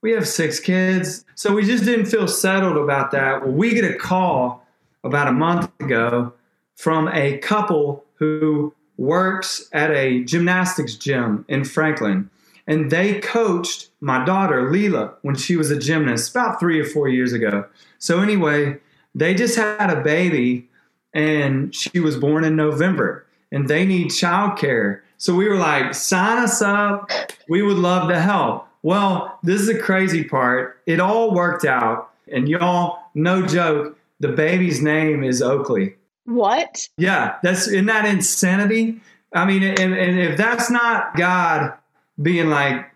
we 0.00 0.12
have 0.12 0.28
six 0.28 0.60
kids. 0.60 1.24
So 1.34 1.54
we 1.54 1.64
just 1.64 1.84
didn't 1.84 2.06
feel 2.06 2.28
settled 2.28 2.76
about 2.76 3.10
that. 3.10 3.42
Well, 3.42 3.52
we 3.52 3.74
get 3.74 3.84
a 3.84 3.94
call 3.94 4.64
about 5.02 5.26
a 5.28 5.32
month 5.32 5.68
ago 5.80 6.32
from 6.76 7.08
a 7.08 7.38
couple 7.38 8.04
who 8.14 8.72
works 8.98 9.68
at 9.72 9.90
a 9.90 10.24
gymnastics 10.24 10.94
gym 10.94 11.44
in 11.48 11.64
Franklin. 11.64 12.30
And 12.66 12.90
they 12.90 13.20
coached 13.20 13.90
my 14.00 14.24
daughter, 14.24 14.70
Lela, 14.70 15.14
when 15.22 15.36
she 15.36 15.56
was 15.56 15.70
a 15.70 15.78
gymnast 15.78 16.30
about 16.30 16.58
three 16.58 16.80
or 16.80 16.84
four 16.84 17.08
years 17.08 17.32
ago. 17.32 17.64
So, 17.98 18.20
anyway, 18.20 18.78
they 19.14 19.34
just 19.34 19.56
had 19.56 19.90
a 19.90 20.02
baby 20.02 20.68
and 21.14 21.74
she 21.74 22.00
was 22.00 22.16
born 22.16 22.44
in 22.44 22.56
November 22.56 23.24
and 23.52 23.68
they 23.68 23.86
need 23.86 24.08
childcare. 24.08 25.00
So, 25.18 25.34
we 25.34 25.48
were 25.48 25.56
like, 25.56 25.94
sign 25.94 26.42
us 26.42 26.60
up. 26.60 27.10
We 27.48 27.62
would 27.62 27.78
love 27.78 28.08
to 28.08 28.20
help. 28.20 28.68
Well, 28.82 29.38
this 29.42 29.60
is 29.60 29.68
the 29.68 29.78
crazy 29.78 30.24
part. 30.24 30.80
It 30.86 31.00
all 31.00 31.34
worked 31.34 31.64
out. 31.64 32.10
And 32.32 32.48
y'all, 32.48 32.98
no 33.14 33.46
joke, 33.46 33.96
the 34.18 34.28
baby's 34.28 34.82
name 34.82 35.22
is 35.22 35.40
Oakley. 35.40 35.94
What? 36.26 36.88
Yeah, 36.98 37.36
that's 37.42 37.68
isn't 37.68 37.86
that 37.86 38.04
insanity? 38.04 39.00
I 39.32 39.44
mean, 39.44 39.62
and, 39.62 39.94
and 39.94 40.18
if 40.18 40.36
that's 40.36 40.70
not 40.70 41.16
God 41.16 41.72
being 42.20 42.50
like, 42.50 42.90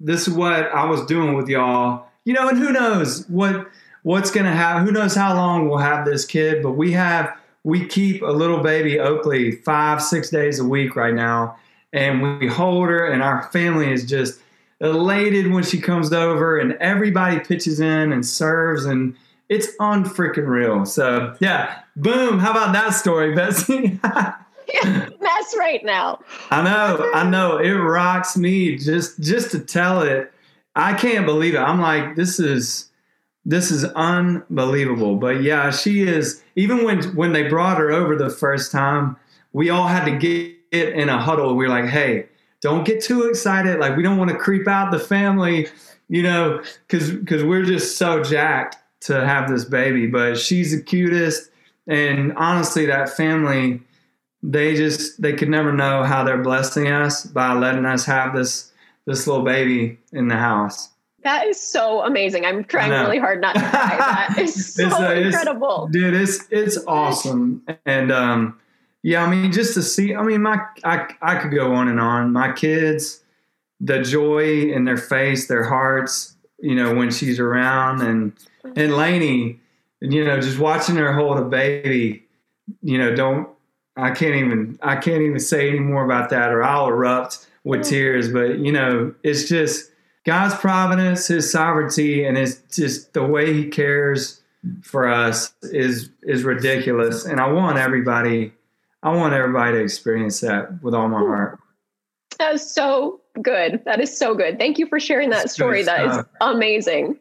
this 0.00 0.26
is 0.26 0.34
what 0.34 0.72
I 0.72 0.84
was 0.86 1.04
doing 1.06 1.34
with 1.34 1.48
y'all, 1.48 2.06
you 2.24 2.32
know, 2.32 2.48
and 2.48 2.58
who 2.58 2.72
knows 2.72 3.26
what 3.28 3.68
what's 4.02 4.30
gonna 4.30 4.54
happen? 4.54 4.86
Who 4.86 4.92
knows 4.92 5.14
how 5.14 5.34
long 5.34 5.68
we'll 5.68 5.78
have 5.78 6.04
this 6.04 6.24
kid? 6.24 6.62
But 6.62 6.72
we 6.72 6.92
have 6.92 7.36
we 7.64 7.86
keep 7.86 8.22
a 8.22 8.26
little 8.26 8.62
baby 8.62 8.98
Oakley 8.98 9.52
five 9.52 10.02
six 10.02 10.30
days 10.30 10.58
a 10.58 10.64
week 10.64 10.96
right 10.96 11.14
now, 11.14 11.56
and 11.92 12.38
we 12.38 12.48
hold 12.48 12.88
her, 12.88 13.06
and 13.06 13.22
our 13.22 13.44
family 13.52 13.92
is 13.92 14.04
just 14.04 14.40
elated 14.80 15.52
when 15.52 15.62
she 15.62 15.78
comes 15.78 16.12
over, 16.12 16.58
and 16.58 16.72
everybody 16.74 17.38
pitches 17.38 17.80
in 17.80 18.12
and 18.12 18.24
serves 18.24 18.86
and 18.86 19.14
it's 19.48 19.68
on 19.80 20.04
freaking 20.04 20.48
real. 20.48 20.84
So 20.86 21.36
yeah, 21.40 21.80
boom. 21.96 22.38
How 22.38 22.50
about 22.50 22.72
that 22.72 22.90
story, 22.90 23.34
Betsy? 23.34 24.00
mess 25.20 25.54
right 25.58 25.84
now. 25.84 26.20
I 26.50 26.62
know, 26.62 27.10
I 27.14 27.28
know. 27.28 27.58
It 27.58 27.72
rocks 27.72 28.36
me 28.36 28.76
just 28.76 29.20
just 29.20 29.50
to 29.52 29.60
tell 29.60 30.02
it. 30.02 30.32
I 30.74 30.94
can't 30.94 31.26
believe 31.26 31.54
it. 31.54 31.58
I'm 31.58 31.80
like, 31.80 32.16
this 32.16 32.40
is 32.40 32.90
this 33.44 33.70
is 33.70 33.84
unbelievable. 33.84 35.16
But 35.16 35.42
yeah, 35.42 35.70
she 35.70 36.02
is. 36.02 36.42
Even 36.56 36.84
when 36.84 37.02
when 37.14 37.32
they 37.32 37.48
brought 37.48 37.78
her 37.78 37.90
over 37.90 38.16
the 38.16 38.30
first 38.30 38.72
time, 38.72 39.16
we 39.52 39.70
all 39.70 39.86
had 39.86 40.04
to 40.04 40.16
get 40.16 40.56
in 40.72 41.08
a 41.08 41.20
huddle. 41.20 41.54
We 41.54 41.66
are 41.66 41.68
like, 41.68 41.86
hey, 41.86 42.26
don't 42.60 42.84
get 42.84 43.02
too 43.02 43.24
excited. 43.24 43.80
Like 43.80 43.96
we 43.96 44.02
don't 44.02 44.16
want 44.16 44.30
to 44.30 44.36
creep 44.36 44.68
out 44.68 44.90
the 44.90 44.98
family, 44.98 45.68
you 46.08 46.22
know, 46.22 46.62
because 46.86 47.10
because 47.10 47.44
we're 47.44 47.64
just 47.64 47.98
so 47.98 48.22
jacked 48.22 48.76
to 49.02 49.24
have 49.24 49.48
this 49.48 49.64
baby, 49.64 50.06
but 50.06 50.38
she's 50.38 50.76
the 50.76 50.82
cutest. 50.82 51.50
And 51.86 52.32
honestly, 52.36 52.86
that 52.86 53.10
family, 53.10 53.80
they 54.42 54.74
just 54.76 55.20
they 55.20 55.32
could 55.32 55.48
never 55.48 55.72
know 55.72 56.04
how 56.04 56.24
they're 56.24 56.42
blessing 56.42 56.88
us 56.88 57.24
by 57.24 57.52
letting 57.54 57.86
us 57.86 58.04
have 58.04 58.34
this 58.34 58.72
this 59.06 59.26
little 59.26 59.44
baby 59.44 59.98
in 60.12 60.28
the 60.28 60.36
house. 60.36 60.90
That 61.24 61.46
is 61.46 61.60
so 61.60 62.02
amazing. 62.02 62.44
I'm 62.44 62.64
trying 62.64 62.90
really 62.90 63.18
hard 63.18 63.40
not 63.40 63.54
to 63.54 63.60
cry. 63.60 63.96
That 63.98 64.34
is 64.38 64.74
so 64.74 64.86
it's, 64.86 64.94
uh, 64.94 65.12
incredible. 65.12 65.84
It's, 65.84 65.92
dude, 65.92 66.14
it's 66.14 66.48
it's 66.50 66.86
awesome. 66.86 67.64
And 67.86 68.10
um 68.10 68.58
yeah, 69.02 69.24
I 69.24 69.30
mean 69.30 69.52
just 69.52 69.74
to 69.74 69.82
see 69.82 70.14
I 70.14 70.22
mean 70.22 70.42
my 70.42 70.60
I 70.84 71.08
I 71.22 71.36
could 71.36 71.52
go 71.52 71.74
on 71.74 71.88
and 71.88 72.00
on. 72.00 72.32
My 72.32 72.52
kids, 72.52 73.22
the 73.80 74.00
joy 74.02 74.62
in 74.62 74.84
their 74.84 74.96
face, 74.96 75.46
their 75.46 75.64
hearts, 75.64 76.36
you 76.58 76.74
know, 76.74 76.94
when 76.94 77.10
she's 77.10 77.38
around 77.38 78.02
and 78.02 78.32
and 78.76 78.96
Laney, 78.96 79.60
you 80.00 80.24
know, 80.24 80.40
just 80.40 80.58
watching 80.58 80.96
her 80.96 81.12
hold 81.12 81.38
a 81.38 81.44
baby, 81.44 82.24
you 82.82 82.98
know, 82.98 83.14
don't 83.14 83.48
I 83.96 84.10
can't 84.10 84.36
even 84.36 84.78
I 84.82 84.96
can't 84.96 85.22
even 85.22 85.38
say 85.38 85.68
any 85.68 85.80
more 85.80 86.04
about 86.04 86.30
that 86.30 86.50
or 86.50 86.62
I'll 86.62 86.88
erupt 86.88 87.46
with 87.64 87.80
mm. 87.80 87.88
tears. 87.88 88.32
But 88.32 88.58
you 88.58 88.72
know, 88.72 89.14
it's 89.22 89.48
just 89.48 89.90
God's 90.24 90.54
providence, 90.54 91.26
His 91.26 91.50
sovereignty, 91.50 92.24
and 92.24 92.38
it's 92.38 92.62
just 92.74 93.12
the 93.12 93.24
way 93.24 93.52
He 93.52 93.68
cares 93.68 94.40
for 94.82 95.08
us 95.08 95.52
is 95.62 96.10
is 96.22 96.44
ridiculous. 96.44 97.24
And 97.24 97.40
I 97.40 97.52
want 97.52 97.78
everybody, 97.78 98.52
I 99.02 99.14
want 99.14 99.34
everybody 99.34 99.78
to 99.78 99.82
experience 99.82 100.40
that 100.40 100.82
with 100.82 100.94
all 100.94 101.08
my 101.08 101.18
heart. 101.18 101.58
That 102.38 102.54
is 102.54 102.68
so 102.68 103.20
good. 103.40 103.82
That 103.84 104.00
is 104.00 104.16
so 104.16 104.34
good. 104.34 104.58
Thank 104.58 104.78
you 104.78 104.86
for 104.86 104.98
sharing 104.98 105.30
that 105.30 105.50
story. 105.50 105.82
That 105.82 106.06
is 106.06 106.24
amazing. 106.40 107.18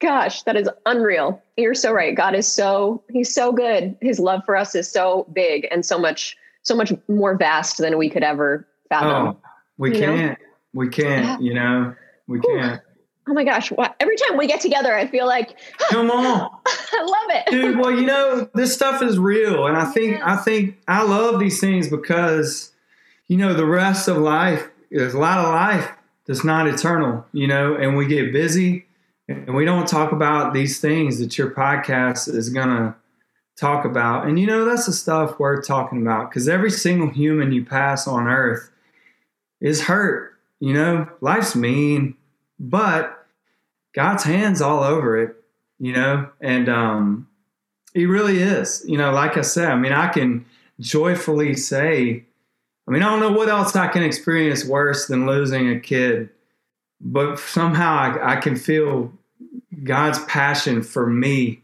Gosh, 0.00 0.42
that 0.44 0.56
is 0.56 0.68
unreal. 0.86 1.42
You're 1.56 1.74
so 1.74 1.92
right. 1.92 2.14
God 2.14 2.34
is 2.34 2.50
so 2.50 3.02
he's 3.10 3.32
so 3.32 3.52
good. 3.52 3.96
His 4.00 4.18
love 4.18 4.42
for 4.46 4.56
us 4.56 4.74
is 4.74 4.90
so 4.90 5.26
big 5.32 5.68
and 5.70 5.84
so 5.84 5.98
much 5.98 6.36
so 6.62 6.74
much 6.74 6.92
more 7.08 7.36
vast 7.36 7.78
than 7.78 7.98
we 7.98 8.08
could 8.08 8.22
ever 8.22 8.66
fathom. 8.88 9.28
Oh, 9.28 9.36
we 9.76 9.92
can't. 9.92 10.16
Know? 10.16 10.36
We 10.72 10.88
can't, 10.88 11.24
yeah. 11.24 11.38
you 11.40 11.54
know. 11.54 11.94
We 12.26 12.40
can't. 12.40 12.80
Oh 13.28 13.34
my 13.34 13.44
gosh. 13.44 13.70
Every 14.00 14.16
time 14.16 14.38
we 14.38 14.46
get 14.46 14.60
together, 14.60 14.94
I 14.94 15.06
feel 15.06 15.26
like 15.26 15.56
Come 15.90 16.10
on. 16.10 16.50
I 16.66 17.02
love 17.02 17.44
it. 17.46 17.50
Dude, 17.50 17.78
well, 17.78 17.90
you 17.90 18.06
know, 18.06 18.48
this 18.54 18.72
stuff 18.72 19.02
is 19.02 19.18
real. 19.18 19.66
And 19.66 19.76
I 19.76 19.84
think 19.84 20.18
yeah. 20.18 20.34
I 20.34 20.36
think 20.36 20.78
I 20.88 21.02
love 21.02 21.38
these 21.40 21.60
things 21.60 21.88
because, 21.88 22.72
you 23.28 23.36
know, 23.36 23.52
the 23.52 23.66
rest 23.66 24.08
of 24.08 24.16
life, 24.16 24.66
there's 24.90 25.14
a 25.14 25.18
lot 25.18 25.38
of 25.38 25.44
life 25.44 25.90
that's 26.26 26.42
not 26.42 26.66
eternal, 26.66 27.26
you 27.32 27.46
know, 27.46 27.74
and 27.74 27.96
we 27.96 28.06
get 28.06 28.32
busy 28.32 28.86
and 29.30 29.54
we 29.54 29.64
don't 29.64 29.86
talk 29.86 30.10
about 30.10 30.52
these 30.52 30.80
things 30.80 31.20
that 31.20 31.38
your 31.38 31.52
podcast 31.52 32.26
is 32.34 32.48
going 32.48 32.68
to 32.68 32.94
talk 33.56 33.84
about. 33.84 34.26
And 34.26 34.40
you 34.40 34.46
know, 34.46 34.64
that's 34.64 34.86
the 34.86 34.92
stuff 34.92 35.38
worth 35.38 35.66
talking 35.66 36.02
about 36.02 36.28
because 36.28 36.48
every 36.48 36.70
single 36.70 37.08
human 37.08 37.52
you 37.52 37.64
pass 37.64 38.08
on 38.08 38.26
earth 38.26 38.70
is 39.60 39.82
hurt. 39.82 40.34
You 40.58 40.74
know, 40.74 41.08
life's 41.20 41.54
mean, 41.54 42.16
but 42.58 43.24
God's 43.94 44.24
hands 44.24 44.60
all 44.60 44.82
over 44.82 45.16
it, 45.16 45.36
you 45.78 45.92
know, 45.92 46.28
and 46.40 46.68
um, 46.68 47.28
He 47.94 48.06
really 48.06 48.42
is. 48.42 48.84
You 48.86 48.98
know, 48.98 49.12
like 49.12 49.36
I 49.36 49.42
said, 49.42 49.70
I 49.70 49.76
mean, 49.76 49.92
I 49.92 50.08
can 50.08 50.44
joyfully 50.80 51.54
say, 51.54 52.24
I 52.88 52.90
mean, 52.90 53.04
I 53.04 53.10
don't 53.10 53.20
know 53.20 53.38
what 53.38 53.48
else 53.48 53.76
I 53.76 53.86
can 53.86 54.02
experience 54.02 54.64
worse 54.64 55.06
than 55.06 55.24
losing 55.24 55.70
a 55.70 55.78
kid, 55.78 56.30
but 57.00 57.38
somehow 57.38 57.94
I, 57.94 58.32
I 58.32 58.36
can 58.36 58.56
feel 58.56 59.12
God's 59.84 60.22
passion 60.24 60.82
for 60.82 61.06
me 61.06 61.62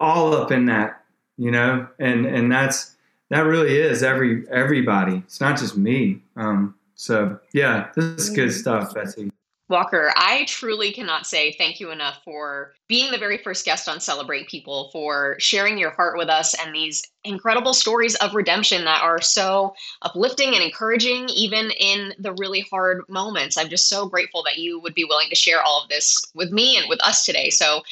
all 0.00 0.34
up 0.34 0.52
in 0.52 0.66
that, 0.66 1.02
you 1.36 1.50
know, 1.50 1.88
and 1.98 2.26
and 2.26 2.50
that's 2.50 2.94
that 3.30 3.40
really 3.40 3.76
is 3.76 4.02
every 4.02 4.48
everybody. 4.50 5.22
It's 5.26 5.40
not 5.40 5.58
just 5.58 5.76
me. 5.76 6.22
Um, 6.36 6.74
so 6.94 7.38
yeah, 7.52 7.90
this 7.94 8.28
is 8.28 8.30
good 8.30 8.48
mm-hmm. 8.48 8.58
stuff, 8.58 8.94
Betsy. 8.94 9.30
Walker, 9.68 10.10
I 10.16 10.46
truly 10.46 10.92
cannot 10.92 11.26
say 11.26 11.52
thank 11.52 11.78
you 11.78 11.90
enough 11.90 12.22
for 12.24 12.72
being 12.88 13.10
the 13.10 13.18
very 13.18 13.36
first 13.36 13.66
guest 13.66 13.86
on 13.86 14.00
Celebrate 14.00 14.48
People, 14.48 14.88
for 14.92 15.36
sharing 15.38 15.76
your 15.76 15.90
heart 15.90 16.16
with 16.16 16.30
us 16.30 16.54
and 16.54 16.74
these 16.74 17.02
incredible 17.24 17.74
stories 17.74 18.14
of 18.16 18.34
redemption 18.34 18.86
that 18.86 19.02
are 19.02 19.20
so 19.20 19.74
uplifting 20.00 20.54
and 20.54 20.62
encouraging, 20.62 21.28
even 21.28 21.70
in 21.72 22.14
the 22.18 22.32
really 22.38 22.62
hard 22.70 23.02
moments. 23.10 23.58
I'm 23.58 23.68
just 23.68 23.90
so 23.90 24.08
grateful 24.08 24.42
that 24.44 24.56
you 24.56 24.80
would 24.80 24.94
be 24.94 25.04
willing 25.04 25.28
to 25.28 25.34
share 25.34 25.62
all 25.62 25.82
of 25.82 25.90
this 25.90 26.18
with 26.34 26.50
me 26.50 26.78
and 26.78 26.88
with 26.88 27.02
us 27.04 27.26
today. 27.26 27.50
So, 27.50 27.82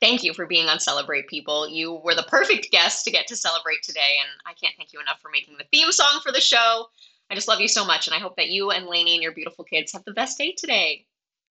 thank 0.00 0.22
you 0.22 0.34
for 0.34 0.46
being 0.46 0.68
on 0.68 0.78
Celebrate 0.78 1.26
People. 1.26 1.68
You 1.68 1.94
were 2.04 2.14
the 2.14 2.22
perfect 2.28 2.70
guest 2.70 3.04
to 3.06 3.10
get 3.10 3.26
to 3.26 3.36
celebrate 3.36 3.82
today, 3.82 4.18
and 4.20 4.30
I 4.46 4.52
can't 4.52 4.74
thank 4.76 4.92
you 4.92 5.00
enough 5.00 5.20
for 5.20 5.32
making 5.32 5.56
the 5.58 5.64
theme 5.72 5.90
song 5.90 6.20
for 6.22 6.30
the 6.30 6.40
show. 6.40 6.86
I 7.28 7.34
just 7.34 7.48
love 7.48 7.60
you 7.60 7.68
so 7.68 7.84
much, 7.84 8.06
and 8.06 8.14
I 8.14 8.20
hope 8.20 8.36
that 8.36 8.50
you 8.50 8.70
and 8.70 8.86
Laney 8.86 9.14
and 9.14 9.22
your 9.22 9.32
beautiful 9.32 9.64
kids 9.64 9.92
have 9.92 10.04
the 10.04 10.12
best 10.12 10.38
day 10.38 10.54
today. 10.56 11.06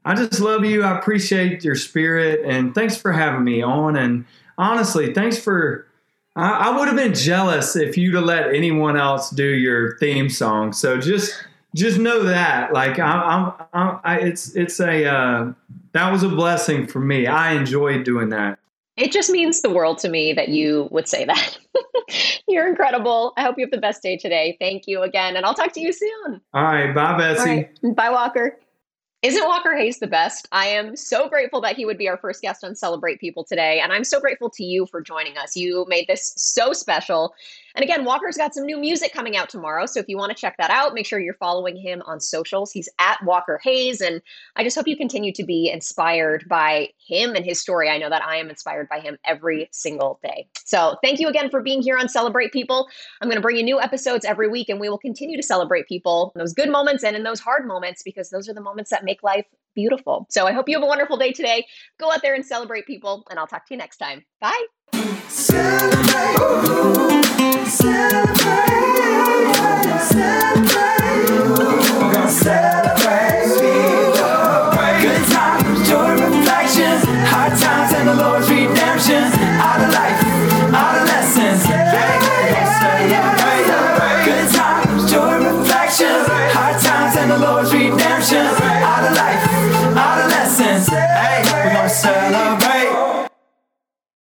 I 0.06 0.16
just 0.16 0.39
love 0.39 0.66
you. 0.66 0.84
I 0.84 0.97
appreciate 0.97 1.64
your 1.64 1.76
spirit, 1.76 2.41
and 2.45 2.76
thanks 2.76 2.97
for 2.97 3.12
having 3.12 3.43
me 3.43 3.62
on. 3.62 3.95
And 3.95 4.26
honestly, 4.58 5.14
thanks 5.14 5.38
for. 5.38 5.88
I, 6.36 6.70
I 6.70 6.78
would 6.78 6.88
have 6.88 6.97
been 6.97 7.14
jealous 7.14 7.76
if 7.76 7.97
you'd 7.97 8.16
have 8.16 8.24
let 8.24 8.54
anyone 8.54 8.97
else 8.97 9.30
do 9.30 9.47
your 9.47 9.97
theme 9.99 10.30
song. 10.30 10.74
So 10.74 10.99
just 10.99 11.45
just 11.76 11.97
know 11.97 12.24
that, 12.24 12.74
like, 12.74 12.99
I'm, 12.99 13.20
I'm, 13.20 13.54
I'm 13.74 13.99
I, 14.04 14.20
it's, 14.20 14.56
it's 14.56 14.80
a, 14.80 15.06
uh, 15.06 15.54
that 15.93 16.12
was 16.12 16.24
a 16.24 16.30
blessing 16.30 16.86
for 16.88 16.99
me. 16.99 17.26
I 17.28 17.54
enjoyed 17.54 18.04
doing 18.04 18.30
that. 18.30 18.60
It 18.95 19.12
just 19.12 19.32
means 19.32 19.62
the 19.62 19.72
world 19.72 19.97
to 19.99 20.10
me 20.10 20.34
that 20.34 20.49
you 20.49 20.88
would 20.91 21.08
say 21.08 21.26
that. 21.26 21.58
You're 22.47 22.68
incredible. 22.68 23.34
I 23.38 23.41
hope 23.41 23.56
you 23.58 23.66
have 23.66 23.72
the 23.72 23.80
best 23.80 24.04
day 24.04 24.18
today. 24.18 24.56
Thank 24.60 24.84
you 24.86 25.01
again, 25.01 25.36
and 25.36 25.45
I'll 25.47 25.56
talk 25.56 25.74
to 25.74 25.80
you 25.80 25.91
soon. 25.91 26.41
All 26.54 26.64
right. 26.64 26.93
Bye, 26.93 27.18
Betsy. 27.18 27.70
Bye, 27.93 28.12
Walker. 28.12 28.60
Isn't 29.24 29.48
Walker 29.48 29.74
Hayes 29.74 30.00
the 30.00 30.08
best? 30.08 30.50
I 30.52 30.66
am 30.68 30.98
so 30.98 31.30
grateful 31.30 31.62
that 31.62 31.78
he 31.78 31.86
would 31.86 31.98
be 31.98 32.10
our 32.10 32.18
first 32.18 32.42
guest 32.42 32.62
on 32.62 32.76
Celebrate 32.76 33.22
People 33.22 33.46
today. 33.46 33.80
And 33.80 33.94
I'm 33.94 34.04
so 34.04 34.20
grateful 34.20 34.50
to 34.50 34.66
you 34.66 34.86
for 34.86 35.00
joining 35.00 35.38
us. 35.38 35.56
You 35.56 35.86
made 35.88 36.08
this 36.08 36.34
so 36.36 36.74
special. 36.74 37.34
And 37.76 37.84
again, 37.84 38.06
Walker's 38.06 38.38
got 38.38 38.54
some 38.54 38.66
new 38.66 38.78
music 38.78 39.14
coming 39.14 39.36
out 39.36 39.50
tomorrow. 39.50 39.86
So 39.86 40.00
if 40.00 40.08
you 40.08 40.18
want 40.18 40.36
to 40.36 40.40
check 40.40 40.56
that 40.58 40.70
out, 40.70 40.94
make 40.94 41.06
sure 41.06 41.20
you're 41.20 41.34
following 41.34 41.76
him 41.76 42.02
on 42.06 42.20
socials. 42.20 42.72
He's 42.72 42.90
at 43.00 43.24
Walker 43.24 43.60
Hayes. 43.64 44.02
And 44.02 44.22
I 44.56 44.64
just 44.64 44.76
hope 44.76 44.88
you 44.88 44.96
continue 44.96 45.32
to 45.34 45.44
be 45.44 45.70
inspired 45.72 46.48
by 46.48 46.90
him 46.98 47.36
and 47.36 47.44
his 47.44 47.60
story. 47.60 47.90
I 47.90 47.98
know 47.98 48.10
that 48.10 48.24
I 48.24 48.38
am 48.38 48.50
inspired 48.50 48.90
by 48.90 49.00
him 49.00 49.18
every 49.26 49.70
single 49.72 50.20
day. 50.24 50.48
So 50.66 50.98
thank 51.04 51.20
you 51.20 51.28
again 51.28 51.50
for 51.50 51.62
being 51.62 51.82
here 51.82 51.98
on 51.98 52.08
Celebrate 52.08 52.52
People. 52.52 52.88
I'm 53.22 53.28
going 53.28 53.38
to 53.38 53.42
bring 53.42 53.58
you 53.58 53.64
new 53.64 53.82
episodes 53.82 54.26
every 54.26 54.48
week, 54.48 54.70
and 54.70 54.80
we 54.80 54.90
will 54.90 54.98
continue 54.98 55.38
to 55.38 55.44
celebrate 55.44 55.88
people 55.88 56.32
in 56.36 56.40
those 56.40 56.54
good 56.54 56.70
moments 56.70 57.04
and 57.04 57.16
in 57.16 57.24
those 57.24 57.40
hard 57.40 57.68
moments 57.68 58.04
because 58.04 58.30
those 58.30 58.48
are 58.48 58.54
the 58.54 58.62
moments 58.62 58.92
that 58.92 59.04
make 59.04 59.24
life 59.24 59.46
beautiful. 59.76 60.28
So 60.30 60.46
I 60.46 60.52
hope 60.52 60.70
you 60.70 60.76
have 60.76 60.84
a 60.84 60.88
wonderful 60.88 61.18
day 61.18 61.32
today. 61.32 61.66
Go 62.00 62.12
out 62.12 62.22
there 62.22 62.36
and 62.36 62.46
celebrate 62.46 62.86
people, 62.86 63.26
and 63.30 63.40
I'll 63.40 63.48
talk 63.48 63.66
to 63.68 63.74
you 63.74 63.78
next 63.78 63.98
time. 63.98 64.24
Bye. 64.40 64.66
Celebrate, 64.92 66.38
celebrate, 67.68 68.44
celebrate, 72.30 73.33